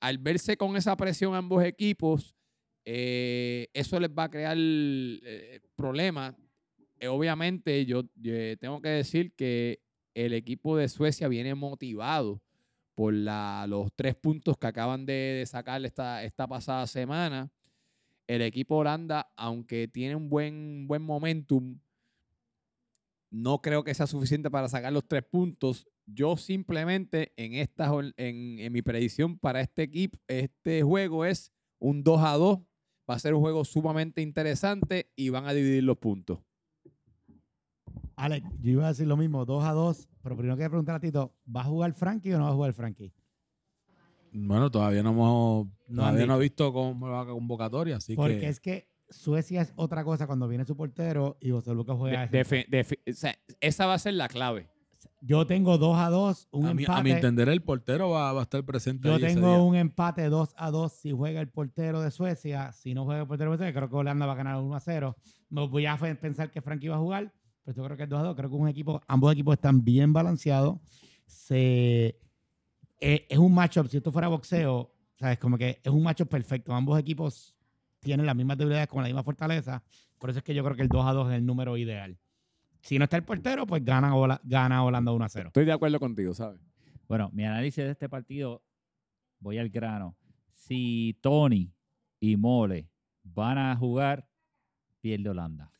[0.00, 2.34] al verse con esa presión ambos equipos,
[2.84, 6.34] eh, eso les va a crear eh, problemas.
[6.98, 9.80] Eh, obviamente, yo, yo tengo que decir que
[10.14, 12.40] el equipo de Suecia viene motivado
[12.94, 17.50] por la- los tres puntos que acaban de, de sacar esta, esta pasada semana.
[18.30, 21.80] El equipo Holanda, aunque tiene un buen, buen momentum,
[23.28, 25.88] no creo que sea suficiente para sacar los tres puntos.
[26.06, 32.04] Yo simplemente en esta en, en mi predicción para este equipo, este juego es un
[32.04, 32.60] 2 a 2.
[33.10, 36.38] Va a ser un juego sumamente interesante y van a dividir los puntos.
[38.14, 41.00] Alex, yo iba a decir lo mismo, 2 a 2, pero primero que preguntar a
[41.00, 43.12] Tito, ¿va a jugar Frankie o no va a jugar Frankie?
[44.32, 48.38] Bueno, todavía no hemos, No todavía no he visto cómo va la convocatoria, así Porque
[48.38, 52.26] que es que Suecia es otra cosa cuando viene su portero y José Lucas juega.
[52.28, 54.68] De- ese- defi- defi- o sea, esa va a ser la clave.
[55.22, 57.02] yo tengo 2 a 2, un a mi, a empate.
[57.02, 59.08] mi entender el portero va, va a estar presente.
[59.08, 59.58] Yo ahí tengo día.
[59.62, 62.72] un empate 2 a 2 si juega el portero de Suecia.
[62.72, 64.80] Si no juega el portero de Suecia, creo que Holanda va a ganar 1 a
[64.80, 65.16] 0.
[65.50, 67.32] Me voy a pensar que Frankie va a jugar,
[67.64, 68.36] pero yo creo que es 2 a 2.
[68.36, 70.78] Creo que un equipo, ambos equipos están bien balanceados.
[71.26, 72.16] Se,
[73.00, 76.74] eh, es un matchup, si esto fuera boxeo, sabes, como que es un matchup perfecto.
[76.74, 77.54] Ambos equipos
[77.98, 79.82] tienen las mismas debilidades con la misma fortaleza.
[80.18, 82.18] Por eso es que yo creo que el 2 a 2 es el número ideal.
[82.82, 84.12] Si no está el portero, pues gana,
[84.44, 85.48] gana Holanda 1 a 0.
[85.48, 86.60] Estoy de acuerdo contigo, ¿sabes?
[87.08, 88.62] Bueno, mi análisis de este partido,
[89.38, 90.16] voy al grano.
[90.52, 91.72] Si Tony
[92.20, 92.88] y Mole
[93.22, 94.28] van a jugar,
[95.00, 95.70] pierde Holanda.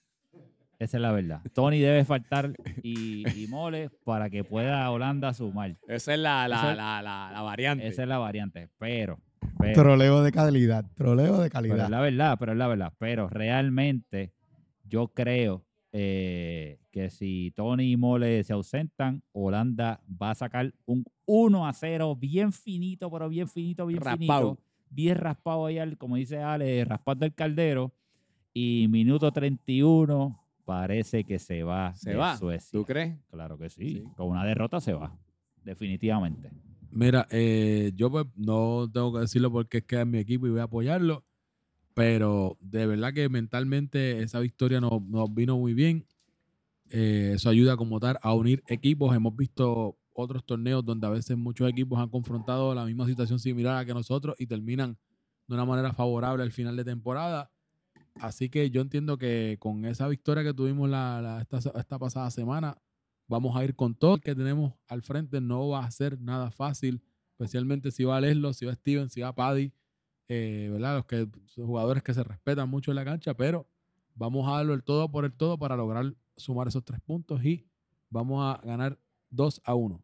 [0.81, 1.43] Esa es la verdad.
[1.55, 2.52] Tony debe faltar
[2.82, 5.77] y, y Mole para que pueda Holanda sumar.
[5.86, 7.86] Esa es la, la, Esa- la, la, la variante.
[7.86, 8.69] Esa es la variante.
[8.78, 9.20] Pero,
[9.59, 10.85] pero, Troleo de calidad.
[10.97, 12.93] Troleo de pero es la verdad, pero es la verdad.
[12.98, 14.32] Pero realmente
[14.85, 21.05] yo creo eh, que si Tony y Mole se ausentan, Holanda va a sacar un
[21.27, 24.55] 1 a 0 bien finito, pero bien finito, bien Raspado.
[24.57, 24.62] finito.
[24.93, 27.93] Bien raspado ahí, al- como dice Ale, raspado del caldero.
[28.55, 30.36] Y minuto 31
[30.71, 32.37] parece que se va ¿Se de va?
[32.37, 32.71] Suecia.
[32.71, 33.19] ¿Tú crees?
[33.29, 33.95] Claro que sí.
[33.95, 34.05] Sí.
[34.17, 35.19] Con una derrota se va.
[35.65, 36.53] Definitivamente.
[36.93, 40.51] Mira, eh, yo pues no tengo que decirlo porque es que es mi equipo y
[40.51, 41.25] voy a apoyarlo,
[41.93, 46.07] pero de verdad que mentalmente esa victoria nos, nos vino muy bien.
[46.91, 49.13] Eh, eso ayuda como tal a unir equipos.
[49.15, 53.77] Hemos visto otros torneos donde a veces muchos equipos han confrontado la misma situación similar
[53.77, 54.97] a que nosotros y terminan
[55.49, 57.51] de una manera favorable al final de temporada.
[58.15, 62.31] Así que yo entiendo que con esa victoria que tuvimos la, la- esta, esta pasada
[62.31, 62.77] semana,
[63.28, 65.41] vamos a ir con todo el que tenemos al frente.
[65.41, 69.35] No va a ser nada fácil, especialmente si va Leslo, si va Steven, si va
[69.35, 69.73] Paddy,
[70.28, 70.97] eh, ¿verdad?
[70.97, 73.66] Los que, son jugadores que se respetan mucho en la cancha, pero
[74.15, 77.66] vamos a darlo el todo por el todo para lograr sumar esos tres puntos y
[78.11, 78.99] vamos a ganar
[79.31, 80.03] 2 a 1.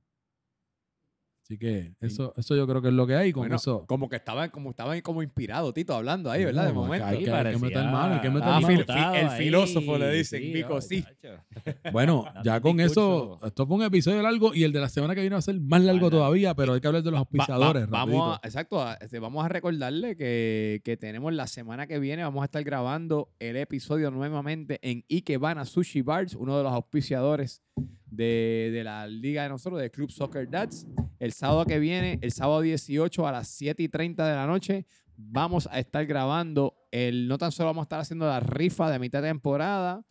[1.47, 3.33] Así que eso, eso yo creo que es lo que hay.
[3.33, 3.85] Con Bueno, eso.
[3.87, 6.65] como que estaban como estaban como inspirado, Tito, hablando ahí, ¿verdad?
[6.67, 7.07] De No, momento.
[7.07, 8.67] hay que- hay que meter mano, hay que meter Ah, mano.
[8.67, 8.83] fi-
[9.21, 11.05] el ahí, filósofo le dicen, Vico, sí.
[11.05, 11.41] chacho.
[11.93, 15.21] Bueno, ya con eso, esto fue un episodio largo y el de la semana que
[15.21, 17.29] viene va a ser más largo todavía, pero hay que hablar de los Va- va-
[17.31, 17.89] auspiciadores.
[17.89, 22.25] vamos a, exacto, a- este, vamos a recordarle que, que tenemos la semana que viene,
[22.25, 27.63] vamos a estar grabando el episodio nuevamente en Ikebana Sushi Bars, uno de los auspiciadores
[28.17, 30.87] de, la liga de nosotros, de Club Soccer Dads.
[31.19, 34.87] El sábado que viene, el sábado 18 a las 7 y 30 de la noche,
[35.17, 38.99] vamos a estar grabando el, no tan solo vamos a estar haciendo la rifa de
[38.99, 40.05] mitad de temporada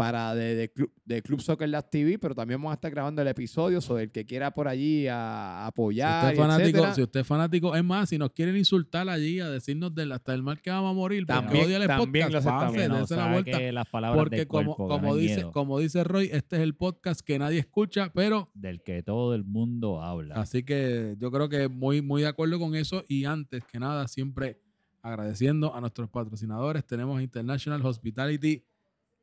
[0.00, 3.20] para de, de Club, de Club Soccer Dads TV, pero también vamos a estar grabando
[3.20, 6.24] el episodio sobre el que quiera por allí a, a Si apoyar.
[6.24, 9.50] usted, es fanático, si usted es fanático, es más, si nos quieren insultar allí a
[9.50, 12.50] decirnos del, hasta el mal que vamos a morir, También- odia el también podcast, lo
[12.50, 13.60] pase, no la vuelta.
[13.72, 16.74] las Porque del como, cuerpo como, ganan dice, miedo, como dice Roy, este es el
[16.74, 20.36] podcast que nadie escucha, pero del que todo el mundo habla.
[20.36, 23.04] así que yo creo que muy, muy de acuerdo con eso.
[23.06, 24.60] Y antes que nada, siempre
[25.02, 26.86] agradeciendo a nuestros patrocinadores.
[26.86, 28.64] Tenemos International Hospitality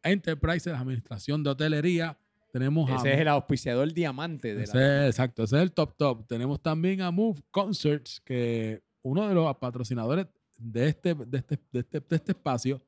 [0.10, 2.18] Enterprises, Administración de Hotelería.
[2.52, 5.08] Tenemos a Ese es el auspiciador diamante de Ese la...
[5.08, 6.28] exacto, ese es el top top.
[6.28, 10.28] Tenemos también a Move Concerts, que uno de los patrocinadores
[10.58, 12.82] de este, de este, de este, de este espacio,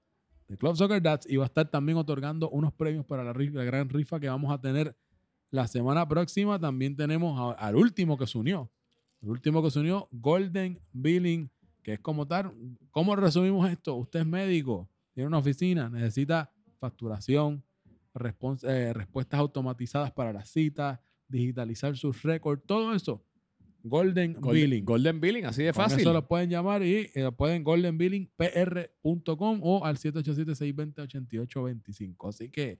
[0.47, 3.89] de Club Soccer Dads, y va a estar también otorgando unos premios para la gran
[3.89, 4.95] rifa que vamos a tener
[5.51, 6.57] la semana próxima.
[6.59, 8.71] También tenemos a- al último que se unió,
[9.21, 11.49] el último que se unió, Golden Billing,
[11.83, 12.51] que es como tal.
[12.91, 13.93] ¿Cómo resumimos esto?
[13.95, 17.63] Usted es médico, tiene una oficina, necesita facturación,
[18.63, 23.23] eh, respuestas automatizadas para las citas, digitalizar sus récords, todo eso.
[23.83, 24.85] Golden, Golden Billing.
[24.85, 26.01] Golden Billing, así de Con fácil.
[26.01, 32.29] eso lo pueden llamar y eh, pueden goldenbillingpr.com o al 787-620-8825.
[32.29, 32.79] Así que,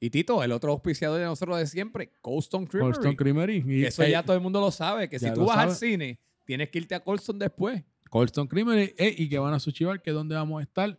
[0.00, 2.94] Y Tito, el otro auspiciador de nosotros de siempre, Colston Creamery.
[2.94, 3.62] Colston Creamery.
[3.66, 6.18] Y, Eso eh, ya todo el mundo lo sabe, que si tú vas al cine,
[6.44, 7.82] tienes que irte a Colston después.
[8.08, 10.98] Colston Creamery eh, y que van a Suchibar, que es donde vamos a estar.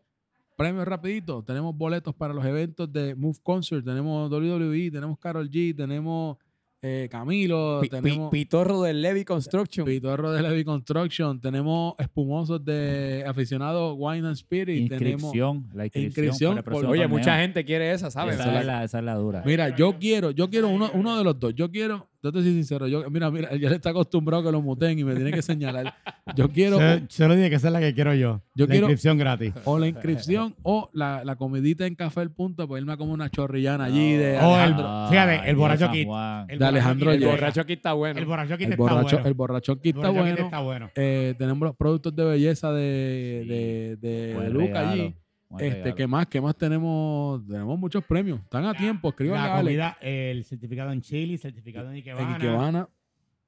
[0.55, 1.43] Premios rapidito.
[1.43, 3.84] Tenemos boletos para los eventos de Move Concert.
[3.84, 6.38] Tenemos WWE, tenemos Carol G, tenemos
[6.85, 9.85] eh, Camilo, Pi- pi- tenemos Pitorro del Levy Construction.
[9.85, 15.13] Pitorro de Levy Construction, tenemos espumosos de aficionados Wine and Spirit, tenemos...
[15.23, 16.61] inscripción, la inscripción.
[16.61, 17.09] por- Oye, torneo.
[17.09, 18.35] mucha gente quiere esa, ¿sabes?
[18.35, 19.43] Esa es, la, esa es la dura.
[19.45, 21.55] Mira, yo quiero, yo quiero uno, uno de los dos.
[21.55, 24.52] Yo quiero yo te soy sincero, yo, mira, mira, ya le está acostumbrado a que
[24.54, 25.94] lo muten y me tiene que señalar.
[26.36, 28.41] Yo quiero Se, se lo dije que esa es la que quiero yo.
[28.56, 29.54] Yo la quiero- inscripción gratis.
[29.66, 33.14] o la inscripción o la, la comidita en Café El Punto para irme a comer
[33.14, 35.08] una chorrillana allí de O el- Alejandro.
[35.10, 36.06] fíjate, el Ay, borracho San Kid.
[36.06, 36.45] Juan.
[36.50, 38.20] El De Alejandro borracho El borracho aquí está bueno.
[38.20, 39.28] El borracho aquí El está borracho, bueno.
[39.28, 40.45] el borracho aquí El está borracho bueno.
[40.45, 40.91] está bueno.
[40.95, 45.16] Eh, tenemos los productos de belleza de, de, de Buen Luca regalo, allí.
[45.59, 45.95] Este.
[45.95, 46.27] ¿qué más?
[46.27, 47.45] ¿Qué más tenemos?
[47.47, 48.39] Tenemos muchos premios.
[48.41, 52.35] Están a tiempo, escríbanle a La comida, el certificado en Chile, certificado en En Ikebana.
[52.35, 52.89] Ikebana.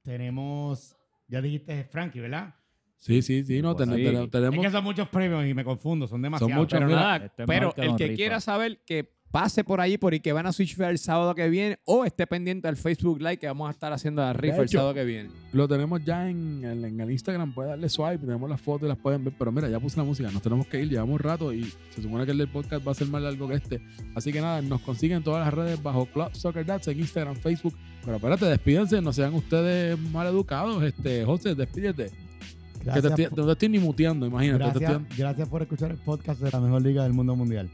[0.02, 0.96] Tenemos,
[1.28, 2.54] ya dijiste Frankie, ¿verdad?
[2.96, 4.04] Sí, sí, sí, no, ten- Sí.
[4.04, 4.64] ten- Es tenemos.
[4.64, 6.54] que son muchos premios y me confundo, son demasiados.
[6.56, 8.14] muchos, Pero nada, este el que Rifa.
[8.16, 11.78] quiera saber que pase por ahí por que van a Switch el sábado que viene
[11.84, 14.94] o esté pendiente al Facebook Live que vamos a estar haciendo la rifa el sábado
[14.94, 15.30] que viene.
[15.52, 18.88] Lo tenemos ya en, en- en el Instagram, puede darle swipe, tenemos las fotos y
[18.88, 19.34] las pueden ver.
[19.38, 22.02] Pero mira, ya puse la música, nos tenemos que ir, llevamos un rato y se
[22.02, 23.80] supone que el del podcast va a ser más largo que este.
[24.14, 27.36] Así que nada, nos consiguen en todas las redes bajo Club Soccer Dads en Instagram,
[27.36, 27.74] Facebook.
[28.04, 30.82] Pero espérate, despídense, no sean ustedes mal educados.
[30.82, 32.04] Este, José, despídete.
[32.06, 34.58] Que te, Gracias, no te estoy ni muteando, imagínate.
[34.58, 37.68] te gracias, estoy- gracias por escuchar el podcast de la mejor liga del mundo mundial.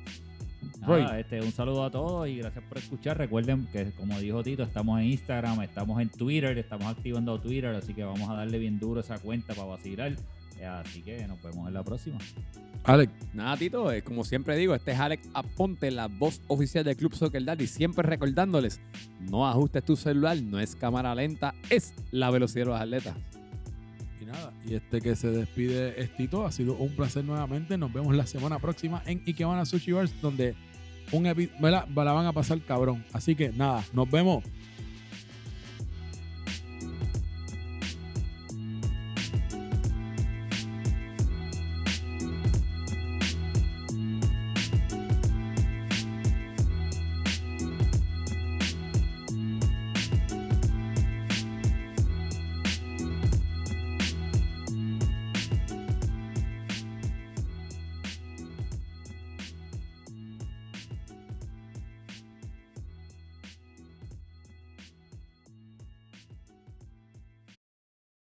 [0.86, 1.02] Roy.
[1.02, 3.18] Nada, este, un saludo a todos y gracias por escuchar.
[3.18, 7.94] Recuerden que, como dijo Tito, estamos en Instagram, estamos en Twitter, estamos activando Twitter, así
[7.94, 10.16] que vamos a darle bien duro esa cuenta para vacilar.
[10.62, 12.18] Eh, Así que nos vemos en la próxima.
[12.84, 16.96] Alex, Nada, Tito, eh, como siempre digo, este es Alex Aponte, la voz oficial del
[16.96, 18.80] Club Soccer Daddy, siempre recordándoles,
[19.20, 23.14] no ajustes tu celular, no es cámara lenta, es la velocidad de los atletas.
[24.32, 26.44] Nada, y este que se despide es Tito.
[26.46, 27.78] Ha sido un placer nuevamente.
[27.78, 30.54] Nos vemos la semana próxima en Ikebana Sushi donde
[31.12, 31.86] un epi- ¿verdad?
[31.94, 33.04] la van a pasar cabrón.
[33.12, 34.42] Así que nada, nos vemos.